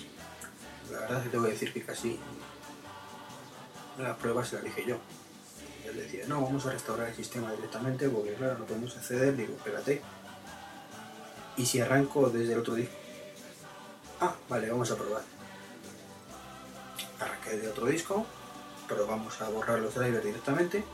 La 0.91 1.01
verdad 1.01 1.23
que 1.23 1.29
tengo 1.29 1.45
que 1.45 1.51
decir 1.51 1.73
que 1.73 1.83
casi 1.83 2.19
las 3.99 4.17
pruebas 4.17 4.49
se 4.49 4.57
las 4.57 4.65
dije 4.65 4.85
yo. 4.87 4.97
Él 5.85 5.97
decía, 5.97 6.25
no, 6.27 6.41
vamos 6.41 6.65
a 6.67 6.73
restaurar 6.73 7.09
el 7.09 7.15
sistema 7.15 7.53
directamente 7.53 8.09
porque 8.09 8.35
claro, 8.35 8.59
no 8.59 8.65
podemos 8.65 8.97
acceder. 8.97 9.37
Digo, 9.37 9.55
espérate. 9.57 10.03
¿Y 11.57 11.67
si 11.67 11.81
arranco 11.81 12.31
desde 12.31 12.55
el 12.55 12.61
otro 12.61 12.75
disco? 12.75 12.95
Ah, 14.21 14.35
vale, 14.49 14.71
vamos 14.71 14.91
a 14.91 14.97
probar. 14.97 15.23
Arranqué 17.21 17.51
desde 17.51 17.69
otro 17.69 17.87
disco, 17.87 18.27
pero 18.89 19.07
vamos 19.07 19.41
a 19.41 19.49
borrar 19.49 19.81
los 19.81 19.95
drivers 19.95 20.25
directamente. 20.25 20.85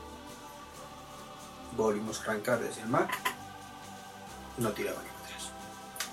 Volvimos 1.77 2.19
a 2.19 2.23
arrancar 2.23 2.59
desde 2.59 2.81
el 2.81 2.87
Mac. 2.87 3.17
No 4.57 4.71
tiraba 4.71 5.01
ni. 5.03 5.18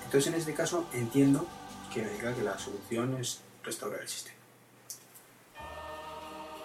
Entonces 0.07 0.31
en 0.31 0.39
este 0.39 0.53
caso 0.53 0.87
entiendo 0.93 1.45
que 1.93 2.01
me 2.01 2.09
diga 2.11 2.33
que 2.33 2.41
la 2.41 2.57
solución 2.57 3.17
es 3.19 3.41
restaurar 3.61 3.99
el 3.99 4.07
sistema. 4.07 4.37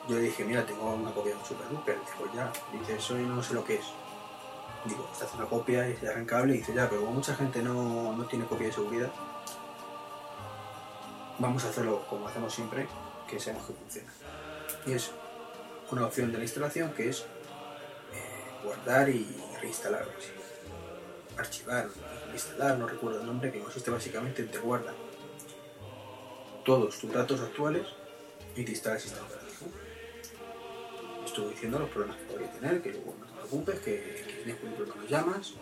Yo 0.09 0.15
le 0.15 0.23
dije, 0.23 0.45
mira, 0.45 0.65
tengo 0.65 0.95
una 0.95 1.13
copia 1.13 1.35
de 1.35 1.45
Super 1.45 1.69
Duper. 1.69 1.99
Dijo, 1.99 2.33
ya. 2.37 2.53
Dice, 2.73 2.95
eso 2.95 3.19
y 3.19 3.23
no 3.23 3.43
sé 3.43 3.55
lo 3.55 3.65
que 3.65 3.75
es. 3.75 3.85
Digo, 4.85 5.09
esta 5.13 5.25
es 5.25 5.35
una 5.35 5.47
copia, 5.47 5.89
es 5.89 6.05
arrancable. 6.05 6.55
Y 6.55 6.59
dice, 6.59 6.73
ya, 6.73 6.89
pero 6.89 7.01
como 7.01 7.15
mucha 7.15 7.35
gente 7.35 7.61
no, 7.63 8.17
no 8.17 8.25
tiene 8.27 8.45
copia 8.45 8.69
de 8.69 8.73
seguridad, 8.75 9.13
vamos 11.41 11.65
a 11.65 11.71
hacerlo 11.71 12.07
como 12.09 12.29
hacemos 12.29 12.55
siempre, 12.55 12.87
que 13.29 13.41
sabemos 13.41 13.67
que 13.67 13.73
funciona. 13.73 14.13
Y 14.87 14.93
es 14.93 15.11
una 15.91 16.07
opción 16.07 16.31
de 16.31 16.39
la 16.39 16.45
instalación 16.45 16.93
que 16.93 17.09
es 17.09 17.23
eh, 17.23 18.65
guardar 18.65 19.09
y 19.09 19.27
reinstalar. 19.61 20.07
así. 20.17 20.42
Archivar, 21.37 21.89
instalar, 22.33 22.79
no 22.79 22.87
recuerdo 22.87 23.21
el 23.21 23.27
nombre, 23.27 23.51
que 23.51 23.61
consiste 23.61 23.91
básicamente 23.91 24.43
en 24.43 24.51
te 24.51 24.59
guarda 24.59 24.93
todos 26.65 26.99
tus 26.99 27.13
datos 27.13 27.41
actuales 27.41 27.87
y 28.55 28.65
te 28.65 28.71
instala 28.71 28.97
el 28.97 29.03
sistema 29.03 29.27
operativo. 29.27 29.71
Estuve 31.25 31.51
diciendo 31.51 31.79
los 31.79 31.89
problemas 31.91 32.17
que 32.19 32.25
podría 32.25 32.53
tener, 32.53 32.83
que 32.83 32.93
luego 32.93 33.15
no 33.19 33.27
te 33.27 33.33
preocupes, 33.33 33.81
que, 33.81 34.25
que 34.27 34.33
tienes 34.35 34.57
cualquier 34.57 34.75
problema 34.75 35.03
nos 35.03 35.11
llamas. 35.11 35.55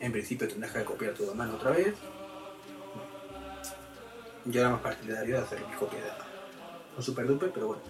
En 0.00 0.12
principio 0.12 0.48
tendrás 0.48 0.72
que 0.72 0.84
copiar 0.84 1.14
todo 1.14 1.32
a 1.32 1.34
mano 1.34 1.56
otra 1.56 1.72
vez. 1.72 1.94
Yo 4.44 4.60
era 4.60 4.70
más 4.70 4.80
partidario 4.80 5.36
de 5.36 5.42
hacer 5.42 5.58
mi 5.66 5.74
copia 5.76 5.98
de 5.98 6.10
con 6.94 7.04
super 7.04 7.26
duper, 7.26 7.50
pero 7.52 7.68
bueno, 7.68 7.82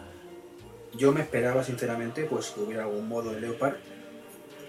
Yo 0.94 1.12
me 1.12 1.22
esperaba, 1.22 1.62
sinceramente, 1.62 2.24
pues 2.24 2.50
que 2.50 2.60
hubiera 2.60 2.84
algún 2.84 3.08
modo 3.08 3.30
de 3.30 3.40
Leopard 3.40 3.76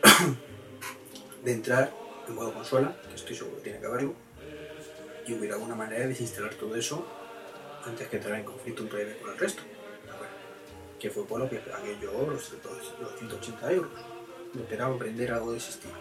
de 1.44 1.52
entrar 1.52 1.92
en 2.30 2.36
modo 2.36 2.54
consola, 2.54 2.96
que 3.08 3.16
estoy 3.16 3.36
seguro 3.36 3.58
que 3.58 3.64
tiene 3.64 3.80
que 3.80 3.86
haberlo, 3.86 4.14
y 5.26 5.34
hubiera 5.34 5.56
alguna 5.56 5.76
manera 5.76 6.02
de 6.02 6.08
desinstalar 6.10 6.54
todo 6.56 6.76
eso 6.76 7.06
antes 7.86 8.08
que 8.08 8.18
entrar 8.18 8.40
en 8.40 8.46
conflicto 8.46 8.84
un 8.84 8.90
driver 8.90 9.18
con 9.20 9.32
el 9.32 9.38
resto. 9.38 9.62
Que 11.00 11.10
fue 11.10 11.26
por 11.26 11.40
lo 11.40 11.50
que 11.50 11.58
pagué 11.60 11.98
yo 12.02 12.12
los, 12.30 12.52
los 13.00 13.20
180 13.20 13.72
euros. 13.72 13.92
Me 14.54 14.64
esperaba 14.64 14.96
aprender 14.96 15.32
algo 15.32 15.52
de 15.52 15.58
ese 15.58 15.70
estilo. 15.70 15.94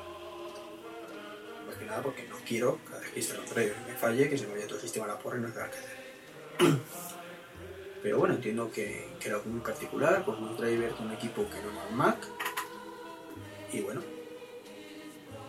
Más 1.66 1.76
que 1.76 1.84
nada 1.84 2.02
porque 2.02 2.26
no 2.26 2.36
quiero, 2.46 2.78
cada 2.88 3.00
vez 3.00 3.10
que 3.10 3.20
instale 3.20 3.40
un 3.40 3.54
driver 3.54 3.76
me 3.86 3.94
falle, 3.94 4.28
que 4.28 4.38
se 4.38 4.46
me 4.46 4.54
vaya 4.54 4.66
todo 4.66 4.76
el 4.76 4.82
sistema 4.82 5.04
a 5.04 5.08
la 5.08 5.18
porra 5.18 5.38
y 5.38 5.40
no 5.42 5.48
tenga 5.48 5.70
que 5.70 5.78
hacer. 5.78 6.78
Pero 8.02 8.18
bueno, 8.18 8.34
entiendo 8.34 8.72
que, 8.72 9.08
que 9.20 9.28
era 9.28 9.38
muy 9.44 9.60
particular, 9.60 10.24
con 10.24 10.42
un 10.42 10.56
driver 10.56 10.94
de 10.94 11.02
un 11.02 11.12
equipo 11.12 11.48
que 11.48 11.60
no 11.62 11.70
era 11.70 11.88
un 11.90 11.96
Mac. 11.96 12.16
Y 13.72 13.82
bueno, 13.82 14.00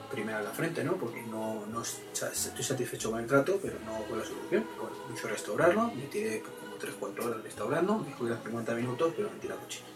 primera 0.09 0.39
a 0.39 0.41
la 0.41 0.51
frente, 0.51 0.83
¿no? 0.83 0.95
Porque 0.95 1.21
no, 1.21 1.63
estoy 1.81 2.63
satisfecho 2.63 3.11
con 3.11 3.19
el 3.19 3.27
trato, 3.27 3.59
pero 3.61 3.77
no 3.85 4.03
con 4.07 4.19
la 4.19 4.25
solución. 4.25 4.65
Bueno, 4.77 4.95
hizo 5.13 5.27
restaurarlo, 5.27 5.91
me 5.93 6.03
tiré 6.03 6.41
como 6.41 6.77
3-4 6.77 7.25
horas 7.25 7.43
restaurando, 7.43 7.99
me 7.99 8.07
que 8.07 8.43
50 8.43 8.73
minutos, 8.75 9.13
pero 9.15 9.29
me 9.29 9.39
tiré 9.39 9.55
cochina. 9.55 9.87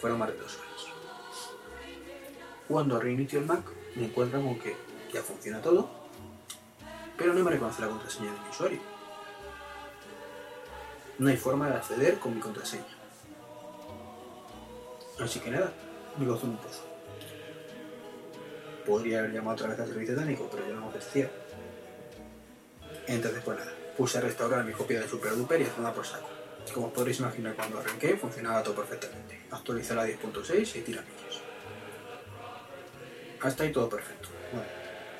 Fueron 0.00 0.18
más 0.18 0.28
de 0.28 0.36
dos 0.36 0.56
horas. 0.56 0.66
Cuando 2.68 3.00
reinicio 3.00 3.38
el 3.38 3.46
Mac, 3.46 3.64
me 3.94 4.06
encuentro 4.06 4.40
con 4.42 4.58
que 4.58 4.76
ya 5.12 5.22
funciona 5.22 5.60
todo, 5.60 5.88
pero 7.16 7.32
no 7.32 7.44
me 7.44 7.50
reconoce 7.50 7.80
la 7.80 7.88
contraseña 7.88 8.32
de 8.32 8.40
mi 8.40 8.48
usuario. 8.48 8.80
No 11.18 11.28
hay 11.28 11.36
forma 11.36 11.68
de 11.68 11.76
acceder 11.76 12.18
con 12.18 12.34
mi 12.34 12.40
contraseña. 12.40 12.84
Así 15.18 15.40
que 15.40 15.50
nada, 15.50 15.72
me 16.18 16.26
gozo 16.26 16.46
un 16.46 16.58
pozo 16.58 16.85
podría 18.86 19.18
haber 19.18 19.32
llamado 19.32 19.54
otra 19.54 19.68
vez 19.68 19.80
al 19.80 19.88
servicio 19.88 20.14
técnico, 20.14 20.48
pero 20.50 20.66
yo 20.66 20.74
no 20.74 20.88
ofrecía. 20.88 21.30
Entonces, 23.06 23.42
pues 23.44 23.58
nada, 23.58 23.72
puse 23.96 24.18
a 24.18 24.20
restaurar 24.20 24.64
mi 24.64 24.72
copia 24.72 25.00
de 25.00 25.08
Super 25.08 25.36
Duper 25.36 25.60
y 25.60 25.64
a 25.64 25.68
tomar 25.68 25.94
por 25.94 26.06
saco. 26.06 26.28
Como 26.72 26.92
podréis 26.92 27.20
imaginar, 27.20 27.54
cuando 27.54 27.78
arranqué 27.78 28.16
funcionaba 28.16 28.62
todo 28.62 28.74
perfectamente. 28.74 29.40
Actualicé 29.50 29.94
la 29.94 30.06
10.6 30.06 30.76
y 30.76 30.80
tiramillas. 30.80 31.40
Hasta 33.40 33.64
ahí 33.64 33.72
todo 33.72 33.88
perfecto. 33.88 34.28
Bueno, 34.52 34.68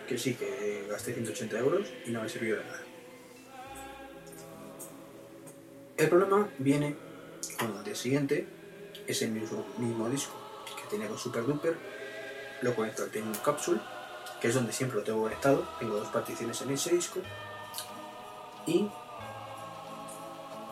que 0.08 0.18
sí, 0.18 0.34
que 0.34 0.86
gasté 0.88 1.14
180 1.14 1.58
euros 1.58 1.92
y 2.04 2.10
no 2.10 2.22
me 2.22 2.28
sirvió 2.28 2.56
de 2.56 2.64
nada. 2.64 2.82
El 5.96 6.08
problema 6.08 6.48
viene 6.58 6.96
cuando 7.58 7.78
al 7.78 7.84
día 7.84 7.94
siguiente 7.94 8.46
ese 9.06 9.28
mismo, 9.28 9.66
mismo 9.78 10.08
disco 10.10 10.34
que 10.76 10.88
tenía 10.90 11.08
con 11.08 11.18
Super 11.18 11.44
Duper 11.44 11.95
lo 12.62 12.74
conecto 12.74 13.02
al 13.02 13.10
Time 13.10 13.32
Capsule, 13.44 13.80
que 14.40 14.48
es 14.48 14.54
donde 14.54 14.72
siempre 14.72 14.98
lo 14.98 15.04
tengo 15.04 15.22
conectado. 15.22 15.66
Tengo 15.78 15.96
dos 15.96 16.08
particiones 16.08 16.60
en 16.62 16.70
ese 16.70 16.90
disco. 16.90 17.20
Y 18.66 18.90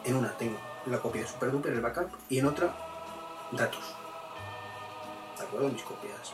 en 0.05 0.17
una 0.17 0.37
tengo 0.37 0.59
la 0.87 0.99
copia 0.99 1.23
de 1.23 1.29
SuperDuper, 1.29 1.73
el 1.73 1.81
backup, 1.81 2.11
y 2.29 2.39
en 2.39 2.47
otra 2.47 2.75
datos. 3.53 3.95
¿De 5.39 5.45
acuerdo? 5.45 5.69
Mis 5.69 5.83
copias. 5.83 6.33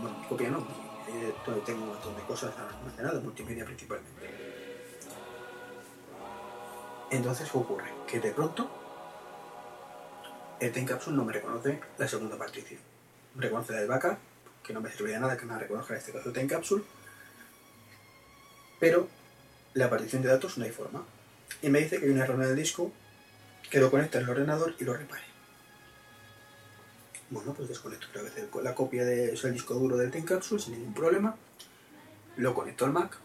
Bueno, 0.00 0.16
mi 0.18 0.26
copia 0.26 0.50
no, 0.50 0.64
tengo 1.64 1.82
un 1.82 1.88
montón 1.88 2.16
de 2.16 2.22
cosas 2.22 2.52
almacenadas, 2.56 3.22
multimedia 3.22 3.64
principalmente. 3.64 4.30
Entonces, 7.10 7.50
¿qué 7.50 7.58
ocurre? 7.58 7.92
Que 8.06 8.20
de 8.20 8.30
pronto 8.30 8.70
el 10.60 10.72
Time 10.72 10.86
Capsule 10.86 11.16
no 11.16 11.24
me 11.24 11.32
reconoce 11.32 11.80
la 11.98 12.08
segunda 12.08 12.38
partición. 12.38 12.80
Reconoce 13.36 13.72
la 13.72 13.80
del 13.80 13.88
backup 13.88 14.31
que 14.62 14.72
no 14.72 14.80
me 14.80 14.90
serviría 14.90 15.20
nada 15.20 15.36
que 15.36 15.46
me 15.46 15.58
reconozca 15.58 15.94
en 15.94 16.00
este 16.00 16.12
caso 16.12 16.32
Time 16.32 16.46
Capsule, 16.46 16.84
pero 18.78 19.08
la 19.74 19.88
partición 19.88 20.22
de 20.22 20.28
datos 20.28 20.58
no 20.58 20.64
hay 20.64 20.70
forma. 20.70 21.04
Y 21.60 21.68
me 21.68 21.80
dice 21.80 21.98
que 21.98 22.06
hay 22.06 22.10
un 22.10 22.18
error 22.18 22.42
en 22.42 22.50
el 22.50 22.56
disco, 22.56 22.92
que 23.70 23.80
lo 23.80 23.90
conecta 23.90 24.18
al 24.18 24.28
ordenador 24.28 24.74
y 24.78 24.84
lo 24.84 24.94
repare. 24.94 25.22
Bueno, 27.30 27.54
pues 27.54 27.68
desconecto 27.68 28.08
otra 28.08 28.22
vez 28.22 28.34
la 28.62 28.74
copia 28.74 29.04
del 29.04 29.38
el 29.42 29.52
disco 29.52 29.74
duro 29.74 29.96
del 29.96 30.10
Time 30.10 30.26
Capsule 30.26 30.60
sin 30.60 30.74
ningún 30.74 30.92
problema, 30.92 31.34
lo 32.36 32.54
conecto 32.54 32.84
al 32.84 32.92
Mac, 32.92 33.16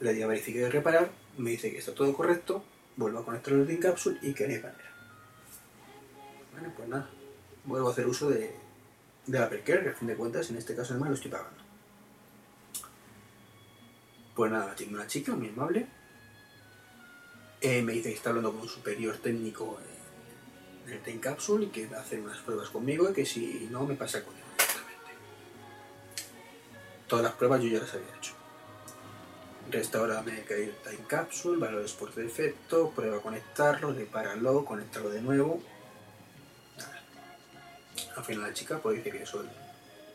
le 0.00 0.14
di 0.14 0.22
a 0.22 0.26
verificar 0.26 0.62
y 0.62 0.68
reparar, 0.68 1.10
me 1.38 1.50
dice 1.50 1.70
que 1.70 1.78
está 1.78 1.94
todo 1.94 2.12
correcto, 2.12 2.64
vuelvo 2.96 3.20
a 3.20 3.24
conectar 3.24 3.52
el 3.52 3.66
Time 3.66 3.78
Capsule 3.78 4.18
y 4.22 4.34
que 4.34 4.48
no 4.48 4.54
hay 4.54 4.62
manera. 4.62 4.90
Bueno, 6.52 6.72
pues 6.76 6.88
nada, 6.88 7.08
vuelvo 7.64 7.88
a 7.88 7.92
hacer 7.92 8.06
uso 8.06 8.30
de, 8.30 8.52
de 9.26 9.38
la 9.38 9.48
Perker, 9.48 9.82
que 9.82 9.90
a 9.90 9.94
fin 9.94 10.08
de 10.08 10.16
cuentas 10.16 10.50
en 10.50 10.56
este 10.56 10.74
caso 10.74 10.92
además 10.92 11.10
lo 11.10 11.14
estoy 11.16 11.30
pagando. 11.30 11.62
Pues 14.34 14.50
nada, 14.50 14.74
tengo 14.74 14.94
una 14.94 15.06
chica 15.06 15.34
muy 15.34 15.48
amable. 15.48 15.86
Eh, 17.60 17.82
me 17.82 17.92
dice 17.92 18.08
que 18.08 18.14
está 18.14 18.30
hablando 18.30 18.52
con 18.52 18.62
un 18.62 18.68
superior 18.68 19.18
técnico 19.18 19.78
en 20.86 20.92
el 20.92 21.02
Time 21.02 21.20
Capsule 21.20 21.66
y 21.66 21.68
que 21.68 21.86
va 21.86 21.98
a 21.98 22.00
hacer 22.00 22.20
unas 22.20 22.38
pruebas 22.38 22.70
conmigo 22.70 23.10
y 23.10 23.12
que 23.12 23.26
si 23.26 23.68
no 23.70 23.84
me 23.84 23.94
pasa 23.96 24.24
con 24.24 24.34
él 24.34 24.42
directamente. 24.42 25.12
Todas 27.06 27.24
las 27.24 27.34
pruebas 27.34 27.62
yo 27.62 27.68
ya 27.68 27.80
las 27.80 27.92
había 27.92 28.16
hecho. 28.16 28.32
Restaurame 29.70 30.44
el 30.48 30.74
Time 30.76 31.06
Capsule, 31.06 31.58
valores 31.58 31.92
por 31.92 32.14
defecto, 32.14 32.90
prueba 32.90 33.18
a 33.18 33.20
conectarlo, 33.20 33.92
repáralo, 33.92 34.64
conectarlo 34.64 35.10
de 35.10 35.20
nuevo 35.20 35.62
al 38.20 38.26
final 38.26 38.42
la 38.42 38.54
chica 38.54 38.78
pues 38.78 38.98
dice 38.98 39.10
que 39.10 39.22
eso, 39.22 39.42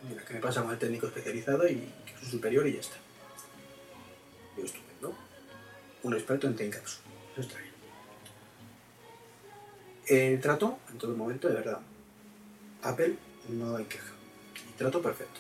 mira, 0.08 0.24
que 0.24 0.36
me 0.36 0.40
pasa 0.40 0.62
con 0.62 0.72
el 0.72 0.78
técnico 0.78 1.08
especializado 1.08 1.68
y 1.68 1.92
que 2.06 2.26
superior 2.26 2.66
y 2.68 2.74
ya 2.74 2.80
está. 2.80 2.98
Yo 4.58 4.64
estupendo. 4.64 5.16
Un 6.04 6.14
experto 6.14 6.48
en 6.48 6.56
Tencaps. 6.56 7.00
Eso 7.34 7.42
está 7.42 7.58
bien. 7.58 7.74
El 10.08 10.40
trato, 10.40 10.78
en 10.92 10.98
todo 11.00 11.16
momento, 11.18 11.48
de 11.48 11.56
verdad. 11.56 11.80
Apple 12.84 13.18
no 13.50 13.76
hay 13.76 13.86
queja. 13.86 14.14
trato 14.78 15.02
perfecto. 15.02 15.40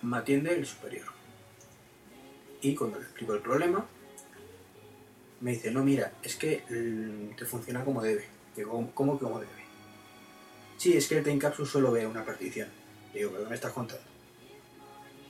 Me 0.00 0.16
atiende 0.16 0.54
el 0.54 0.66
superior. 0.66 1.06
Y 2.62 2.74
cuando 2.74 2.98
le 2.98 3.04
explico 3.04 3.34
el 3.34 3.40
problema, 3.42 3.86
me 5.40 5.50
dice, 5.52 5.70
no, 5.70 5.84
mira, 5.84 6.12
es 6.22 6.36
que 6.36 6.64
mm, 6.70 7.36
te 7.36 7.44
funciona 7.44 7.84
como 7.84 8.02
debe. 8.02 8.24
Digo, 8.56 8.90
¿cómo 8.94 9.18
que 9.18 9.24
como 9.24 9.40
debe? 9.40 9.69
Sí, 10.80 10.96
es 10.96 11.08
que 11.08 11.18
el 11.18 11.22
Time 11.22 11.38
Capsule 11.38 11.68
solo 11.68 11.92
ve 11.92 12.06
una 12.06 12.24
partición. 12.24 12.66
Digo, 13.12 13.32
¿pero 13.32 13.46
me 13.46 13.54
estás 13.54 13.70
contando? 13.70 14.02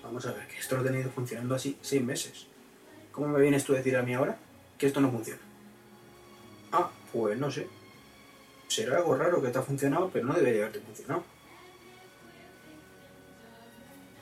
Vamos 0.01 0.25
a 0.25 0.33
ver, 0.33 0.47
que 0.47 0.59
esto 0.59 0.77
lo 0.77 0.83
he 0.83 0.85
tenido 0.85 1.11
funcionando 1.11 1.57
así 1.57 1.77
seis 1.83 2.01
meses. 2.05 2.47
¿Cómo 3.11 3.27
me 3.27 3.41
vienes 3.41 3.65
tú 3.65 3.73
a 3.73 3.79
decir 3.79 3.97
a 3.97 4.03
mí 4.05 4.15
ahora 4.15 4.39
que 4.79 4.87
esto 4.87 5.01
no 5.01 5.11
funciona? 5.11 5.41
Ah, 6.71 6.89
pues 7.13 7.37
no 7.37 7.51
sé. 7.51 7.67
Será 8.69 8.99
algo 8.99 9.17
raro 9.17 9.43
que 9.43 9.49
te 9.49 9.59
ha 9.59 9.63
funcionado, 9.63 10.09
pero 10.13 10.25
no 10.25 10.35
debería 10.35 10.61
haberte 10.61 10.79
funcionado. 10.79 11.25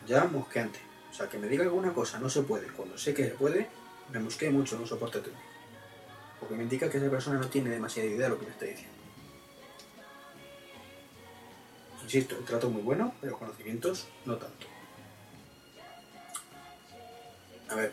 Ya 0.06 0.24
mosqueante. 0.24 0.80
O 1.10 1.12
sea, 1.12 1.28
que 1.28 1.36
me 1.36 1.46
diga 1.46 1.62
alguna 1.62 1.92
cosa 1.92 2.18
no 2.18 2.30
se 2.30 2.40
puede 2.40 2.68
cuando 2.68 2.96
sé 2.96 3.12
que 3.12 3.24
se 3.24 3.32
puede, 3.32 3.68
me 4.10 4.18
mosquee 4.18 4.48
mucho, 4.48 4.78
no 4.78 4.86
soporte 4.86 5.20
técnico. 5.20 5.44
Porque 6.40 6.54
me 6.54 6.62
indica 6.62 6.88
que 6.88 6.96
esa 6.96 7.10
persona 7.10 7.38
no 7.38 7.48
tiene 7.48 7.68
demasiada 7.68 8.08
idea 8.08 8.22
de 8.22 8.28
lo 8.30 8.38
que 8.38 8.46
me 8.46 8.52
está 8.52 8.64
diciendo. 8.64 8.97
Insisto, 12.02 12.36
el 12.38 12.44
trato 12.44 12.70
muy 12.70 12.82
bueno, 12.82 13.14
pero 13.20 13.38
conocimientos 13.38 14.08
no 14.24 14.36
tanto. 14.36 14.66
A 17.68 17.74
ver, 17.74 17.92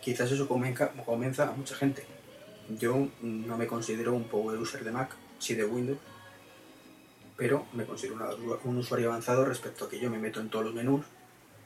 quizás 0.00 0.30
eso 0.32 0.48
convenza, 0.48 1.48
a 1.48 1.52
mucha 1.52 1.74
gente. 1.76 2.04
Yo 2.68 3.08
no 3.20 3.56
me 3.56 3.66
considero 3.66 4.14
un 4.14 4.24
power 4.24 4.58
user 4.58 4.82
de 4.82 4.90
Mac, 4.90 5.14
sí 5.38 5.54
de 5.54 5.64
Windows, 5.64 5.98
pero 7.36 7.66
me 7.72 7.84
considero 7.84 8.36
un 8.64 8.76
usuario 8.78 9.10
avanzado 9.10 9.44
respecto 9.44 9.84
a 9.84 9.88
que 9.88 10.00
yo 10.00 10.10
me 10.10 10.18
meto 10.18 10.40
en 10.40 10.48
todos 10.48 10.64
los 10.64 10.74
menús, 10.74 11.04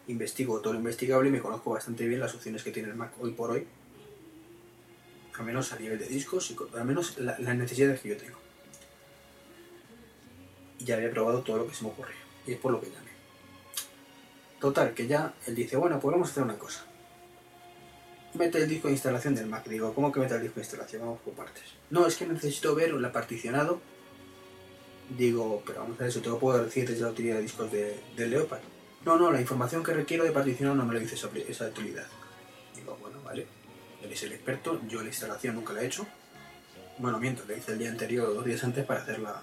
investigo 0.08 0.60
todo 0.60 0.74
lo 0.74 0.78
investigable 0.78 1.28
y 1.28 1.32
me 1.32 1.40
conozco 1.40 1.70
bastante 1.70 2.06
bien 2.06 2.20
las 2.20 2.34
opciones 2.34 2.62
que 2.62 2.72
tiene 2.72 2.90
el 2.90 2.94
Mac 2.94 3.12
hoy 3.20 3.32
por 3.32 3.50
hoy, 3.50 3.66
al 5.38 5.44
menos 5.44 5.72
a 5.72 5.78
nivel 5.78 5.98
de 5.98 6.06
discos 6.06 6.50
y 6.50 6.56
al 6.76 6.84
menos 6.84 7.18
las 7.18 7.56
necesidades 7.56 8.00
que 8.00 8.10
yo 8.10 8.16
tengo 8.16 8.45
ya 10.86 10.96
había 10.96 11.10
probado 11.10 11.42
todo 11.42 11.58
lo 11.58 11.66
que 11.66 11.74
se 11.74 11.84
me 11.84 11.90
ocurrió. 11.90 12.14
Y 12.46 12.52
es 12.52 12.58
por 12.58 12.72
lo 12.72 12.80
que 12.80 12.86
llamé. 12.86 13.10
Total, 14.60 14.94
que 14.94 15.06
ya 15.06 15.34
él 15.46 15.54
dice, 15.54 15.76
bueno, 15.76 16.00
pues 16.00 16.12
vamos 16.12 16.28
a 16.28 16.30
hacer 16.30 16.42
una 16.44 16.56
cosa. 16.56 16.84
Mete 18.34 18.58
el 18.58 18.68
disco 18.68 18.88
de 18.88 18.94
instalación 18.94 19.34
del 19.34 19.46
Mac. 19.46 19.66
Digo, 19.66 19.92
¿cómo 19.94 20.12
que 20.12 20.20
mete 20.20 20.34
el 20.34 20.42
disco 20.42 20.56
de 20.56 20.62
instalación? 20.62 21.02
Vamos 21.02 21.20
por 21.20 21.34
partes. 21.34 21.62
No, 21.90 22.06
es 22.06 22.16
que 22.16 22.26
necesito 22.26 22.74
ver 22.74 22.92
la 22.94 23.12
particionado. 23.12 23.80
Digo, 25.16 25.62
pero 25.66 25.80
vamos 25.80 25.98
a 26.00 26.04
ver 26.04 26.12
si 26.12 26.20
te 26.20 26.28
lo 26.28 26.38
puedo 26.38 26.62
decir 26.64 26.88
desde 26.88 27.02
la 27.02 27.10
utilidad 27.10 27.36
de 27.36 27.42
discos 27.42 27.70
de, 27.70 28.00
Leopard. 28.16 28.60
No, 29.04 29.16
no, 29.16 29.30
la 29.30 29.40
información 29.40 29.84
que 29.84 29.92
requiero 29.92 30.24
de 30.24 30.32
particionado 30.32 30.76
no 30.76 30.84
me 30.84 30.94
lo 30.94 31.00
dice 31.00 31.14
esa, 31.14 31.28
esa 31.48 31.66
utilidad. 31.66 32.06
Digo, 32.74 32.96
bueno, 33.00 33.20
vale. 33.22 33.46
Él 34.02 34.12
es 34.12 34.22
el 34.22 34.32
experto, 34.32 34.80
yo 34.88 35.00
la 35.00 35.08
instalación 35.08 35.54
nunca 35.54 35.72
la 35.72 35.82
he 35.82 35.86
hecho. 35.86 36.06
Bueno, 36.98 37.18
miento, 37.18 37.44
le 37.46 37.58
hice 37.58 37.72
el 37.72 37.78
día 37.78 37.90
anterior 37.90 38.28
o 38.28 38.34
dos 38.34 38.44
días 38.44 38.62
antes 38.64 38.84
para 38.84 39.00
hacer 39.00 39.20
la, 39.20 39.42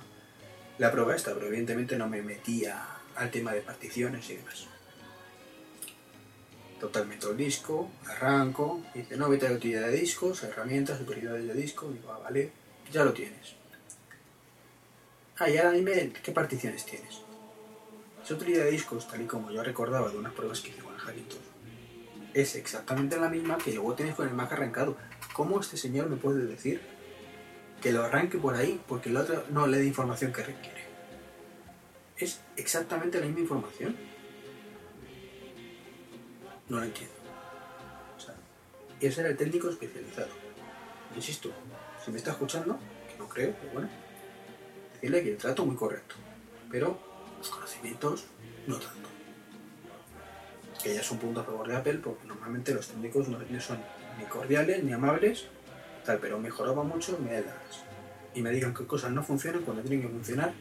la 0.78 0.92
prueba 0.92 1.16
esta, 1.16 1.34
pero 1.34 1.48
evidentemente 1.48 1.98
no 1.98 2.08
me 2.08 2.22
metía 2.22 2.86
al 3.16 3.30
tema 3.32 3.54
de 3.54 3.62
particiones 3.62 4.30
y 4.30 4.38
demás. 4.38 4.68
Total, 6.80 7.08
meto 7.08 7.32
el 7.32 7.38
disco, 7.38 7.90
arranco, 8.08 8.82
y 8.94 9.00
dice, 9.00 9.16
no, 9.16 9.30
vete 9.30 9.48
a 9.48 9.52
la 9.52 9.56
utilidad 9.56 9.88
de 9.88 9.96
discos, 9.96 10.44
herramientas, 10.44 11.00
utilidades 11.00 11.48
de 11.48 11.54
disco, 11.54 11.90
digo, 11.90 12.12
ah, 12.12 12.20
vale, 12.20 12.52
ya 12.92 13.06
lo 13.06 13.14
tienes. 13.14 13.56
Ah, 15.38 15.50
y 15.50 15.58
ahora 15.58 15.72
dime 15.72 16.12
qué 16.22 16.32
particiones 16.32 16.86
tienes. 16.86 17.22
Esa 18.24 18.34
utilidad 18.34 18.66
de 18.66 18.72
discos, 18.72 19.08
tal 19.08 19.22
y 19.22 19.26
como 19.26 19.52
yo 19.52 19.64
recordaba 19.64 20.10
de 20.10 20.18
unas 20.18 20.34
pruebas 20.34 20.62
que 20.62 20.70
hice 20.70 20.82
con 20.82 20.94
el 20.94 21.00
Hackintosh, 21.00 21.40
es 22.34 22.56
exactamente 22.56 23.18
la 23.18 23.30
misma 23.30 23.58
que 23.58 23.74
luego 23.74 23.94
tienes 23.94 24.16
con 24.16 24.28
el 24.28 24.34
Mac 24.34 24.52
arrancado. 24.52 24.98
¿Cómo 25.34 25.60
este 25.60 25.78
señor 25.78 26.10
me 26.10 26.18
puede 26.18 26.46
decir 26.46 26.82
que 27.84 27.92
lo 27.92 28.02
arranque 28.02 28.38
por 28.38 28.56
ahí 28.56 28.82
porque 28.88 29.10
el 29.10 29.18
otro 29.18 29.44
no 29.50 29.68
le 29.68 29.78
da 29.78 29.84
información 29.84 30.32
que 30.32 30.42
requiere? 30.42 30.84
Es 32.18 32.40
exactamente 32.56 33.20
la 33.20 33.26
misma 33.26 33.42
información. 33.42 33.98
No 36.70 36.78
lo 36.78 36.84
entiendo. 36.84 37.14
O 38.16 38.20
sea, 38.22 38.36
ese 39.02 39.20
era 39.20 39.32
el 39.32 39.36
técnico 39.36 39.68
especializado. 39.70 40.30
Insisto, 41.14 41.52
si 42.04 42.12
me 42.12 42.18
está 42.18 42.32
escuchando, 42.32 42.80
que 43.12 43.18
no 43.18 43.28
creo, 43.28 43.54
pero 43.60 43.74
bueno, 43.74 43.90
decirle 44.94 45.22
que 45.22 45.32
el 45.32 45.38
trato 45.38 45.66
muy 45.66 45.76
correcto. 45.76 46.16
Pero 46.72 46.98
los 47.38 47.50
conocimientos 47.50 48.28
no 48.66 48.78
tanto. 48.78 49.10
Que 50.82 50.96
ya 50.96 51.02
es 51.02 51.12
un 51.12 51.18
punto 51.18 51.42
a 51.42 51.44
favor 51.44 51.68
de 51.68 51.76
Apple 51.76 52.00
porque 52.02 52.26
normalmente 52.28 52.74
los 52.74 52.88
técnicos 52.88 53.28
no 53.28 53.38
son 53.60 53.84
ni 54.18 54.24
cordiales 54.24 54.82
ni 54.86 54.94
amables, 54.94 55.48
pero 56.06 56.40
mejoraba 56.40 56.84
mucho 56.84 57.18
Y 58.34 58.42
me 58.42 58.52
digan 58.52 58.74
que 58.74 58.86
cosas 58.86 59.12
no 59.12 59.24
funcionan 59.24 59.62
cuando 59.64 59.84
tienen 59.84 60.02
que 60.02 60.10
funcionar. 60.14 60.54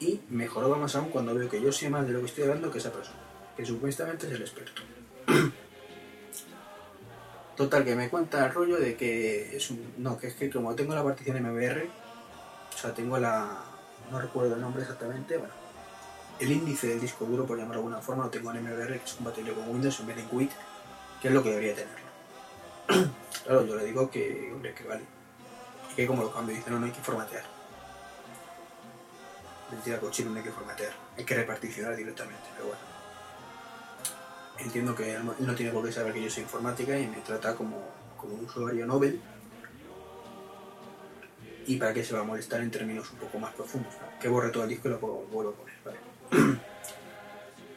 Y 0.00 0.20
mejoraba 0.30 0.76
más 0.76 0.94
aún 0.94 1.10
cuando 1.10 1.34
veo 1.34 1.48
que 1.48 1.60
yo 1.60 1.72
sé 1.72 1.90
más 1.90 2.06
de 2.06 2.12
lo 2.12 2.20
que 2.20 2.26
estoy 2.26 2.44
hablando 2.44 2.70
que 2.70 2.78
esa 2.78 2.92
persona, 2.92 3.18
que 3.56 3.66
supuestamente 3.66 4.26
es 4.28 4.32
el 4.32 4.42
experto. 4.42 4.82
Total, 7.56 7.84
que 7.84 7.96
me 7.96 8.08
cuenta 8.08 8.46
el 8.46 8.54
rollo 8.54 8.78
de 8.78 8.96
que 8.96 9.56
es 9.56 9.70
un... 9.70 9.94
No, 9.98 10.16
que 10.16 10.28
es 10.28 10.34
que 10.34 10.48
como 10.48 10.76
tengo 10.76 10.94
la 10.94 11.02
partición 11.02 11.42
MBR, 11.42 11.88
o 12.72 12.78
sea, 12.78 12.94
tengo 12.94 13.18
la... 13.18 13.64
No 14.12 14.20
recuerdo 14.20 14.54
el 14.54 14.60
nombre 14.60 14.82
exactamente, 14.82 15.36
bueno. 15.36 15.52
El 16.38 16.52
índice 16.52 16.86
del 16.86 17.00
disco 17.00 17.24
duro, 17.24 17.44
por 17.44 17.58
llamarlo 17.58 17.82
de 17.82 17.86
alguna 17.86 18.00
forma, 18.00 18.24
lo 18.24 18.30
tengo 18.30 18.52
en 18.52 18.62
MBR, 18.62 19.00
que 19.00 19.04
es 19.04 19.14
compatible 19.14 19.52
con 19.52 19.68
Windows 19.68 19.98
en 19.98 20.06
vez 20.06 20.16
de 20.16 20.22
en 20.22 20.28
Quit, 20.28 20.52
que 21.20 21.26
es 21.26 21.34
lo 21.34 21.42
que 21.42 21.50
debería 21.50 21.74
tenerlo. 21.74 23.10
claro, 23.48 23.66
yo 23.66 23.76
le 23.76 23.84
digo 23.86 24.10
que, 24.10 24.50
hombre, 24.52 24.74
que 24.74 24.84
vale. 24.84 25.02
Que 25.96 26.06
como 26.06 26.22
lo 26.22 26.32
cambio, 26.32 26.54
dice, 26.54 26.70
no, 26.70 26.78
no 26.78 26.86
hay 26.86 26.92
que 26.92 27.00
formatear. 27.00 27.44
Mentira, 29.72 29.98
cochino, 29.98 30.30
no 30.30 30.36
hay 30.36 30.44
que 30.44 30.52
formatear. 30.52 30.92
Hay 31.16 31.24
que 31.24 31.34
reparticionar 31.34 31.96
directamente, 31.96 32.44
pero 32.54 32.68
bueno 32.68 32.98
entiendo 34.58 34.94
que 34.94 35.14
él 35.14 35.22
no 35.38 35.54
tiene 35.54 35.72
por 35.72 35.84
qué 35.84 35.92
saber 35.92 36.12
que 36.12 36.22
yo 36.22 36.30
soy 36.30 36.42
informática 36.42 36.98
y 36.98 37.06
me 37.06 37.18
trata 37.18 37.54
como, 37.54 37.80
como 38.16 38.34
un 38.34 38.44
usuario 38.44 38.86
Nobel. 38.86 39.20
Y 41.66 41.76
para 41.76 41.92
qué 41.92 42.02
se 42.02 42.14
va 42.14 42.20
a 42.20 42.24
molestar 42.24 42.62
en 42.62 42.70
términos 42.70 43.10
un 43.12 43.18
poco 43.18 43.38
más 43.38 43.52
profundos. 43.54 43.92
Que 44.20 44.28
borre 44.28 44.50
todo 44.50 44.64
el 44.64 44.70
disco 44.70 44.88
y 44.88 44.92
lo 44.92 44.98
vuelvo 44.98 45.50
a 45.50 45.54
poner, 45.54 45.74
¿vale? 45.84 45.98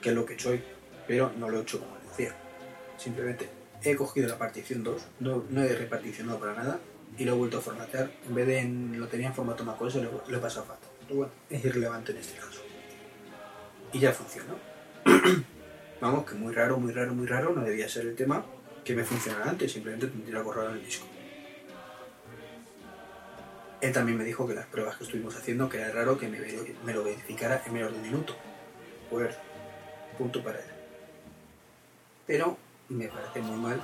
que 0.01 0.09
es 0.09 0.15
lo 0.15 0.26
que 0.26 0.34
he 0.34 0.36
hecho 0.36 0.49
hoy, 0.49 0.63
pero 1.07 1.32
no 1.38 1.49
lo 1.49 1.59
he 1.59 1.61
hecho 1.61 1.80
como 1.80 1.97
decía. 1.97 2.34
Simplemente 2.97 3.49
he 3.84 3.96
cogido 3.96 4.28
la 4.28 4.38
partición 4.38 4.84
2, 4.84 5.02
no, 5.20 5.44
he 5.64 5.76
reparticionado 5.76 6.40
para 6.40 6.54
nada 6.54 6.80
y 7.18 7.26
lo 7.26 7.34
he 7.34 7.38
vuelto 7.38 7.58
a 7.58 7.62
formatear. 7.62 8.12
En 8.28 8.36
vez 8.36 8.48
de 8.48 8.98
lo 8.98 9.08
tenía 9.08 9.28
en 9.28 9.34
formato 9.34 9.64
macOS, 9.64 9.96
lo, 9.96 10.24
lo 10.28 10.38
he 10.38 10.40
pasado 10.40 10.66
a 10.66 10.68
FAT. 10.68 10.80
Pero 11.08 11.16
bueno, 11.16 11.34
es 11.50 11.66
irrelevante 11.66 12.12
en 12.12 12.18
este 12.20 12.38
caso. 12.40 12.62
Y 13.94 14.00
ya 14.00 14.12
funcionó. 14.12 14.56
Vamos, 16.02 16.26
que 16.26 16.36
muy 16.36 16.54
raro, 16.54 16.78
muy 16.78 16.92
raro, 16.92 17.14
muy 17.14 17.28
raro, 17.28 17.54
no 17.54 17.62
debía 17.62 17.88
ser 17.88 18.06
el 18.08 18.16
tema 18.16 18.44
que 18.84 18.96
me 18.96 19.04
funcionara 19.04 19.50
antes, 19.50 19.72
simplemente 19.72 20.08
tendría 20.08 20.42
borrado 20.42 20.70
en 20.70 20.78
el 20.78 20.86
disco. 20.86 21.06
Él 23.82 23.92
también 23.92 24.18
me 24.18 24.24
dijo 24.24 24.48
que 24.48 24.54
las 24.54 24.68
pruebas 24.68 24.98
que 24.98 25.04
estuvimos 25.04 25.36
haciendo, 25.36 25.68
que 25.68 25.78
era 25.78 25.92
raro 25.92 26.18
que 26.18 26.28
me, 26.28 26.94
lo 26.94 27.04
verificara 27.04 27.64
en 27.66 27.74
menos 27.74 27.92
de 27.92 27.98
un 27.98 28.04
minuto. 28.04 28.36
Pues, 29.10 29.36
punto 30.18 30.44
para 30.44 30.60
él. 30.60 30.66
Pero 32.28 32.58
me 32.92 33.08
parece 33.08 33.42
muy 33.42 33.58
mal 33.58 33.82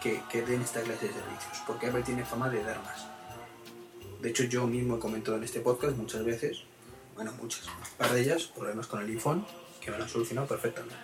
que, 0.00 0.42
den 0.42 0.62
esta 0.62 0.82
clase 0.82 1.08
de 1.08 1.14
servicios, 1.14 1.62
porque 1.66 1.86
Apple 1.86 2.02
tiene 2.02 2.24
fama 2.24 2.48
de 2.48 2.62
dar 2.62 2.80
más. 2.82 3.06
De 4.20 4.30
hecho, 4.30 4.44
yo 4.44 4.66
mismo 4.66 4.96
he 4.96 4.98
comentado 4.98 5.36
en 5.36 5.44
este 5.44 5.60
podcast 5.60 5.96
muchas 5.96 6.24
veces, 6.24 6.62
bueno, 7.14 7.32
muchas, 7.40 7.66
un 7.66 7.96
par 7.98 8.12
de 8.12 8.20
ellas, 8.20 8.44
problemas 8.44 8.86
con 8.86 9.00
el 9.00 9.08
iPhone, 9.08 9.44
que 9.80 9.90
me 9.90 9.98
lo 9.98 10.04
han 10.04 10.10
solucionado 10.10 10.46
perfectamente. 10.46 10.96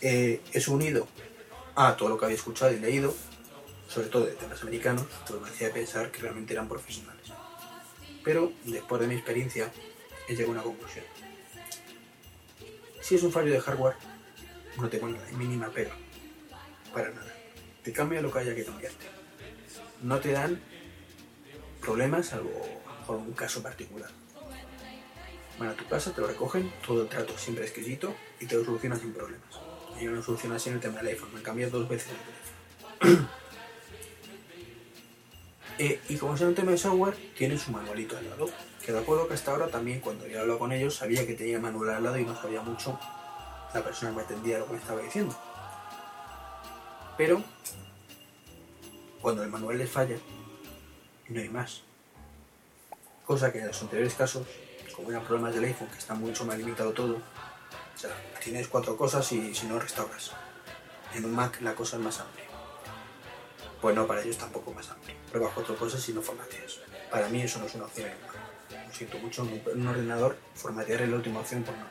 Eh, 0.00 0.40
es 0.52 0.68
unido 0.68 1.08
a 1.74 1.96
todo 1.96 2.10
lo 2.10 2.18
que 2.18 2.26
había 2.26 2.36
escuchado 2.36 2.72
y 2.72 2.78
leído, 2.78 3.14
sobre 3.88 4.08
todo 4.08 4.26
de 4.26 4.32
temas 4.32 4.62
americanos, 4.62 5.06
pues 5.26 5.40
me 5.40 5.48
hacía 5.48 5.72
pensar 5.72 6.12
que 6.12 6.20
realmente 6.20 6.52
eran 6.52 6.68
profesionales. 6.68 7.32
Pero 8.22 8.52
después 8.64 9.00
de 9.00 9.08
mi 9.08 9.14
experiencia, 9.14 9.72
he 10.28 10.34
llegado 10.34 10.50
a 10.50 10.52
una 10.52 10.62
conclusión. 10.62 11.04
Si 13.08 13.14
es 13.14 13.22
un 13.22 13.32
fallo 13.32 13.50
de 13.50 13.58
hardware, 13.58 13.96
no 14.76 14.86
tengo 14.90 15.08
la 15.08 15.18
mínima 15.38 15.70
pega. 15.70 15.96
Para 16.92 17.08
nada. 17.08 17.32
Te 17.82 17.90
cambia 17.90 18.20
lo 18.20 18.30
que 18.30 18.40
haya 18.40 18.54
que 18.54 18.66
cambiarte. 18.66 19.06
No 20.02 20.20
te 20.20 20.32
dan 20.32 20.60
problemas, 21.80 22.26
salvo 22.26 22.50
por 23.06 23.16
un 23.16 23.32
caso 23.32 23.62
particular. 23.62 24.10
Van 25.58 25.70
a 25.70 25.72
tu 25.72 25.86
casa, 25.86 26.12
te 26.12 26.20
lo 26.20 26.26
recogen, 26.26 26.70
todo 26.86 27.04
el 27.04 27.08
trato 27.08 27.38
siempre 27.38 27.64
exquisito 27.64 28.14
y 28.40 28.44
te 28.44 28.56
lo 28.56 28.64
solucionan 28.66 29.00
sin 29.00 29.14
problemas. 29.14 29.58
Y 29.98 30.04
yo 30.04 30.10
no 30.10 30.22
soluciono 30.22 30.56
así 30.56 30.68
en 30.68 30.74
el 30.74 30.80
tema 30.82 30.98
del 30.98 31.06
iPhone, 31.06 31.32
me 31.32 31.40
cambiado 31.40 31.78
dos 31.78 31.88
veces 31.88 32.12
el 32.12 33.06
teléfono. 33.06 33.38
Eh, 35.78 36.00
y 36.08 36.16
como 36.16 36.34
es 36.34 36.40
un 36.40 36.54
tema 36.54 36.72
de 36.72 36.78
software, 36.78 37.16
tiene 37.36 37.56
su 37.56 37.70
manualito 37.70 38.16
al 38.16 38.28
lado. 38.28 38.50
Que 38.84 38.92
de 38.92 38.98
acuerdo 38.98 39.28
que 39.28 39.34
hasta 39.34 39.52
ahora 39.52 39.68
también 39.68 40.00
cuando 40.00 40.26
yo 40.26 40.40
hablado 40.40 40.58
con 40.58 40.72
ellos 40.72 40.94
sabía 40.94 41.26
que 41.26 41.34
tenía 41.34 41.58
manual 41.58 41.90
al 41.90 42.02
lado 42.02 42.18
y 42.18 42.24
no 42.24 42.40
sabía 42.40 42.62
mucho 42.62 42.98
la 43.72 43.84
persona 43.84 44.10
que 44.10 44.16
me 44.16 44.22
atendía 44.22 44.58
lo 44.58 44.66
que 44.66 44.72
me 44.72 44.78
estaba 44.78 45.00
diciendo. 45.02 45.36
Pero 47.16 47.42
cuando 49.20 49.42
el 49.42 49.50
manual 49.50 49.78
les 49.78 49.90
falla, 49.90 50.16
no 51.28 51.40
hay 51.40 51.48
más. 51.48 51.82
Cosa 53.24 53.52
que 53.52 53.58
en 53.58 53.66
los 53.66 53.82
anteriores 53.82 54.14
casos 54.14 54.46
como 54.98 55.10
eran 55.10 55.22
problemas 55.22 55.54
del 55.54 55.62
iPhone, 55.62 55.86
que 55.88 55.98
está 55.98 56.14
mucho 56.14 56.44
más 56.44 56.58
limitado 56.58 56.92
todo, 56.92 57.14
o 57.14 57.98
sea, 57.98 58.10
tienes 58.42 58.66
cuatro 58.66 58.96
cosas 58.96 59.30
y 59.30 59.54
si 59.54 59.66
no 59.66 59.78
restauras. 59.78 60.32
En 61.14 61.24
un 61.24 61.36
Mac 61.36 61.60
la 61.60 61.76
cosa 61.76 61.96
es 61.96 62.02
más 62.02 62.18
amplia. 62.18 62.47
Pues 63.80 63.94
no, 63.94 64.06
para 64.06 64.22
ellos 64.22 64.36
tampoco 64.36 64.72
más 64.72 64.90
amplia. 64.90 65.14
Pruebas 65.30 65.52
cuatro 65.54 65.76
cosas 65.76 66.08
y 66.08 66.12
no 66.12 66.20
formateas. 66.20 66.80
Para 67.10 67.28
mí 67.28 67.42
eso 67.42 67.58
no 67.60 67.66
es 67.66 67.74
una 67.74 67.84
opción 67.84 68.08
Mac. 68.08 68.86
Lo 68.86 68.92
siento 68.92 69.18
mucho, 69.18 69.42
en 69.42 69.80
un 69.80 69.86
ordenador 69.86 70.36
formatear 70.54 71.02
es 71.02 71.08
la 71.08 71.16
última 71.16 71.40
opción 71.40 71.62
por 71.62 71.76
no. 71.76 71.86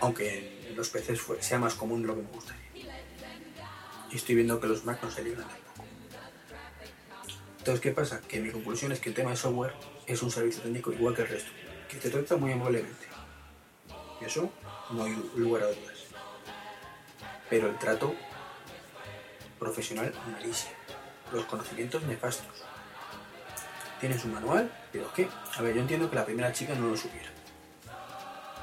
Aunque 0.00 0.68
en 0.68 0.76
los 0.76 0.88
PCs 0.88 1.20
sea 1.40 1.58
más 1.58 1.74
común 1.74 2.06
lo 2.06 2.14
que 2.14 2.22
me 2.22 2.28
gustaría. 2.28 2.60
Y 4.10 4.16
estoy 4.16 4.34
viendo 4.34 4.60
que 4.60 4.66
los 4.66 4.84
Mac 4.84 4.98
no 5.02 5.10
se 5.10 5.22
libran 5.22 5.48
tampoco. 5.48 5.84
Entonces, 7.58 7.80
¿qué 7.80 7.90
pasa? 7.92 8.20
Que 8.22 8.40
mi 8.40 8.50
conclusión 8.50 8.92
es 8.92 9.00
que 9.00 9.10
el 9.10 9.14
tema 9.14 9.30
de 9.30 9.36
software 9.36 9.74
es 10.06 10.22
un 10.22 10.30
servicio 10.30 10.62
técnico 10.62 10.92
igual 10.92 11.14
que 11.14 11.22
el 11.22 11.28
resto, 11.28 11.50
que 11.88 11.96
te 11.96 12.10
trata 12.10 12.36
muy 12.36 12.52
amablemente. 12.52 13.06
Y 14.20 14.24
eso 14.24 14.50
no 14.90 15.04
hay 15.04 15.14
lugar 15.36 15.62
a 15.62 15.66
dudas. 15.66 15.98
Pero 17.48 17.68
el 17.68 17.78
trato 17.78 18.14
profesional 19.60 20.12
malísimo. 20.32 20.72
Los 21.32 21.44
conocimientos 21.44 22.02
nefastos. 22.02 22.64
Tienes 24.00 24.24
un 24.24 24.32
manual, 24.32 24.72
pero 24.90 25.12
¿qué? 25.14 25.28
A 25.56 25.62
ver, 25.62 25.74
yo 25.74 25.82
entiendo 25.82 26.10
que 26.10 26.16
la 26.16 26.24
primera 26.24 26.52
chica 26.52 26.74
no 26.74 26.88
lo 26.88 26.96
supiera. 26.96 27.28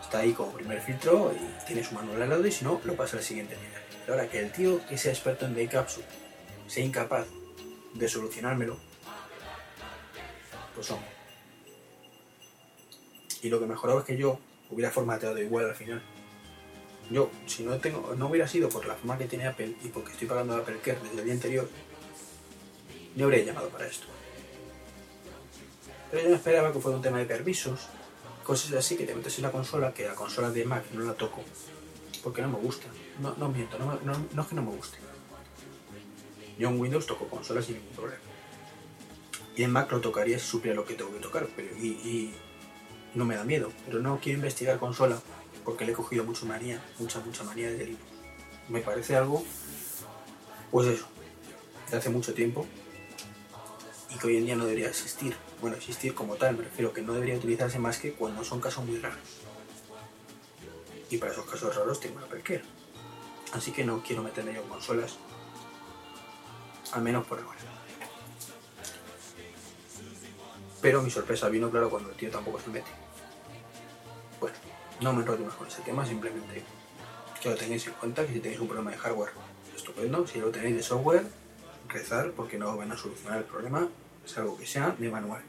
Está 0.02 0.20
ahí 0.20 0.34
como 0.34 0.52
primer 0.54 0.82
filtro 0.82 1.34
y 1.34 1.66
tiene 1.66 1.84
su 1.84 1.94
manual 1.94 2.22
al 2.24 2.30
lado 2.30 2.46
y 2.46 2.52
si 2.52 2.66
no, 2.66 2.82
lo 2.84 2.96
pasa 2.96 3.18
al 3.18 3.24
siguiente 3.24 3.56
nivel. 3.56 3.82
Pero 4.02 4.14
ahora 4.14 4.30
que 4.30 4.40
el 4.40 4.52
tío 4.52 4.86
que 4.88 4.98
sea 4.98 5.14
experto 5.14 5.46
en 5.46 5.56
day 5.56 5.68
capsule 5.68 6.06
sea 6.68 6.84
incapaz 6.84 7.28
de 7.94 8.10
solucionármelo, 8.10 8.78
pues 10.76 10.92
hombre, 10.92 11.10
y 13.42 13.50
lo 13.50 13.60
que 13.60 13.66
mejoraba 13.66 14.02
es 14.02 14.06
que 14.06 14.18
yo 14.18 14.40
hubiera 14.70 14.92
formateado 14.92 15.38
igual 15.40 15.70
al 15.70 15.76
final. 15.76 16.02
Yo, 17.10 17.30
si 17.46 17.64
no 17.64 17.78
tengo, 17.78 18.16
no 18.16 18.28
hubiera 18.28 18.48
sido 18.48 18.68
por 18.70 18.86
la 18.86 18.96
forma 18.96 19.18
que 19.18 19.26
tiene 19.26 19.48
Apple 19.48 19.76
y 19.84 19.88
porque 19.90 20.12
estoy 20.12 20.28
pagando 20.28 20.56
Apple 20.56 20.80
Care 20.84 21.00
desde 21.02 21.20
el 21.20 21.26
día 21.26 21.34
anterior, 21.34 21.70
no 23.16 23.26
habría 23.26 23.46
llamado 23.46 23.70
para 23.70 23.88
esto. 23.88 24.08
Pero 26.12 26.24
yo 26.24 26.30
no 26.30 26.36
esperaba 26.36 26.74
que 26.74 26.80
fuera 26.80 26.98
un 26.98 27.04
tema 27.04 27.20
de 27.20 27.26
permisos, 27.26 27.88
cosas 28.44 28.74
así 28.74 28.98
que 28.98 29.06
te 29.06 29.16
metes 29.16 29.38
en 29.38 29.44
la 29.44 29.52
consola, 29.52 29.94
que 29.94 30.06
la 30.06 30.16
consola 30.16 30.50
de 30.52 30.66
Mac 30.66 30.84
no 30.94 31.06
la 31.06 31.14
toco, 31.14 31.44
porque 32.24 32.42
no 32.42 32.50
me 32.50 32.58
gusta. 32.58 32.88
No, 33.20 33.36
no 33.38 33.50
miento, 33.50 33.80
no, 33.80 34.00
no, 34.04 34.26
no 34.34 34.42
es 34.42 34.48
que 34.48 34.56
no 34.56 34.64
me 34.64 34.72
guste. 34.72 34.98
Yo 36.60 36.70
en 36.70 36.80
Windows 36.80 37.06
toco 37.06 37.28
consolas 37.28 37.66
sin 37.66 37.76
ningún 37.76 37.96
problema. 37.96 38.22
Y 39.56 39.64
en 39.64 39.72
Mac 39.72 39.92
lo 39.92 40.02
tocaría 40.02 40.38
si 40.40 40.46
supiera 40.46 40.76
lo 40.76 40.86
que 40.86 40.94
tengo 40.94 41.12
que 41.14 41.20
tocar, 41.20 41.48
pero 41.56 41.76
y 41.78 42.34
no 43.16 43.26
me 43.26 43.36
da 43.36 43.44
miedo. 43.44 43.72
Pero 43.86 44.00
no 44.00 44.20
quiero 44.20 44.38
investigar 44.38 44.78
consola 44.78 45.20
porque 45.68 45.84
le 45.84 45.92
he 45.92 45.96
cogido 45.96 46.24
mucha 46.24 46.46
manía, 46.46 46.82
mucha, 46.98 47.20
mucha 47.20 47.44
manía 47.44 47.70
de 47.70 47.88
Linux. 47.88 48.02
Me 48.70 48.80
parece 48.80 49.18
algo, 49.18 49.44
pues 50.72 50.88
eso, 50.88 51.06
de 51.92 51.98
hace 51.98 52.10
mucho 52.10 52.34
tiempo 52.34 52.66
y 54.10 54.18
que 54.18 54.28
hoy 54.28 54.38
en 54.38 54.46
día 54.46 54.56
no 54.56 54.64
debería 54.64 54.88
existir. 54.88 55.36
Bueno, 55.60 55.76
existir 55.76 56.16
como 56.16 56.38
tal, 56.38 56.56
me 56.56 56.64
refiero 56.64 56.94
que 56.94 57.02
no 57.02 57.12
debería 57.12 57.36
utilizarse 57.36 57.80
más 57.80 57.98
que 57.98 58.14
cuando 58.14 58.46
son 58.46 58.62
casos 58.62 58.86
muy 58.86 58.98
raros. 58.98 59.20
Y 61.10 61.18
para 61.18 61.34
esos 61.34 61.46
casos 61.46 61.76
raros 61.76 62.00
tengo 62.00 62.16
una 62.16 62.28
perquera. 62.28 62.64
Así 63.52 63.74
que 63.74 63.84
no 63.84 64.02
quiero 64.02 64.24
meterme 64.24 64.54
yo 64.54 64.62
en 64.62 64.70
consolas, 64.70 65.18
al 66.94 67.02
menos 67.02 67.28
por 67.28 67.40
ahora. 67.40 67.60
Pero 70.82 71.02
mi 71.02 71.12
sorpresa 71.12 71.50
vino 71.50 71.70
claro 71.70 71.90
cuando 71.90 72.10
el 72.12 72.16
tío 72.16 72.32
tampoco 72.32 72.58
se 72.62 72.70
mete. 72.70 72.90
Bueno, 74.40 74.56
no 75.02 75.14
me 75.14 75.22
enrollo 75.22 75.46
más 75.46 75.56
con 75.56 75.68
ese 75.68 75.82
tema, 75.82 76.06
simplemente 76.06 76.64
que 77.42 77.50
lo 77.50 77.56
tengáis 77.56 77.86
en 77.88 77.94
cuenta, 77.94 78.26
que 78.26 78.34
si 78.34 78.40
tenéis 78.40 78.60
un 78.60 78.68
problema 78.68 78.92
de 78.92 78.98
hardware, 78.98 79.32
estupendo. 79.76 80.26
Si 80.28 80.40
lo 80.40 80.50
tenéis 80.50 80.76
de 80.76 80.84
software, 80.84 81.24
rezar 81.88 82.32
porque 82.32 82.58
no 82.58 82.76
van 82.76 82.92
a 82.92 82.98
solucionar 82.98 83.40
el 83.40 83.46
problema, 83.46 83.88
es 84.26 84.38
algo 84.38 84.58
que 84.58 84.66
sea 84.66 84.96
de 84.98 85.10
manual. 85.10 85.44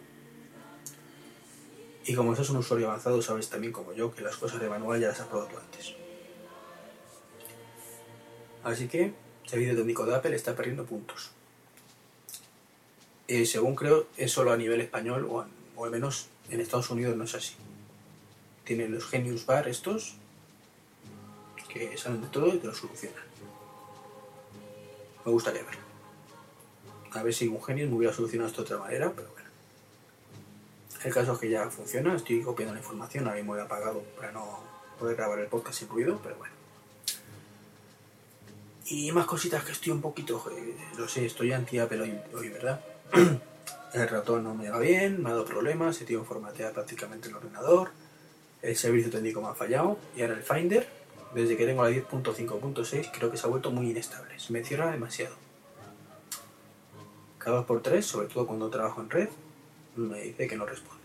Y 2.04 2.14
como 2.14 2.34
sos 2.34 2.50
un 2.50 2.58
usuario 2.58 2.88
avanzado, 2.88 3.20
sabes 3.20 3.48
también 3.48 3.72
como 3.72 3.92
yo 3.92 4.14
que 4.14 4.22
las 4.22 4.36
cosas 4.36 4.60
de 4.60 4.68
manual 4.68 5.00
ya 5.00 5.08
las 5.08 5.20
has 5.20 5.26
probado 5.26 5.58
antes. 5.58 5.94
Así 8.64 8.88
que 8.88 9.12
este 9.44 9.58
vídeo 9.58 9.76
técnico 9.76 10.04
de 10.06 10.14
Apple 10.14 10.34
está 10.34 10.54
perdiendo 10.54 10.84
puntos. 10.84 11.30
Eh, 13.28 13.44
según 13.44 13.74
creo, 13.74 14.06
es 14.16 14.32
solo 14.32 14.52
a 14.52 14.56
nivel 14.56 14.80
español, 14.80 15.26
o, 15.30 15.44
o 15.76 15.84
al 15.84 15.90
menos 15.90 16.28
en 16.50 16.60
Estados 16.60 16.88
Unidos 16.90 17.16
no 17.16 17.24
es 17.24 17.34
así. 17.34 17.54
Tienen 18.68 18.92
los 18.92 19.06
Genius 19.06 19.46
Bar 19.46 19.66
estos, 19.66 20.16
que 21.72 21.96
saben 21.96 22.20
de 22.20 22.26
todo 22.26 22.48
y 22.48 22.58
te 22.58 22.66
lo 22.66 22.74
solucionan. 22.74 23.22
Me 25.24 25.32
gustaría 25.32 25.62
verlo. 25.62 25.80
A 27.12 27.22
ver 27.22 27.32
si 27.32 27.48
un 27.48 27.64
Genius 27.64 27.88
me 27.88 27.96
hubiera 27.96 28.12
solucionado 28.12 28.50
esto 28.50 28.60
de 28.60 28.66
otra 28.66 28.84
manera, 28.84 29.10
pero 29.16 29.30
bueno. 29.32 29.48
El 31.02 31.14
caso 31.14 31.32
es 31.32 31.38
que 31.38 31.48
ya 31.48 31.70
funciona, 31.70 32.14
estoy 32.14 32.42
copiando 32.42 32.74
la 32.74 32.80
información, 32.80 33.24
ahora 33.24 33.36
mismo 33.36 33.56
he 33.56 33.62
apagado 33.62 34.02
para 34.18 34.32
no 34.32 34.60
poder 34.98 35.16
grabar 35.16 35.38
el 35.38 35.46
podcast 35.46 35.78
sin 35.78 35.88
ruido, 35.88 36.20
pero 36.22 36.36
bueno. 36.36 36.52
Y 38.84 39.10
más 39.12 39.24
cositas 39.24 39.64
que 39.64 39.72
estoy 39.72 39.92
un 39.92 40.02
poquito, 40.02 40.44
lo 40.98 41.08
sé, 41.08 41.24
estoy 41.24 41.52
anti-Apple 41.52 42.02
hoy, 42.02 42.20
hoy, 42.34 42.50
¿verdad? 42.50 42.84
el 43.94 44.08
ratón 44.08 44.44
no 44.44 44.54
me 44.54 44.68
va 44.68 44.78
bien, 44.78 45.22
me 45.22 45.30
ha 45.30 45.32
dado 45.32 45.46
problemas, 45.46 45.98
he 46.02 46.04
tenido 46.04 46.20
que 46.20 46.28
formatear 46.28 46.74
prácticamente 46.74 47.28
el 47.28 47.34
ordenador, 47.36 47.92
el 48.62 48.76
servicio 48.76 49.10
técnico 49.10 49.40
me 49.40 49.48
ha 49.48 49.54
fallado 49.54 49.98
y 50.16 50.22
ahora 50.22 50.34
el 50.34 50.42
Finder, 50.42 50.88
desde 51.34 51.56
que 51.56 51.66
tengo 51.66 51.82
la 51.82 51.90
10.5.6, 51.90 53.10
creo 53.12 53.30
que 53.30 53.36
se 53.36 53.46
ha 53.46 53.50
vuelto 53.50 53.70
muy 53.70 53.90
inestable, 53.90 54.38
se 54.38 54.52
me 54.52 54.64
cierra 54.64 54.90
demasiado. 54.90 55.34
Cada 57.38 57.58
dos 57.58 57.66
por 57.66 57.82
tres, 57.82 58.04
sobre 58.06 58.28
todo 58.28 58.46
cuando 58.46 58.68
trabajo 58.68 59.00
en 59.00 59.10
red, 59.10 59.28
me 59.96 60.20
dice 60.22 60.48
que 60.48 60.56
no 60.56 60.66
responde. 60.66 60.98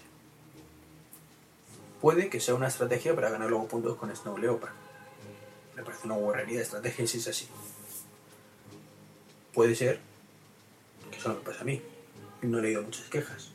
Puede 2.01 2.29
que 2.29 2.39
sea 2.39 2.55
una 2.55 2.67
estrategia 2.67 3.15
para 3.15 3.29
ganar 3.29 3.49
luego 3.49 3.67
puntos 3.67 3.95
con 3.97 4.13
Snow 4.13 4.37
Leopard. 4.37 4.73
Me 5.75 5.83
parece 5.83 6.05
una 6.05 6.15
guarrería 6.15 6.57
de 6.57 6.63
estrategia 6.63 7.07
si 7.07 7.17
es 7.19 7.27
así. 7.27 7.47
Puede 9.53 9.75
ser 9.75 9.99
que 11.11 11.19
solo 11.19 11.35
me 11.35 11.41
pasa 11.41 11.61
a 11.61 11.63
mí. 11.63 11.81
No 12.41 12.59
he 12.59 12.61
leído 12.61 12.81
muchas 12.81 13.07
quejas. 13.07 13.51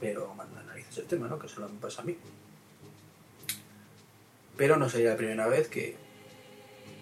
Pero 0.00 0.34
manda 0.34 0.64
el 0.74 1.06
tema, 1.06 1.28
¿no? 1.28 1.38
Que 1.38 1.48
solo 1.48 1.68
me 1.68 1.78
pasa 1.78 2.02
a 2.02 2.04
mí. 2.04 2.16
Pero 4.62 4.76
no 4.76 4.88
sería 4.88 5.10
la 5.10 5.16
primera 5.16 5.48
vez 5.48 5.66
que 5.66 5.96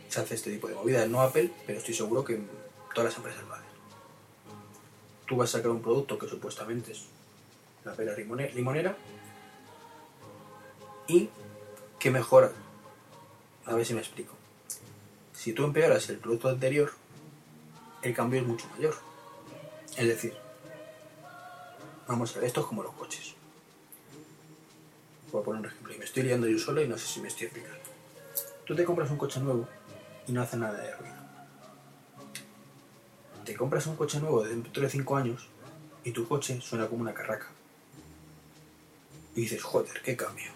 se 0.09 0.19
hace 0.19 0.35
este 0.35 0.51
tipo 0.51 0.67
de 0.67 0.75
movidas. 0.75 1.07
No 1.11 1.21
Apple, 1.21 1.51
pero 1.67 1.79
estoy 1.79 1.93
seguro 1.93 2.25
que 2.25 2.41
todas 2.95 3.11
las 3.11 3.17
empresas 3.19 3.45
lo 3.47 3.53
hacen. 3.53 3.67
Tú 5.27 5.37
vas 5.37 5.51
a 5.51 5.59
sacar 5.59 5.71
un 5.71 5.83
producto 5.83 6.19
que 6.19 6.27
supuestamente 6.27 6.93
es 6.93 7.05
la 7.85 7.93
pera 7.93 8.17
limonera 8.17 8.97
y 11.07 11.29
que 11.99 12.11
mejora. 12.11 12.51
A 13.67 13.75
ver 13.75 13.85
si 13.85 13.93
me 13.93 14.01
explico. 14.01 14.33
Si 15.35 15.53
tú 15.53 15.65
empeoras 15.65 16.09
el 16.09 16.17
producto 16.17 16.49
anterior, 16.49 16.91
el 18.01 18.15
cambio 18.15 18.41
es 18.41 18.47
mucho 18.47 18.67
mayor. 18.71 18.95
Es 19.99 20.07
decir, 20.07 20.35
vamos 22.09 22.35
a 22.35 22.39
ver, 22.39 22.47
esto 22.47 22.63
es 22.63 22.67
como 22.67 22.83
los 22.83 22.95
coches. 22.95 23.35
Voy 25.33 25.43
a 25.43 25.45
poner 25.45 25.61
un 25.61 25.67
ejemplo 25.67 25.95
y 25.95 25.99
me 25.99 26.05
estoy 26.05 26.25
liando 26.25 26.49
yo 26.49 26.59
solo 26.59 26.83
y 26.83 26.89
no 26.89 26.99
sé 26.99 27.07
si 27.07 27.21
me 27.21 27.29
estoy 27.29 27.47
explicando. 27.47 27.79
Tú 28.65 28.75
te 28.75 28.85
compras 28.85 29.11
un 29.11 29.17
coche 29.17 29.41
nuevo 29.41 29.69
y 30.27 30.33
no 30.33 30.43
hace 30.43 30.57
nada 30.57 30.81
de 30.81 30.93
ruido. 30.97 31.15
Te 33.45 33.57
compras 33.57 33.87
un 33.87 33.97
coche 33.97 34.19
nuevo 34.21 34.43
dentro 34.43 34.83
de 34.83 34.91
5 34.91 35.17
años 35.17 35.49
y 36.05 36.13
tu 36.13 36.27
coche 36.27 36.61
suena 36.61 36.89
como 36.89 37.03
una 37.03 37.15
carraca. 37.15 37.47
Y 39.35 39.43
dices, 39.43 39.63
joder, 39.63 40.03
qué 40.03 40.17
cambio. 40.17 40.51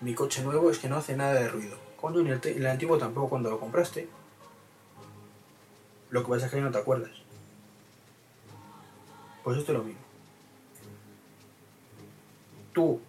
Mi 0.00 0.14
coche 0.14 0.42
nuevo 0.42 0.70
es 0.70 0.78
que 0.78 0.88
no 0.88 0.96
hace 0.96 1.16
nada 1.16 1.34
de 1.34 1.48
ruido. 1.48 1.78
Coño, 1.98 2.22
ni 2.22 2.30
el, 2.30 2.40
el 2.44 2.66
antiguo 2.66 2.98
tampoco 2.98 3.30
cuando 3.30 3.50
lo 3.50 3.58
compraste. 3.58 4.08
Lo 6.10 6.22
que 6.22 6.30
pasa 6.30 6.46
es 6.46 6.52
que 6.52 6.60
no 6.60 6.70
te 6.70 6.78
acuerdas. 6.78 7.12
Pues 9.44 9.58
esto 9.58 9.72
es 9.72 9.78
lo 9.78 9.84
mismo. 9.84 10.00
Tú 12.72 13.00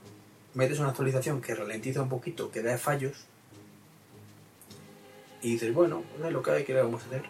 metes 0.54 0.80
una 0.80 0.90
actualización 0.90 1.42
que 1.42 1.56
ralentiza 1.56 2.02
un 2.02 2.10
poquito, 2.10 2.52
que 2.52 2.62
da 2.62 2.78
fallos, 2.78 3.26
y 5.42 5.54
dices, 5.54 5.74
bueno, 5.74 6.04
lo 6.20 6.44
que 6.44 6.52
hay, 6.52 6.64
que 6.64 6.74
le 6.74 6.84
vamos 6.84 7.04
a 7.04 7.06
hacer? 7.08 7.24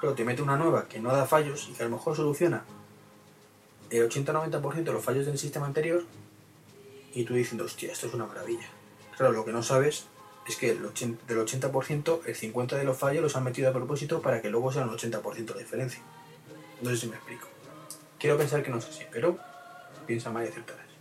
Claro, 0.00 0.14
te 0.14 0.24
mete 0.24 0.42
una 0.42 0.56
nueva 0.56 0.88
que 0.88 0.98
no 1.00 1.12
da 1.12 1.26
fallos 1.26 1.68
y 1.70 1.74
que 1.74 1.82
a 1.82 1.86
lo 1.86 1.96
mejor 1.96 2.16
soluciona 2.16 2.64
el 3.90 4.08
80-90% 4.08 4.84
de 4.84 4.92
los 4.92 5.04
fallos 5.04 5.26
del 5.26 5.38
sistema 5.38 5.66
anterior, 5.66 6.04
y 7.14 7.24
tú 7.24 7.34
diciendo, 7.34 7.64
hostia, 7.64 7.92
esto 7.92 8.06
es 8.06 8.14
una 8.14 8.26
maravilla. 8.26 8.66
Claro, 9.16 9.32
lo 9.32 9.44
que 9.44 9.52
no 9.52 9.62
sabes 9.62 10.06
es 10.48 10.56
que 10.56 10.70
el 10.70 10.84
80, 10.84 11.26
del 11.26 11.46
80%, 11.46 12.20
el 12.26 12.34
50% 12.34 12.76
de 12.76 12.84
los 12.84 12.96
fallos 12.96 13.22
los 13.22 13.36
han 13.36 13.44
metido 13.44 13.68
a 13.70 13.72
propósito 13.72 14.22
para 14.22 14.40
que 14.40 14.50
luego 14.50 14.72
sea 14.72 14.82
un 14.82 14.90
80% 14.90 15.52
de 15.52 15.58
diferencia. 15.58 16.00
No 16.80 16.90
sé 16.90 16.96
si 16.96 17.06
me 17.06 17.16
explico. 17.16 17.46
Quiero 18.18 18.38
pensar 18.38 18.62
que 18.62 18.70
no 18.70 18.78
es 18.78 18.88
así, 18.88 19.04
pero 19.12 19.38
piensa 20.06 20.30
mal 20.30 20.44
y 20.44 20.48
acertarás. 20.48 20.91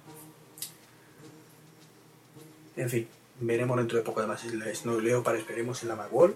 En 2.76 2.90
fin, 2.90 3.08
veremos 3.40 3.78
dentro 3.78 3.98
de 3.98 4.04
poco 4.04 4.20
además 4.22 4.44
el 4.46 4.76
Snow 4.76 5.00
Leopard, 5.00 5.36
esperemos 5.36 5.82
en 5.84 5.90
la 5.90 5.96
Macwall. 5.96 6.36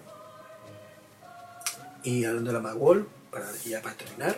Y 2.02 2.24
hablando 2.24 2.50
de 2.50 2.54
la 2.54 2.62
Macwall, 2.62 3.08
para, 3.30 3.50
ya 3.64 3.80
para 3.82 3.96
terminar, 3.96 4.36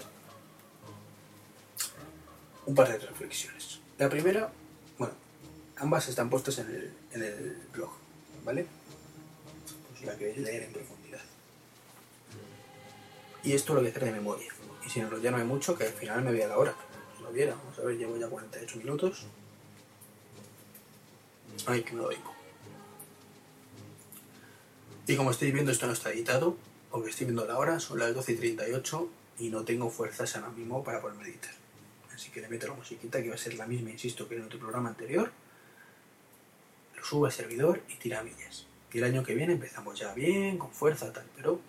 un 2.66 2.74
par 2.74 2.88
de 2.88 2.98
reflexiones. 2.98 3.80
La 3.98 4.08
primera, 4.08 4.50
bueno, 4.96 5.14
ambas 5.76 6.08
están 6.08 6.30
puestas 6.30 6.58
en 6.58 6.68
el, 6.68 6.92
en 7.12 7.22
el 7.22 7.56
blog, 7.72 7.90
¿vale? 8.44 8.66
Pues 9.90 10.04
la 10.04 10.16
queréis 10.16 10.38
leer 10.38 10.62
en 10.62 10.72
profundidad. 10.72 11.20
Y 13.42 13.52
esto 13.52 13.74
lo 13.74 13.80
voy 13.80 13.88
a 13.88 13.90
hacer 13.90 14.04
de 14.04 14.12
memoria. 14.12 14.52
Y 14.86 14.88
si 14.88 15.00
no 15.00 15.10
lo 15.10 15.18
llama 15.18 15.42
mucho, 15.44 15.76
que 15.76 15.84
al 15.84 15.92
final 15.92 16.22
me 16.22 16.32
vea 16.32 16.48
la 16.48 16.58
hora. 16.58 16.74
Lo 17.22 17.32
viera, 17.32 17.54
vamos 17.54 17.78
a 17.78 17.82
ver, 17.82 17.98
llevo 17.98 18.16
ya 18.16 18.28
48 18.28 18.78
minutos. 18.78 19.26
Ay, 21.66 21.82
que 21.82 21.92
me 21.92 22.02
lo 22.02 22.08
digo. 22.08 22.34
Y 25.06 25.16
como 25.16 25.30
estáis 25.30 25.52
viendo, 25.52 25.72
esto 25.72 25.86
no 25.86 25.92
está 25.92 26.12
editado, 26.12 26.56
porque 26.90 27.10
estoy 27.10 27.26
viendo 27.26 27.46
la 27.46 27.58
hora, 27.58 27.80
son 27.80 27.98
las 27.98 28.14
12 28.14 28.32
y 28.32 28.36
38 28.36 29.10
y 29.38 29.48
no 29.48 29.64
tengo 29.64 29.90
fuerzas 29.90 30.36
ahora 30.36 30.50
mismo 30.50 30.84
para 30.84 31.00
poder 31.00 31.26
editar. 31.26 31.54
Así 32.14 32.30
que 32.30 32.40
le 32.40 32.48
meto 32.48 32.66
la 32.66 32.74
musiquita 32.74 33.22
que 33.22 33.28
va 33.28 33.34
a 33.34 33.38
ser 33.38 33.54
la 33.54 33.66
misma, 33.66 33.90
insisto, 33.90 34.28
que 34.28 34.36
en 34.36 34.44
otro 34.44 34.58
programa 34.58 34.90
anterior. 34.90 35.30
Lo 36.96 37.04
subo 37.04 37.26
al 37.26 37.32
servidor 37.32 37.80
y 37.88 37.94
tira 37.94 38.22
millas. 38.22 38.66
Y 38.92 38.98
el 38.98 39.04
año 39.04 39.22
que 39.22 39.34
viene 39.34 39.52
empezamos 39.52 39.98
ya 39.98 40.12
bien, 40.14 40.58
con 40.58 40.72
fuerza, 40.72 41.12
tal, 41.12 41.26
pero 41.36 41.60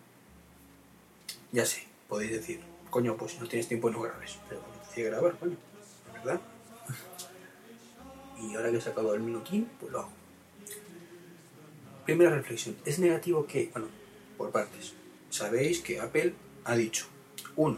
ya 1.51 1.65
sé, 1.65 1.83
podéis 2.07 2.31
decir, 2.31 2.61
coño, 2.89 3.15
pues 3.15 3.33
si 3.33 3.39
no 3.39 3.47
tienes 3.47 3.67
tiempo 3.67 3.89
no 3.89 4.01
grabes. 4.01 4.37
Pero 4.47 4.61
cuando 4.61 4.79
te 4.93 5.03
grabar, 5.03 5.37
bueno, 5.39 5.55
¿verdad? 6.13 6.41
Y 8.41 8.55
ahora 8.55 8.71
que 8.71 8.77
he 8.77 8.81
sacado 8.81 9.13
el 9.13 9.21
minutín, 9.21 9.69
pues 9.79 9.91
lo 9.91 9.99
hago. 9.99 10.11
Primera 12.05 12.31
reflexión, 12.31 12.75
es 12.85 12.99
negativo 12.99 13.45
que, 13.45 13.69
bueno, 13.71 13.87
por 14.37 14.51
partes, 14.51 14.93
sabéis 15.29 15.81
que 15.81 15.99
Apple 15.99 16.33
ha 16.63 16.75
dicho, 16.75 17.05
uno, 17.55 17.77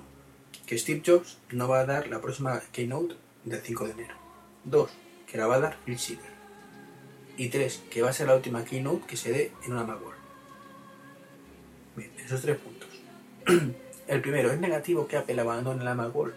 que 0.65 0.77
Steve 0.77 1.01
Jobs 1.05 1.37
no 1.51 1.67
va 1.67 1.81
a 1.81 1.85
dar 1.85 2.07
la 2.07 2.21
próxima 2.21 2.61
keynote 2.71 3.15
del 3.43 3.61
5 3.61 3.85
de 3.85 3.91
enero. 3.91 4.15
Dos, 4.63 4.91
que 5.27 5.37
la 5.37 5.47
va 5.47 5.55
a 5.55 5.59
dar 5.59 5.77
Phil 5.83 5.97
Schiller. 5.97 6.31
Y 7.37 7.49
tres, 7.49 7.81
que 7.89 8.01
va 8.01 8.09
a 8.09 8.13
ser 8.13 8.27
la 8.27 8.35
última 8.35 8.63
keynote 8.63 9.07
que 9.07 9.17
se 9.17 9.31
dé 9.31 9.51
en 9.65 9.73
una 9.73 9.83
Macworld. 9.83 10.19
Bien, 11.95 12.11
esos 12.23 12.41
tres 12.41 12.57
puntos. 12.57 12.89
El 14.07 14.21
primero, 14.21 14.51
es 14.51 14.59
negativo 14.59 15.07
que 15.07 15.17
Apple 15.17 15.41
abandone 15.41 15.83
la 15.83 15.95
Macworld. 15.95 16.35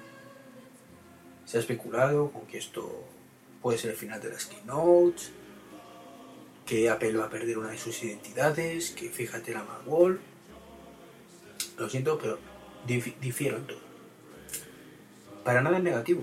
Se 1.45 1.59
ha 1.59 1.61
especulado 1.61 2.31
con 2.31 2.47
que 2.47 2.59
esto 2.59 3.05
puede 3.65 3.79
ser 3.79 3.93
el 3.93 3.97
final 3.97 4.21
de 4.21 4.29
las 4.29 4.45
keynotes, 4.45 5.33
que 6.67 6.91
Apple 6.91 7.17
va 7.17 7.25
a 7.25 7.31
perder 7.31 7.57
una 7.57 7.71
de 7.71 7.79
sus 7.79 8.05
identidades, 8.05 8.91
que 8.91 9.09
fíjate 9.09 9.55
la 9.55 9.65
Macworld. 9.65 10.21
Lo 11.79 11.89
siento, 11.89 12.19
pero 12.19 12.39
difiero 12.87 13.57
en 13.57 13.67
todo. 13.67 13.79
Para 15.45 15.63
nada 15.63 15.79
es 15.79 15.83
negativo. 15.83 16.23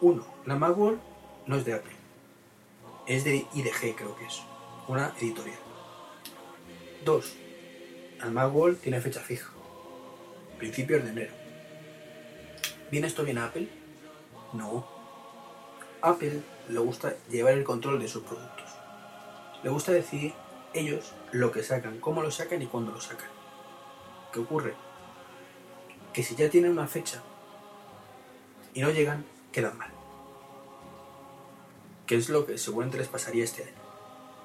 Uno, 0.00 0.26
la 0.44 0.56
Macworld 0.56 0.98
no 1.46 1.54
es 1.54 1.64
de 1.64 1.74
Apple. 1.74 1.94
Es 3.06 3.22
de 3.22 3.46
IDG, 3.54 3.94
creo 3.94 4.16
que 4.16 4.26
es. 4.26 4.42
Una 4.88 5.14
editorial. 5.20 5.60
Dos, 7.04 7.34
la 8.18 8.30
Macworld 8.30 8.80
tiene 8.80 9.00
fecha 9.00 9.20
fija. 9.20 9.48
Principios 10.58 11.04
de 11.04 11.10
enero. 11.10 11.34
¿Viene 12.90 13.06
esto 13.06 13.22
bien 13.22 13.38
a 13.38 13.44
Apple? 13.44 13.68
No. 14.54 14.91
Apple 16.02 16.42
le 16.68 16.78
gusta 16.80 17.14
llevar 17.30 17.54
el 17.54 17.64
control 17.64 18.00
de 18.00 18.08
sus 18.08 18.24
productos. 18.24 18.70
Le 19.62 19.70
gusta 19.70 19.92
decidir 19.92 20.34
ellos 20.74 21.12
lo 21.30 21.52
que 21.52 21.62
sacan, 21.62 22.00
cómo 22.00 22.22
lo 22.22 22.30
sacan 22.30 22.60
y 22.60 22.66
cuándo 22.66 22.92
lo 22.92 23.00
sacan. 23.00 23.28
¿Qué 24.32 24.40
ocurre? 24.40 24.74
Que 26.12 26.22
si 26.22 26.34
ya 26.34 26.50
tienen 26.50 26.72
una 26.72 26.88
fecha 26.88 27.22
y 28.74 28.80
no 28.80 28.90
llegan, 28.90 29.24
quedan 29.52 29.78
mal. 29.78 29.90
¿Qué 32.06 32.16
es 32.16 32.28
lo 32.28 32.46
que 32.46 32.58
seguramente 32.58 32.98
les 32.98 33.08
pasaría 33.08 33.44
este 33.44 33.62
año? 33.62 33.72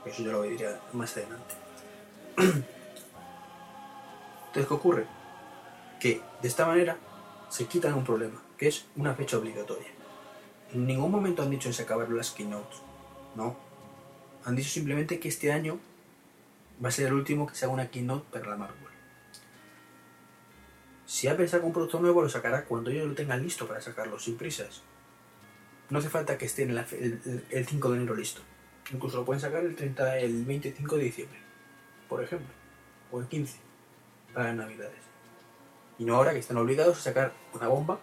Eso 0.06 0.24
yo 0.24 0.32
lo 0.32 0.44
diría 0.44 0.80
más 0.94 1.18
adelante. 1.18 1.56
Entonces, 2.38 2.66
¿qué 4.54 4.74
ocurre? 4.74 5.08
Que 6.00 6.22
de 6.42 6.48
esta 6.48 6.66
manera 6.66 6.98
se 7.50 7.66
quitan 7.66 7.96
un 7.96 8.04
problema, 8.04 8.42
que 8.58 8.68
es 8.68 8.86
una 8.96 9.16
fecha 9.16 9.38
obligatoria. 9.38 9.97
En 10.74 10.86
ningún 10.86 11.12
momento 11.12 11.44
han 11.44 11.50
dicho 11.50 11.70
en 11.70 11.74
se 11.74 11.86
las 11.86 12.32
keynotes. 12.32 12.80
No. 13.36 13.56
Han 14.44 14.56
dicho 14.56 14.70
simplemente 14.70 15.20
que 15.20 15.30
este 15.30 15.52
año 15.52 15.80
va 16.84 16.90
a 16.90 16.92
ser 16.92 17.08
el 17.08 17.14
último 17.14 17.48
que 17.48 17.56
se 17.56 17.66
haga 17.66 17.74
una 17.74 17.90
keynote 17.90 18.26
para 18.32 18.50
la 18.50 18.58
Marvel. 18.58 18.88
Si 21.06 21.28
Apple 21.28 21.48
saca 21.48 21.66
un 21.66 21.72
producto 21.72 22.00
nuevo, 22.02 22.22
lo 22.22 22.30
sacará 22.30 22.66
cuando 22.66 22.92
ellos 22.92 23.08
lo 23.08 23.16
tengan 23.16 23.42
listo 23.42 23.66
para 23.66 23.80
sacarlo, 23.80 24.20
sin 24.20 24.36
prisas. 24.38 24.84
No 25.90 26.00
hace 26.00 26.10
falta 26.10 26.38
que 26.38 26.46
esté 26.46 26.64
en 26.64 26.72
el, 26.72 27.66
5 27.66 27.90
de 27.90 27.98
enero 27.98 28.14
listo. 28.14 28.42
Incluso 28.92 29.18
lo 29.18 29.26
pueden 29.26 29.40
sacar 29.40 29.64
el, 29.64 29.74
30, 29.76 30.20
el 30.20 30.44
25 30.44 30.98
de 30.98 31.04
diciembre, 31.04 31.40
por 32.10 32.22
ejemplo, 32.22 32.50
o 33.12 33.22
el 33.22 33.28
15, 33.28 33.58
para 34.34 34.48
las 34.50 34.58
Navidades. 34.58 35.00
Y 35.98 36.04
no 36.04 36.16
ahora 36.16 36.34
que 36.34 36.40
están 36.40 36.58
obligados 36.58 36.98
a 36.98 37.02
sacar 37.02 37.34
una 37.54 37.70
bomba 37.70 38.00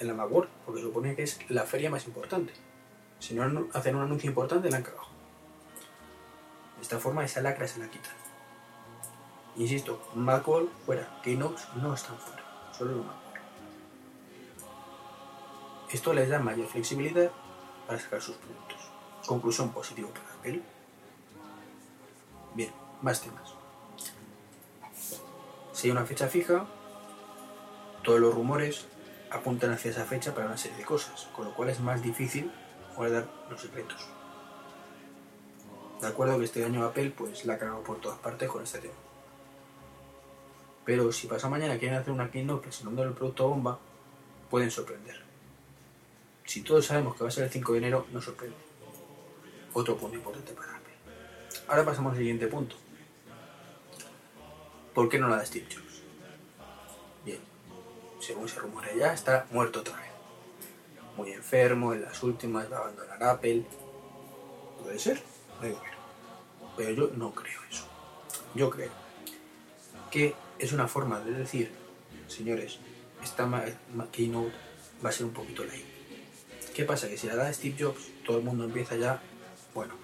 en 0.00 0.06
la 0.06 0.14
Macworld, 0.14 0.50
porque 0.64 0.82
supone 0.82 1.14
que 1.16 1.22
es 1.22 1.38
la 1.50 1.64
feria 1.64 1.90
más 1.90 2.06
importante. 2.06 2.52
Si 3.18 3.34
no 3.34 3.68
hacen 3.72 3.96
un 3.96 4.02
anuncio 4.02 4.28
importante, 4.28 4.70
la 4.70 4.78
han 4.78 4.82
cagado. 4.82 5.08
De 6.76 6.82
esta 6.82 6.98
forma, 6.98 7.24
esa 7.24 7.40
lacra 7.40 7.66
se 7.66 7.80
la 7.80 7.88
quita. 7.88 8.10
Insisto, 9.56 10.00
Macworld 10.14 10.70
fuera, 10.86 11.20
Keynote 11.22 11.60
no 11.82 11.94
están 11.94 12.16
fuera, 12.18 12.44
solo 12.72 12.92
el 12.92 12.96
Macworld. 12.98 13.28
Esto 15.90 16.12
les 16.12 16.28
da 16.28 16.38
mayor 16.38 16.68
flexibilidad 16.68 17.30
para 17.86 17.98
sacar 17.98 18.20
sus 18.20 18.36
productos. 18.36 18.78
Conclusión 19.26 19.72
positiva 19.72 20.10
para 20.10 20.34
Apple. 20.34 20.62
Bien, 22.54 22.72
más 23.02 23.20
temas. 23.20 23.54
Si 25.72 25.86
hay 25.86 25.92
una 25.92 26.04
fecha 26.04 26.28
fija, 26.28 26.66
todos 28.02 28.20
los 28.20 28.34
rumores 28.34 28.86
apuntan 29.30 29.72
hacia 29.72 29.90
esa 29.90 30.04
fecha 30.04 30.34
para 30.34 30.46
una 30.46 30.56
serie 30.56 30.78
de 30.78 30.84
cosas, 30.84 31.28
con 31.34 31.46
lo 31.46 31.54
cual 31.54 31.68
es 31.70 31.80
más 31.80 32.02
difícil 32.02 32.50
guardar 32.96 33.26
los 33.50 33.60
secretos. 33.60 34.08
De 36.00 36.06
acuerdo 36.06 36.38
que 36.38 36.44
este 36.44 36.64
año 36.64 36.84
Apple 36.84 37.12
pues 37.16 37.44
la 37.44 37.54
ha 37.54 37.58
cagado 37.58 37.82
por 37.82 38.00
todas 38.00 38.18
partes 38.18 38.48
con 38.48 38.62
este 38.62 38.78
tema. 38.78 38.94
Pero 40.84 41.12
si 41.12 41.26
pasa 41.26 41.48
mañana 41.48 41.78
quieren 41.78 41.98
hacer 41.98 42.12
una 42.12 42.30
keynote 42.30 42.62
presentando 42.62 43.02
el 43.02 43.12
producto 43.12 43.48
bomba, 43.48 43.78
pueden 44.48 44.70
sorprender. 44.70 45.20
Si 46.44 46.62
todos 46.62 46.86
sabemos 46.86 47.14
que 47.14 47.24
va 47.24 47.28
a 47.28 47.32
ser 47.32 47.44
el 47.44 47.50
5 47.50 47.72
de 47.72 47.78
enero, 47.78 48.06
nos 48.12 48.24
sorprende. 48.24 48.56
Otro 49.74 49.96
punto 49.96 50.16
importante 50.16 50.52
para 50.52 50.76
Apple. 50.76 50.94
Ahora 51.68 51.84
pasamos 51.84 52.12
al 52.12 52.18
siguiente 52.18 52.46
punto. 52.46 52.76
¿Por 54.94 55.08
qué 55.08 55.18
no 55.18 55.28
la 55.28 55.36
da 55.36 55.44
Steve 55.44 55.66
Jobs? 55.70 56.02
Según 58.28 58.46
se 58.46 58.60
rumorea 58.60 58.94
ya, 58.94 59.14
está 59.14 59.46
muerto 59.52 59.80
otra 59.80 59.96
vez. 59.96 60.10
Muy 61.16 61.32
enfermo, 61.32 61.94
en 61.94 62.02
las 62.02 62.22
últimas 62.22 62.70
va 62.70 62.76
a 62.76 62.80
abandonar 62.80 63.24
Apple. 63.24 63.64
Puede 64.82 64.98
ser, 64.98 65.22
no 65.58 65.66
digo 65.66 65.80
que 65.80 65.88
Pero 66.76 66.90
yo 66.90 67.10
no 67.16 67.34
creo 67.34 67.58
eso. 67.70 67.86
Yo 68.54 68.68
creo 68.68 68.90
que 70.10 70.34
es 70.58 70.74
una 70.74 70.88
forma 70.88 71.20
de 71.20 71.32
decir, 71.32 71.72
señores, 72.26 72.80
esta 73.24 73.48
keynote 74.12 74.52
va 75.02 75.08
a 75.08 75.12
ser 75.12 75.24
un 75.24 75.32
poquito 75.32 75.64
light. 75.64 75.86
¿Qué 76.74 76.84
pasa? 76.84 77.08
Que 77.08 77.16
si 77.16 77.28
la 77.28 77.34
da 77.34 77.50
Steve 77.50 77.76
Jobs, 77.78 78.10
todo 78.26 78.36
el 78.36 78.44
mundo 78.44 78.64
empieza 78.64 78.94
ya, 78.96 79.22
bueno, 79.72 79.94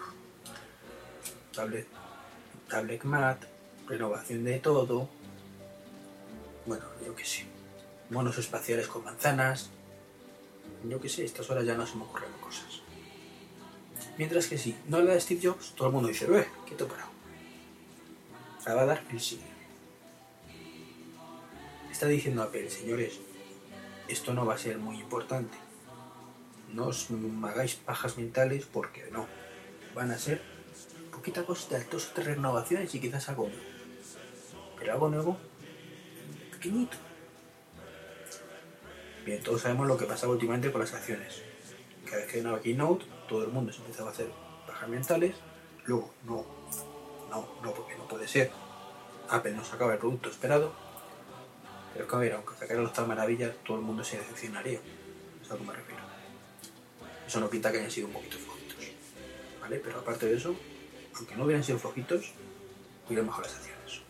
tablet, 1.53 1.87
tablet 2.71 3.05
mat, 3.05 3.45
renovación 3.87 4.45
de 4.45 4.61
todo, 4.61 5.11
bueno, 6.65 6.87
yo 7.05 7.15
qué 7.15 7.27
sé, 7.27 7.54
monos 8.11 8.39
espaciales 8.39 8.89
con 8.89 9.05
manzanas. 9.05 9.71
Yo 10.89 11.01
qué 11.01 11.09
sé, 11.09 11.25
estas 11.25 11.49
horas 11.51 11.65
ya 11.65 11.75
no 11.75 11.87
se 11.87 11.97
me 11.97 12.05
ocurren 12.05 12.33
cosas. 12.41 12.83
Mientras 14.19 14.47
que 14.47 14.59
si 14.59 14.77
no 14.89 15.01
le 15.01 15.07
da 15.07 15.21
Steve 15.21 15.41
Jobs, 15.43 15.75
todo 15.75 15.89
el 15.89 15.95
mundo 15.95 16.09
dice, 16.09 16.27
¡eh! 16.27 16.47
Quieto 16.67 16.87
parado. 16.87 17.11
La 18.67 18.75
va 18.75 18.83
a 18.83 18.87
dar 18.87 19.05
el 19.11 19.21
sí. 19.21 19.41
Está 21.91 22.07
diciendo 22.07 22.43
Apple, 22.43 22.71
señores, 22.71 23.21
esto 24.09 24.35
no 24.35 24.47
va 24.47 24.55
a 24.55 24.59
ser 24.59 24.79
muy 24.79 24.99
importante. 24.99 25.57
No 26.73 26.87
os 26.87 27.09
hagáis 27.45 27.77
pajas 27.77 28.17
mentales 28.17 28.67
porque 28.67 29.09
no. 29.11 29.27
Van 29.95 30.11
a 30.11 30.19
ser 30.19 30.43
poquita 31.13 31.45
cosa 31.45 31.79
de 31.79 31.85
dos 31.85 32.09
o 32.09 32.13
tres 32.15 32.27
renovaciones 32.27 32.95
y 32.95 33.01
quizás 33.01 33.29
algo 33.29 33.49
nuevo. 33.49 33.63
Pero 34.79 34.93
algo 34.93 35.09
nuevo, 35.09 35.39
pequeñito. 36.53 36.97
Bien, 39.25 39.43
todos 39.43 39.63
sabemos 39.63 39.87
lo 39.87 39.97
que 39.97 40.05
pasaba 40.05 40.35
últimamente 40.35 40.71
con 40.71 40.83
las 40.83 40.93
acciones. 40.93 41.41
Cada 42.05 42.19
vez 42.19 42.27
que 42.31 42.39
hay 42.39 42.45
una 42.45 42.61
keynote, 42.61 43.07
todo 43.27 43.43
el 43.43 43.51
mundo 43.51 43.73
se 43.73 43.81
empezaba 43.81 44.11
a 44.11 44.13
hacer 44.13 44.29
bajas 44.69 44.87
mentales. 44.87 45.35
Luego, 45.87 46.13
no, 46.27 46.45
no, 47.31 47.49
no, 47.63 47.73
porque 47.73 47.97
no 47.97 48.07
puede 48.07 48.29
ser. 48.29 48.51
Apple 49.31 49.53
no 49.53 49.65
sacaba 49.65 49.95
el 49.95 49.99
producto 49.99 50.29
esperado. 50.29 50.75
Pero 51.95 52.07
que 52.07 52.17
ver, 52.17 52.33
aunque 52.35 52.55
sacaran 52.55 52.85
las 52.85 53.09
maravillas, 53.09 53.55
todo 53.65 53.79
el 53.79 53.83
mundo 53.83 54.05
se 54.05 54.19
decepcionaría. 54.19 54.81
¿Sabes 55.43 55.53
a 55.53 55.57
qué 55.57 55.71
me 55.71 55.73
refiero? 55.73 56.03
Eso 57.27 57.41
no 57.41 57.49
pinta 57.49 57.73
que 57.73 57.79
hayan 57.79 57.91
sido 57.91 58.09
un 58.09 58.13
poquito 58.13 58.37
flojitos. 58.37 58.77
¿Vale? 59.63 59.81
Pero 59.83 60.01
aparte 60.01 60.27
de 60.27 60.37
eso, 60.37 60.55
aunque 61.17 61.35
no 61.35 61.45
hubieran 61.45 61.65
sido 61.65 61.79
flojitos, 61.79 62.33
hubieran 63.07 63.25
mejor 63.25 63.45
las 63.45 63.55
acciones. 63.55 64.03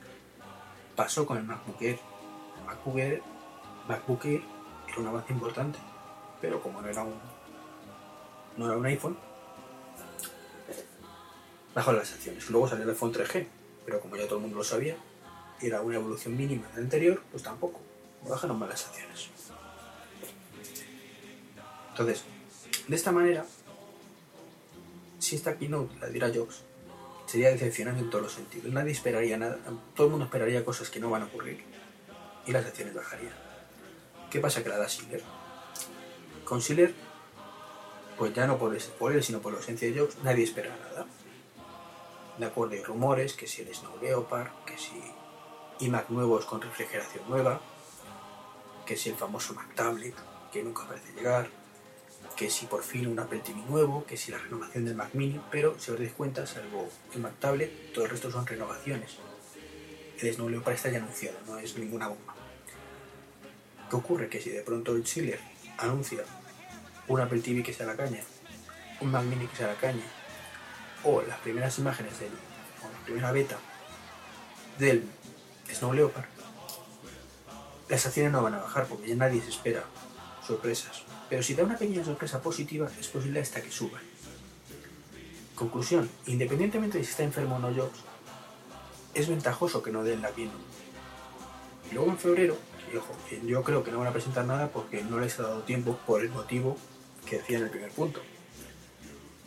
Pasó 0.97 1.25
con 1.25 1.39
el 1.39 1.45
MacBook 1.45 1.81
Air. 1.83 2.01
MacBook 2.67 2.99
Air, 2.99 3.23
MacBook 3.87 4.25
Air 4.25 4.55
un 4.99 5.07
avance 5.07 5.33
importante, 5.33 5.79
pero 6.41 6.61
como 6.63 6.81
no 6.81 6.89
era 6.89 7.03
un, 7.03 7.15
no 8.57 8.67
era 8.67 8.77
un 8.77 8.87
iPhone, 8.87 9.17
bajó 11.75 11.93
las 11.93 12.13
acciones. 12.13 12.49
Luego 12.51 12.69
salió 12.69 12.85
el 12.85 12.91
iPhone 12.91 13.13
3G, 13.13 13.47
pero 13.85 14.01
como 14.01 14.17
ya 14.17 14.25
todo 14.25 14.37
el 14.37 14.43
mundo 14.43 14.59
lo 14.59 14.65
sabía, 14.65 14.97
era 15.61 15.81
una 15.81 15.97
evolución 15.97 16.37
mínima 16.37 16.69
del 16.69 16.85
anterior, 16.85 17.23
pues 17.31 17.43
tampoco, 17.43 17.81
bajaron 18.29 18.59
más 18.59 18.69
las 18.69 18.87
acciones. 18.87 19.31
Entonces, 21.91 22.25
de 22.89 22.97
esta 22.97 23.13
manera, 23.13 23.47
si 25.19 25.37
esta 25.37 25.57
keynote 25.57 25.95
la 26.01 26.09
diera 26.09 26.31
Jobs, 26.35 26.63
sería 27.27 27.51
decepcionante 27.51 28.01
en 28.01 28.11
todos 28.11 28.25
los 28.25 28.33
sentidos. 28.33 28.73
Nadie 28.73 28.93
esperaría 28.93 29.39
nada, 29.39 29.59
todo 29.95 30.07
el 30.07 30.11
mundo 30.11 30.27
esperaría 30.27 30.65
cosas 30.65 30.91
que 30.91 31.01
no 31.01 31.11
van 31.11 31.23
a 31.23 31.27
ocurrir 31.27 31.65
y 32.47 32.53
las 32.53 32.67
acciones 32.67 32.95
bajarían. 32.95 33.44
¿Qué 34.31 34.41
pasa 34.41 34.63
que 34.63 34.69
la 34.69 34.79
da 34.79 34.89
Schiller? 34.89 35.23
Con 36.45 36.61
Schiller, 36.61 36.95
pues 38.19 38.35
ya 38.35 38.47
no 38.47 38.59
por, 38.59 38.77
por 38.99 39.13
él, 39.13 39.23
sino 39.23 39.41
por 39.41 39.53
la 39.53 39.59
ausencia 39.59 39.91
de 39.91 39.99
Jobs, 39.99 40.19
nadie 40.23 40.45
espera 40.45 40.77
nada. 40.77 41.07
De 42.39 42.47
acuerdo, 42.47 42.75
hay 42.75 42.83
rumores 42.83 43.35
que 43.35 43.47
si 43.47 43.63
el 43.63 43.73
Snow 43.75 43.99
Leopard, 44.01 44.49
que 44.67 44.77
si 44.77 45.01
iMac 45.81 46.11
nuevos 46.11 46.45
con 46.45 46.61
refrigeración 46.61 47.29
nueva, 47.29 47.61
que 48.87 48.97
si 48.97 49.11
el 49.11 49.17
famoso 49.17 49.55
Mac 49.55 49.75
Tablet, 49.75 50.15
que 50.53 50.63
nunca 50.63 50.87
parece 50.87 51.13
llegar, 51.13 51.49
que 52.37 52.51
si 52.51 52.67
por 52.67 52.83
fin 52.83 53.07
un 53.07 53.19
Apple 53.19 53.41
TV 53.41 53.61
nuevo, 53.69 54.05
que 54.05 54.17
si 54.17 54.33
la 54.33 54.39
renovación 54.39 54.85
del 54.85 54.97
Mac 54.97 55.15
Mini, 55.15 55.41
pero 55.51 55.79
si 55.79 55.93
os 55.93 55.99
dais 55.99 56.13
cuenta, 56.13 56.47
salvo 56.47 56.89
el 57.15 57.21
Mac 57.21 57.35
Tablet, 57.39 57.93
todo 57.93 58.05
el 58.05 58.11
resto 58.11 58.31
son 58.31 58.47
renovaciones. 58.47 59.19
El 60.21 60.35
Snow 60.35 60.49
Leopard 60.49 60.75
está 60.75 60.91
ya 60.91 60.99
anunciado, 60.99 61.39
no 61.47 61.59
es 61.59 61.77
ninguna 61.77 62.09
bomba. 62.09 62.34
¿Qué 63.91 63.97
ocurre? 63.97 64.29
Que 64.29 64.41
si 64.41 64.51
de 64.51 64.63
pronto 64.63 64.95
el 64.95 65.05
Chile 65.05 65.39
anuncia 65.79 66.25
un 67.09 67.21
Apple 67.21 67.41
TV 67.41 67.63
que 67.63 67.73
sea 67.73 67.87
la 67.87 67.97
caña, 67.97 68.21
un 69.01 69.11
Mac 69.11 69.25
Mini 69.25 69.47
que 69.47 69.57
sea 69.57 69.67
la 69.69 69.75
caña, 69.75 70.05
o 71.05 71.23
las 71.23 71.39
primeras 71.41 71.79
imágenes 71.79 72.19
del, 72.19 72.31
o 72.31 72.91
la 72.91 73.05
primera 73.05 73.33
beta 73.33 73.59
del 74.79 75.05
Snow 75.73 75.93
Leopard, 75.93 76.25
las 77.89 78.07
acciones 78.07 78.33
no 78.33 78.43
van 78.43 78.55
a 78.55 78.63
bajar 78.63 78.87
porque 78.87 79.09
ya 79.09 79.17
nadie 79.17 79.43
se 79.43 79.51
espera 79.51 79.85
sorpresas. 80.47 81.03
Pero 81.29 81.43
si 81.43 81.55
da 81.55 81.65
una 81.65 81.77
pequeña 81.77 82.05
sorpresa 82.05 82.41
positiva, 82.41 82.89
es 82.99 83.09
posible 83.09 83.41
hasta 83.41 83.61
que 83.61 83.71
suba. 83.71 83.99
Conclusión, 85.55 86.11
independientemente 86.27 86.99
de 86.99 87.05
si 87.05 87.11
está 87.11 87.23
enfermo 87.23 87.57
o 87.57 87.59
no 87.59 87.75
Jobs, 87.75 88.01
es 89.15 89.29
ventajoso 89.29 89.83
que 89.83 89.93
no 89.93 90.03
den 90.03 90.23
la 90.23 90.31
bien. 90.31 90.51
Y 91.91 91.95
luego 91.95 92.11
en 92.11 92.19
febrero, 92.19 92.59
ojo, 92.97 93.15
yo 93.45 93.63
creo 93.63 93.85
que 93.85 93.91
no 93.91 93.99
van 93.99 94.09
a 94.09 94.13
presentar 94.13 94.45
nada 94.45 94.69
porque 94.69 95.03
no 95.03 95.19
les 95.19 95.39
ha 95.39 95.45
dado 95.45 95.63
tiempo 95.63 95.99
por 96.07 96.23
el 96.23 96.31
motivo 96.31 96.77
que 97.27 97.39
decía 97.39 97.59
en 97.59 97.65
el 97.65 97.71
primer 97.71 97.91
punto. 97.91 98.21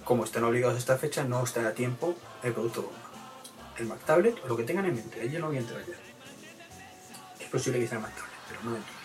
Como 0.04 0.24
están 0.24 0.44
obligados 0.44 0.76
a 0.76 0.80
esta 0.80 0.98
fecha, 0.98 1.24
no 1.24 1.44
está 1.44 1.68
a 1.68 1.74
tiempo 1.74 2.16
el 2.44 2.54
producto 2.54 2.84
bomba. 2.84 2.98
El 3.78 3.86
Mac 3.88 4.00
Tablet 4.06 4.44
lo 4.48 4.58
que 4.58 4.64
tengan 4.64 4.86
en 4.86 4.96
mente, 4.96 5.24
ella 5.24 5.40
no 5.40 5.48
voy 5.48 5.58
a 5.58 5.60
entrar 5.60 5.86
ya. 5.86 5.96
Es 7.40 7.50
posible 7.50 7.80
que 7.80 7.88
sea 7.88 8.00
Mac 8.00 8.16
Tablet, 8.16 8.40
pero 8.48 8.64
no 8.64 8.74
dentro. 8.74 8.98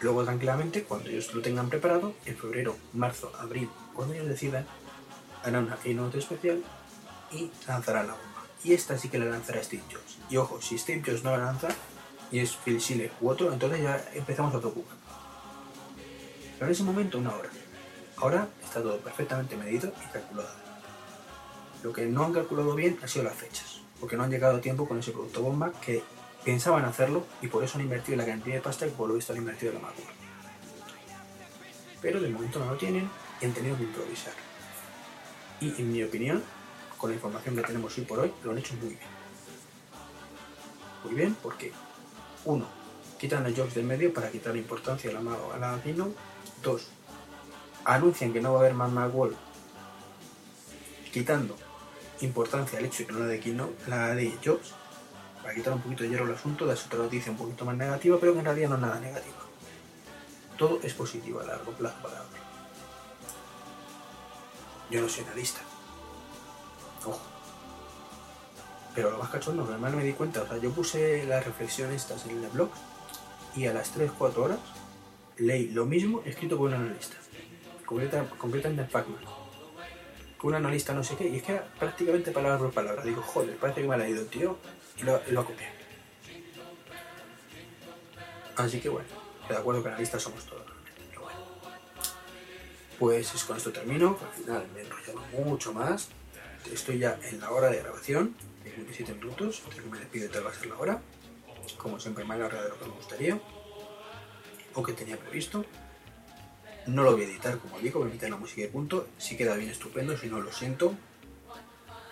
Luego, 0.00 0.24
tranquilamente, 0.24 0.84
cuando 0.84 1.10
ellos 1.10 1.34
lo 1.34 1.42
tengan 1.42 1.68
preparado, 1.68 2.14
en 2.24 2.36
febrero, 2.36 2.76
marzo, 2.94 3.32
abril, 3.38 3.68
cuando 3.92 4.14
ellos 4.14 4.28
decidan, 4.28 4.66
harán 5.42 5.66
una 5.66 5.76
keynote 5.76 6.18
especial 6.18 6.62
y 7.32 7.50
lanzarán 7.66 8.06
la 8.06 8.14
bomba. 8.14 8.46
Y 8.64 8.72
esta 8.72 8.96
sí 8.96 9.08
que 9.08 9.18
la 9.18 9.26
lanzará 9.26 9.62
Steve 9.62 9.82
Jobs. 9.90 10.18
Y 10.30 10.36
ojo, 10.36 10.60
si 10.62 10.78
Steve 10.78 11.02
Jobs 11.04 11.22
no 11.22 11.32
la 11.32 11.44
lanza 11.44 11.68
y 12.30 12.38
es 12.38 12.56
Phil 12.56 12.80
Schiller 12.80 13.12
u 13.20 13.28
otro, 13.28 13.52
entonces 13.52 13.82
ya 13.82 14.04
empezamos 14.14 14.54
a 14.54 14.58
preocupar. 14.58 14.96
Pero 16.54 16.66
en 16.66 16.72
ese 16.72 16.82
momento, 16.82 17.18
una 17.18 17.34
hora. 17.34 17.50
Ahora 18.16 18.48
está 18.62 18.82
todo 18.82 18.98
perfectamente 18.98 19.56
medido 19.56 19.92
y 20.04 20.12
calculado. 20.12 20.54
Lo 21.82 21.92
que 21.92 22.04
no 22.06 22.24
han 22.24 22.32
calculado 22.34 22.74
bien 22.74 22.98
ha 23.02 23.08
sido 23.08 23.24
las 23.24 23.34
fechas, 23.34 23.80
porque 23.98 24.16
no 24.16 24.24
han 24.24 24.30
llegado 24.30 24.58
a 24.58 24.60
tiempo 24.60 24.86
con 24.86 24.98
ese 24.98 25.12
producto 25.12 25.42
bomba 25.42 25.72
que 25.80 26.02
pensaban 26.44 26.84
hacerlo 26.84 27.24
y 27.40 27.48
por 27.48 27.64
eso 27.64 27.78
han 27.78 27.84
invertido 27.84 28.18
la 28.18 28.26
cantidad 28.26 28.56
de 28.56 28.60
pasta 28.60 28.86
que 28.86 28.92
por 28.92 29.08
lo 29.08 29.14
visto 29.14 29.32
han 29.32 29.38
invertido 29.38 29.72
en 29.72 29.78
la 29.78 29.88
MacBook. 29.88 30.08
Pero 32.02 32.20
de 32.20 32.28
momento 32.28 32.58
no 32.58 32.66
lo 32.66 32.76
tienen 32.76 33.10
y 33.40 33.44
han 33.46 33.52
tenido 33.52 33.76
que 33.76 33.84
improvisar. 33.84 34.32
Y 35.60 35.80
en 35.80 35.92
mi 35.92 36.02
opinión, 36.02 36.42
con 36.96 37.10
la 37.10 37.16
información 37.16 37.56
que 37.56 37.62
tenemos 37.62 37.96
hoy 37.96 38.04
por 38.04 38.18
hoy, 38.20 38.32
lo 38.44 38.50
han 38.50 38.58
hecho 38.58 38.74
muy 38.74 38.88
bien. 38.90 39.00
Muy 41.04 41.14
bien 41.14 41.36
porque, 41.42 41.72
uno, 42.44 42.66
quitan 43.18 43.46
a 43.46 43.50
Jobs 43.50 43.74
del 43.74 43.84
medio 43.84 44.12
para 44.12 44.30
quitar 44.30 44.56
importancia 44.56 45.10
a 45.10 45.14
la, 45.14 45.20
a 45.54 45.58
la 45.58 45.82
Keynote. 45.82 46.14
Dos, 46.62 46.88
anuncian 47.84 48.32
que 48.32 48.40
no 48.40 48.52
va 48.52 48.58
a 48.58 48.62
haber 48.62 48.74
más 48.74 48.90
Macworld 48.90 49.36
quitando 51.12 51.56
importancia 52.20 52.78
al 52.78 52.84
hecho 52.84 53.02
de 53.02 53.06
que 53.06 53.12
no 53.12 53.18
la 53.20 53.26
de 53.26 53.40
Keynote, 53.40 53.90
la 53.90 54.14
de 54.14 54.38
Jobs 54.44 54.74
para 55.42 55.54
quitar 55.54 55.72
un 55.72 55.80
poquito 55.80 56.02
de 56.04 56.10
hierro 56.10 56.26
al 56.26 56.34
asunto, 56.34 56.66
de 56.66 56.74
otra 56.74 56.98
noticia 56.98 57.32
un 57.32 57.38
poquito 57.38 57.64
más 57.64 57.76
negativa, 57.76 58.18
pero 58.20 58.32
que 58.34 58.40
en 58.40 58.44
realidad 58.44 58.68
no 58.68 58.74
es 58.76 58.80
nada 58.82 59.00
negativa. 59.00 59.38
Todo 60.58 60.80
es 60.82 60.92
positivo 60.92 61.40
a 61.40 61.44
largo 61.44 61.72
plazo 61.72 61.96
para 62.02 62.20
Apple. 62.20 62.40
Yo 64.90 65.00
no 65.00 65.08
soy 65.08 65.24
analista. 65.24 65.60
Ojo. 67.06 67.29
Pero 68.94 69.10
lo 69.10 69.18
más 69.18 69.30
cachondo, 69.30 69.64
que 69.64 69.72
además 69.72 69.94
me 69.94 70.04
di 70.04 70.12
cuenta, 70.12 70.42
o 70.42 70.46
sea, 70.46 70.58
yo 70.58 70.70
puse 70.70 71.24
las 71.26 71.44
reflexiones 71.44 72.02
estas 72.02 72.26
en 72.26 72.42
el 72.42 72.50
blog 72.50 72.70
y 73.56 73.66
a 73.66 73.72
las 73.72 73.96
3-4 73.96 74.36
horas 74.36 74.58
leí 75.36 75.68
lo 75.68 75.86
mismo 75.86 76.22
escrito 76.24 76.56
por 76.56 76.68
un 76.68 76.74
analista. 76.74 77.16
Completa, 77.86 78.24
completamente 78.38 78.84
Pacman. 78.84 79.22
Con 80.36 80.50
un 80.50 80.54
analista 80.56 80.94
no 80.94 81.04
sé 81.04 81.16
qué, 81.16 81.28
y 81.28 81.36
es 81.36 81.42
que 81.42 81.52
era 81.52 81.64
prácticamente 81.78 82.30
palabra 82.30 82.58
por 82.58 82.72
palabra. 82.72 83.02
Digo, 83.02 83.22
joder, 83.22 83.56
parece 83.56 83.82
que 83.82 83.88
me 83.88 83.94
ha 83.94 83.98
leído, 83.98 84.24
tío 84.24 84.56
y 85.00 85.04
lo, 85.04 85.20
lo 85.30 85.44
copié. 85.44 85.68
Así 88.56 88.80
que 88.80 88.88
bueno, 88.88 89.08
de 89.48 89.56
acuerdo 89.56 89.82
que 89.82 89.88
analistas 89.88 90.22
somos 90.22 90.44
todos. 90.44 90.64
Pero 91.08 91.22
bueno. 91.22 91.38
Pues 92.98 93.44
con 93.44 93.56
esto 93.56 93.72
termino, 93.72 94.18
al 94.20 94.42
final 94.42 94.66
me 94.74 94.80
he 94.80 94.84
enrollado 94.84 95.20
mucho 95.44 95.72
más. 95.72 96.08
Estoy 96.70 96.98
ya 96.98 97.18
en 97.22 97.40
la 97.40 97.50
hora 97.50 97.70
de 97.70 97.78
grabación, 97.78 98.36
de 98.64 98.70
27 98.70 99.14
minutos, 99.14 99.62
me 99.90 99.98
despido 99.98 100.26
y 100.26 100.28
tal 100.28 100.46
va 100.46 100.50
a 100.50 100.54
ser 100.54 100.66
la 100.66 100.78
hora. 100.78 101.02
Como 101.76 102.00
siempre 102.00 102.24
más 102.24 102.38
larga 102.38 102.62
de 102.62 102.68
lo 102.70 102.78
que 102.78 102.84
me 102.86 102.92
gustaría, 102.92 103.40
o 104.74 104.82
que 104.82 104.92
tenía 104.92 105.16
previsto. 105.18 105.64
No 106.86 107.02
lo 107.02 107.12
voy 107.12 107.22
a 107.22 107.24
editar, 107.24 107.58
como 107.58 107.78
digo, 107.78 108.00
voy 108.00 108.08
a 108.08 108.12
quitar 108.12 108.30
la 108.30 108.36
música 108.36 108.62
de 108.62 108.68
punto. 108.68 109.08
Si 109.18 109.36
queda 109.36 109.54
bien, 109.56 109.70
estupendo, 109.70 110.16
si 110.16 110.28
no, 110.28 110.40
lo 110.40 110.52
siento. 110.52 110.94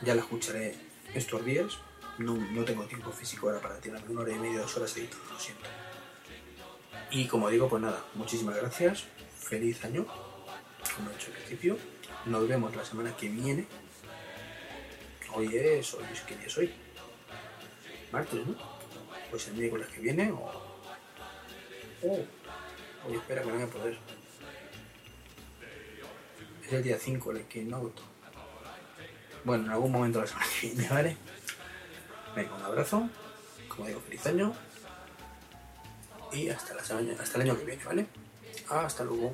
Ya 0.03 0.15
la 0.15 0.21
escucharé 0.21 0.77
estos 1.15 1.45
días, 1.45 1.79
no, 2.19 2.35
no, 2.35 2.65
tengo 2.65 2.85
tiempo 2.85 3.11
físico 3.11 3.49
ahora 3.49 3.61
para 3.61 3.81
tirarme 3.81 4.11
una 4.11 4.21
hora 4.21 4.33
y 4.33 4.39
media, 4.39 4.61
dos 4.61 4.77
horas 4.77 4.97
editando, 4.97 5.25
lo 5.33 5.41
siento. 5.41 5.65
Y 7.11 7.27
como 7.27 7.49
digo, 7.49 7.69
pues 7.69 7.83
nada, 7.83 8.05
muchísimas 8.15 8.57
gracias, 8.57 9.05
feliz 9.35 9.83
año, 9.85 10.07
como 10.95 11.11
he 11.11 11.15
dicho 11.15 11.29
al 11.29 11.33
principio, 11.39 11.79
nos 12.27 12.47
vemos 12.47 12.77
la 12.77 12.85
semana 12.85 13.17
que 13.17 13.29
viene. 13.29 13.67
Hoy 15.39 15.57
es, 15.57 15.95
hoy 15.95 16.05
es, 16.13 16.21
¿qué 16.23 16.35
día 16.35 16.49
es 16.49 16.59
hoy? 16.59 16.75
Martes, 18.11 18.45
¿no? 18.45 18.57
Pues 19.31 19.47
el 19.47 19.55
miércoles 19.55 19.87
que 19.87 20.01
viene 20.01 20.33
o... 20.33 20.51
Oh, 22.03 22.25
hoy 23.07 23.15
espera 23.15 23.43
que 23.43 23.47
no 23.47 23.55
voy 23.55 23.63
a 23.63 23.67
poder. 23.69 23.99
Es 26.67 26.73
el 26.73 26.83
día 26.83 26.99
5 26.99 27.31
el 27.31 27.45
Keynote. 27.45 28.03
Bueno, 29.45 29.67
en 29.67 29.71
algún 29.71 29.93
momento 29.93 30.21
la 30.21 30.27
semana 30.27 30.47
que 30.61 30.67
viene, 30.71 30.89
¿vale? 30.89 31.17
Venga, 32.35 32.55
un 32.57 32.63
abrazo, 32.65 33.09
como 33.69 33.87
digo, 33.87 34.01
feliz 34.01 34.27
año 34.27 34.53
y 36.33 36.49
hasta, 36.49 36.75
la 36.75 36.83
semana, 36.83 37.13
hasta 37.21 37.37
el 37.37 37.43
año 37.43 37.57
que 37.57 37.65
viene, 37.65 37.85
¿vale? 37.85 38.07
Hasta 38.69 39.05
luego. 39.05 39.33